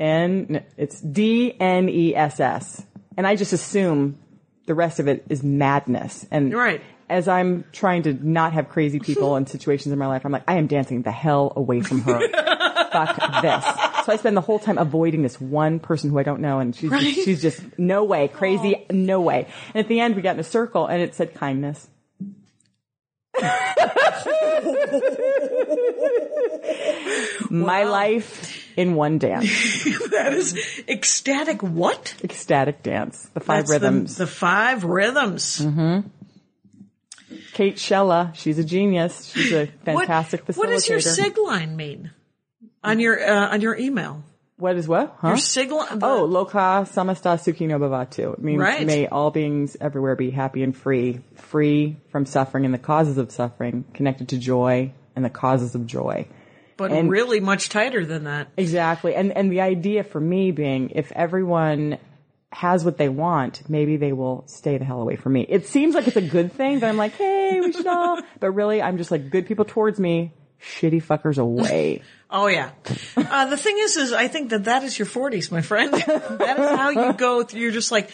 N 0.00 0.64
it's 0.76 1.00
D 1.00 1.54
N 1.60 1.88
E 1.88 2.14
S 2.16 2.40
S 2.40 2.84
and 3.16 3.26
I 3.26 3.36
just 3.36 3.52
assume 3.52 4.18
the 4.66 4.74
rest 4.74 4.98
of 4.98 5.06
it 5.08 5.24
is 5.28 5.42
madness 5.44 6.26
and 6.30 6.52
Right. 6.52 6.82
As 7.08 7.28
I'm 7.28 7.64
trying 7.72 8.02
to 8.04 8.12
not 8.14 8.52
have 8.52 8.68
crazy 8.68 8.98
people 9.00 9.36
and 9.36 9.48
situations 9.48 9.92
in 9.92 9.98
my 9.98 10.06
life 10.06 10.24
I'm 10.24 10.32
like 10.32 10.44
I 10.48 10.56
am 10.56 10.66
dancing 10.66 11.02
the 11.02 11.10
hell 11.12 11.52
away 11.56 11.80
from 11.80 12.00
her 12.02 12.18
fuck 12.92 13.42
this 13.42 13.64
so 14.06 14.12
I 14.12 14.16
spend 14.16 14.36
the 14.36 14.40
whole 14.40 14.58
time 14.58 14.78
avoiding 14.78 15.22
this 15.22 15.40
one 15.40 15.78
person 15.80 16.10
who 16.10 16.18
I 16.18 16.22
don't 16.22 16.40
know 16.40 16.58
and 16.60 16.74
she's 16.74 16.90
Right. 16.90 17.02
just, 17.02 17.24
she's 17.24 17.42
just 17.42 17.60
no 17.78 18.04
way 18.04 18.28
crazy 18.28 18.86
no 18.90 19.20
way 19.20 19.46
and 19.74 19.84
at 19.84 19.88
the 19.88 20.00
end 20.00 20.16
we 20.16 20.22
got 20.22 20.34
in 20.34 20.40
a 20.40 20.44
circle 20.44 20.86
and 20.86 21.02
it 21.02 21.14
said 21.14 21.34
kindness 21.34 21.88
My 27.50 27.84
life 27.84 28.66
in 28.76 28.94
one 28.94 29.18
dance. 29.18 29.84
That 30.16 30.32
is 30.32 30.82
ecstatic 30.88 31.62
what? 31.62 32.14
Ecstatic 32.24 32.82
dance. 32.82 33.28
The 33.34 33.40
five 33.40 33.66
That's 33.66 33.70
rhythms. 33.70 34.16
The, 34.16 34.26
five 34.26 34.84
rhythms. 34.84 35.60
Mm-hmm. 35.60 36.08
Kate 37.56 37.76
Shella, 37.76 38.34
she's 38.34 38.58
a 38.58 38.64
genius. 38.64 39.32
She's 39.32 39.50
a 39.50 39.64
What, 39.84 40.06
fantastic 40.08 40.44
facilitator. 40.44 40.56
what 40.58 40.68
does 40.68 40.88
your 40.90 41.00
sig 41.00 41.38
line 41.38 41.74
mean 41.74 42.10
on 42.84 43.00
your 43.00 43.18
uh, 43.18 43.48
on 43.52 43.62
your 43.62 43.74
email? 43.78 44.22
What 44.58 44.76
is 44.76 44.86
what? 44.86 45.16
Huh? 45.20 45.28
Your 45.28 45.36
sig 45.38 45.70
line. 45.70 46.00
Oh, 46.02 46.28
loka 46.28 46.84
samasta 46.86 47.32
sukhi 47.40 47.66
no 47.66 47.78
bhavatu. 47.78 48.34
It 48.34 48.42
means 48.42 48.60
Right. 48.60 48.86
may 48.86 49.06
all 49.06 49.30
beings 49.30 49.74
everywhere 49.80 50.16
be 50.16 50.30
happy 50.30 50.62
and 50.62 50.76
free, 50.76 51.20
free 51.36 51.96
from 52.12 52.26
suffering 52.26 52.66
and 52.66 52.74
the 52.74 52.78
causes 52.78 53.16
of 53.16 53.30
suffering, 53.32 53.86
connected 53.94 54.28
to 54.30 54.36
joy 54.38 54.92
and 55.14 55.24
the 55.24 55.30
causes 55.30 55.74
of 55.74 55.86
joy. 55.86 56.26
but 56.76 56.92
and- 56.92 57.10
really 57.10 57.40
much 57.40 57.70
tighter 57.70 58.04
than 58.04 58.24
that. 58.24 58.48
Exactly. 58.58 59.14
And 59.14 59.32
and 59.32 59.50
the 59.50 59.62
idea 59.62 60.04
for 60.04 60.20
me 60.20 60.50
being 60.50 60.90
if 60.90 61.10
everyone 61.12 61.96
has 62.52 62.84
what 62.84 62.96
they 62.96 63.08
want, 63.08 63.68
maybe 63.68 63.96
they 63.96 64.12
will 64.12 64.44
stay 64.46 64.78
the 64.78 64.84
hell 64.84 65.02
away 65.02 65.16
from 65.16 65.32
me. 65.32 65.42
It 65.48 65.66
seems 65.66 65.94
like 65.94 66.06
it's 66.06 66.16
a 66.16 66.22
good 66.22 66.52
thing 66.52 66.80
that 66.80 66.88
I'm 66.88 66.96
like, 66.96 67.12
hey, 67.14 67.60
we 67.60 67.72
should 67.72 67.86
all 67.86 68.20
but 68.40 68.50
really 68.52 68.80
I'm 68.80 68.98
just 68.98 69.10
like 69.10 69.30
good 69.30 69.46
people 69.46 69.64
towards 69.64 69.98
me, 69.98 70.32
shitty 70.62 71.02
fuckers 71.02 71.38
away. 71.38 72.02
Oh 72.28 72.48
yeah. 72.48 72.72
Uh, 73.16 73.46
the 73.46 73.56
thing 73.56 73.76
is, 73.78 73.96
is 73.96 74.12
I 74.12 74.26
think 74.26 74.50
that 74.50 74.64
that 74.64 74.82
is 74.82 74.98
your 74.98 75.06
forties, 75.06 75.52
my 75.52 75.60
friend. 75.60 75.94
that 75.94 76.58
is 76.58 76.76
how 76.76 76.90
you 76.90 77.12
go 77.12 77.44
through. 77.44 77.60
You're 77.60 77.70
just 77.70 77.92
like, 77.92 78.10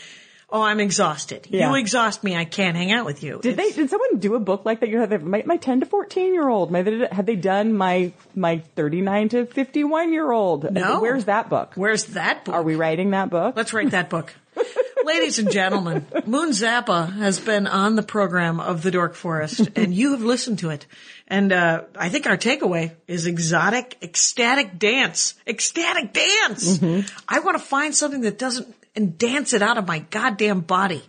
oh, 0.53 0.63
I'm 0.63 0.79
exhausted. 0.79 1.47
Yeah. 1.51 1.71
You 1.71 1.77
exhaust 1.77 2.23
me. 2.23 2.37
I 2.37 2.45
can't 2.45 2.77
hang 2.77 2.93
out 2.93 3.05
with 3.07 3.23
you. 3.23 3.41
Did 3.43 3.57
they? 3.57 3.71
Did 3.73 3.91
someone 3.91 4.19
do 4.19 4.35
a 4.35 4.41
book 4.41 4.65
like 4.65 4.81
that? 4.81 4.89
You 4.89 4.99
know, 4.99 5.07
they- 5.07 5.19
my, 5.19 5.43
my 5.47 5.57
ten 5.57 5.81
to 5.81 5.87
fourteen 5.87 6.33
year 6.35 6.49
old. 6.49 6.71
My 6.71 6.83
had 7.11 7.27
they 7.27 7.37
done 7.37 7.73
my 7.75 8.13
my 8.35 8.59
thirty 8.77 9.01
nine 9.01 9.29
to 9.31 9.47
fifty 9.47 9.83
one 9.83 10.13
year 10.13 10.31
old? 10.31 10.71
No. 10.73 11.01
Where's 11.01 11.25
that 11.25 11.49
book? 11.49 11.73
Where's 11.75 12.05
that 12.07 12.45
book? 12.45 12.55
Are 12.55 12.63
we 12.63 12.77
writing 12.77 13.11
that 13.11 13.31
book? 13.31 13.57
Let's 13.57 13.73
write 13.73 13.91
that 13.91 14.11
book. 14.11 14.33
Ladies 15.05 15.39
and 15.39 15.51
gentlemen, 15.51 16.07
Moon 16.27 16.51
Zappa 16.51 17.11
has 17.15 17.41
been 17.41 17.67
on 17.67 17.97
the 17.97 18.03
program 18.03 18.61
of 18.61 18.83
the 18.83 18.91
Dork 18.91 19.15
Forest 19.15 19.71
and 19.75 19.93
you 19.93 20.13
have 20.13 20.23
listened 20.23 20.61
to 20.61 20.71
it. 20.71 20.87
And, 21.27 21.51
uh, 21.53 21.85
I 21.97 22.11
think 22.11 22.27
our 22.27 22.37
takeaway 22.37 22.93
is 23.09 23.25
exotic, 23.27 23.97
ecstatic 24.03 24.79
dance. 24.79 25.35
Ecstatic 25.47 26.13
dance! 26.13 26.81
I 27.27 27.41
want 27.41 27.57
to 27.59 27.65
find 27.65 27.95
something 27.95 28.21
that 28.21 28.39
doesn't, 28.39 28.73
and 28.95 29.17
dance 29.19 29.53
it 29.53 29.63
out 29.63 29.79
of 29.79 29.87
my 29.87 30.01
goddamn 30.01 30.61
body. 30.61 31.03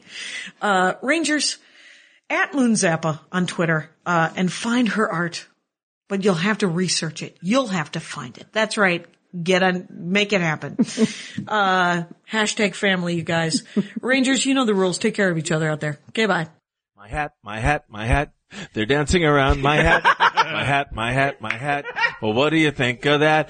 Uh, 0.62 0.94
Rangers, 1.02 1.58
at 2.30 2.54
Moon 2.54 2.74
Zappa 2.74 3.20
on 3.32 3.46
Twitter, 3.46 3.90
uh, 4.06 4.30
and 4.36 4.52
find 4.52 4.90
her 4.90 5.10
art. 5.10 5.48
But 6.10 6.24
you'll 6.24 6.36
have 6.36 6.60
to 6.60 6.68
research 6.68 7.24
it. 7.24 7.38
You'll 7.42 7.68
have 7.68 7.92
to 7.94 8.00
find 8.00 8.38
it. 8.38 8.48
That's 8.52 8.78
right. 8.78 9.06
Get 9.42 9.64
on, 9.64 9.88
make 9.90 10.32
it 10.32 10.42
happen. 10.42 10.78
uh, 11.48 12.04
hashtag 12.32 12.76
family, 12.76 13.16
you 13.16 13.24
guys. 13.24 13.64
Rangers, 14.00 14.46
you 14.46 14.54
know 14.54 14.66
the 14.66 14.76
rules. 14.76 14.98
Take 15.00 15.16
care 15.16 15.30
of 15.30 15.38
each 15.38 15.52
other 15.52 15.70
out 15.70 15.80
there. 15.80 16.00
Okay, 16.10 16.26
bye. 16.26 16.50
My 16.96 17.08
hat, 17.08 17.34
my 17.44 17.60
hat, 17.60 17.86
my 17.90 18.06
hat. 18.06 18.34
They're 18.74 18.86
dancing 18.86 19.26
around 19.26 19.62
my 19.62 19.78
hat, 19.78 20.04
my 20.20 20.64
hat, 20.64 20.94
my 20.94 21.12
hat, 21.12 21.42
my 21.42 21.54
hat. 21.54 21.86
Well, 22.22 22.34
what 22.34 22.50
do 22.50 22.58
you 22.58 22.72
think 22.72 23.06
of 23.06 23.22
that? 23.22 23.50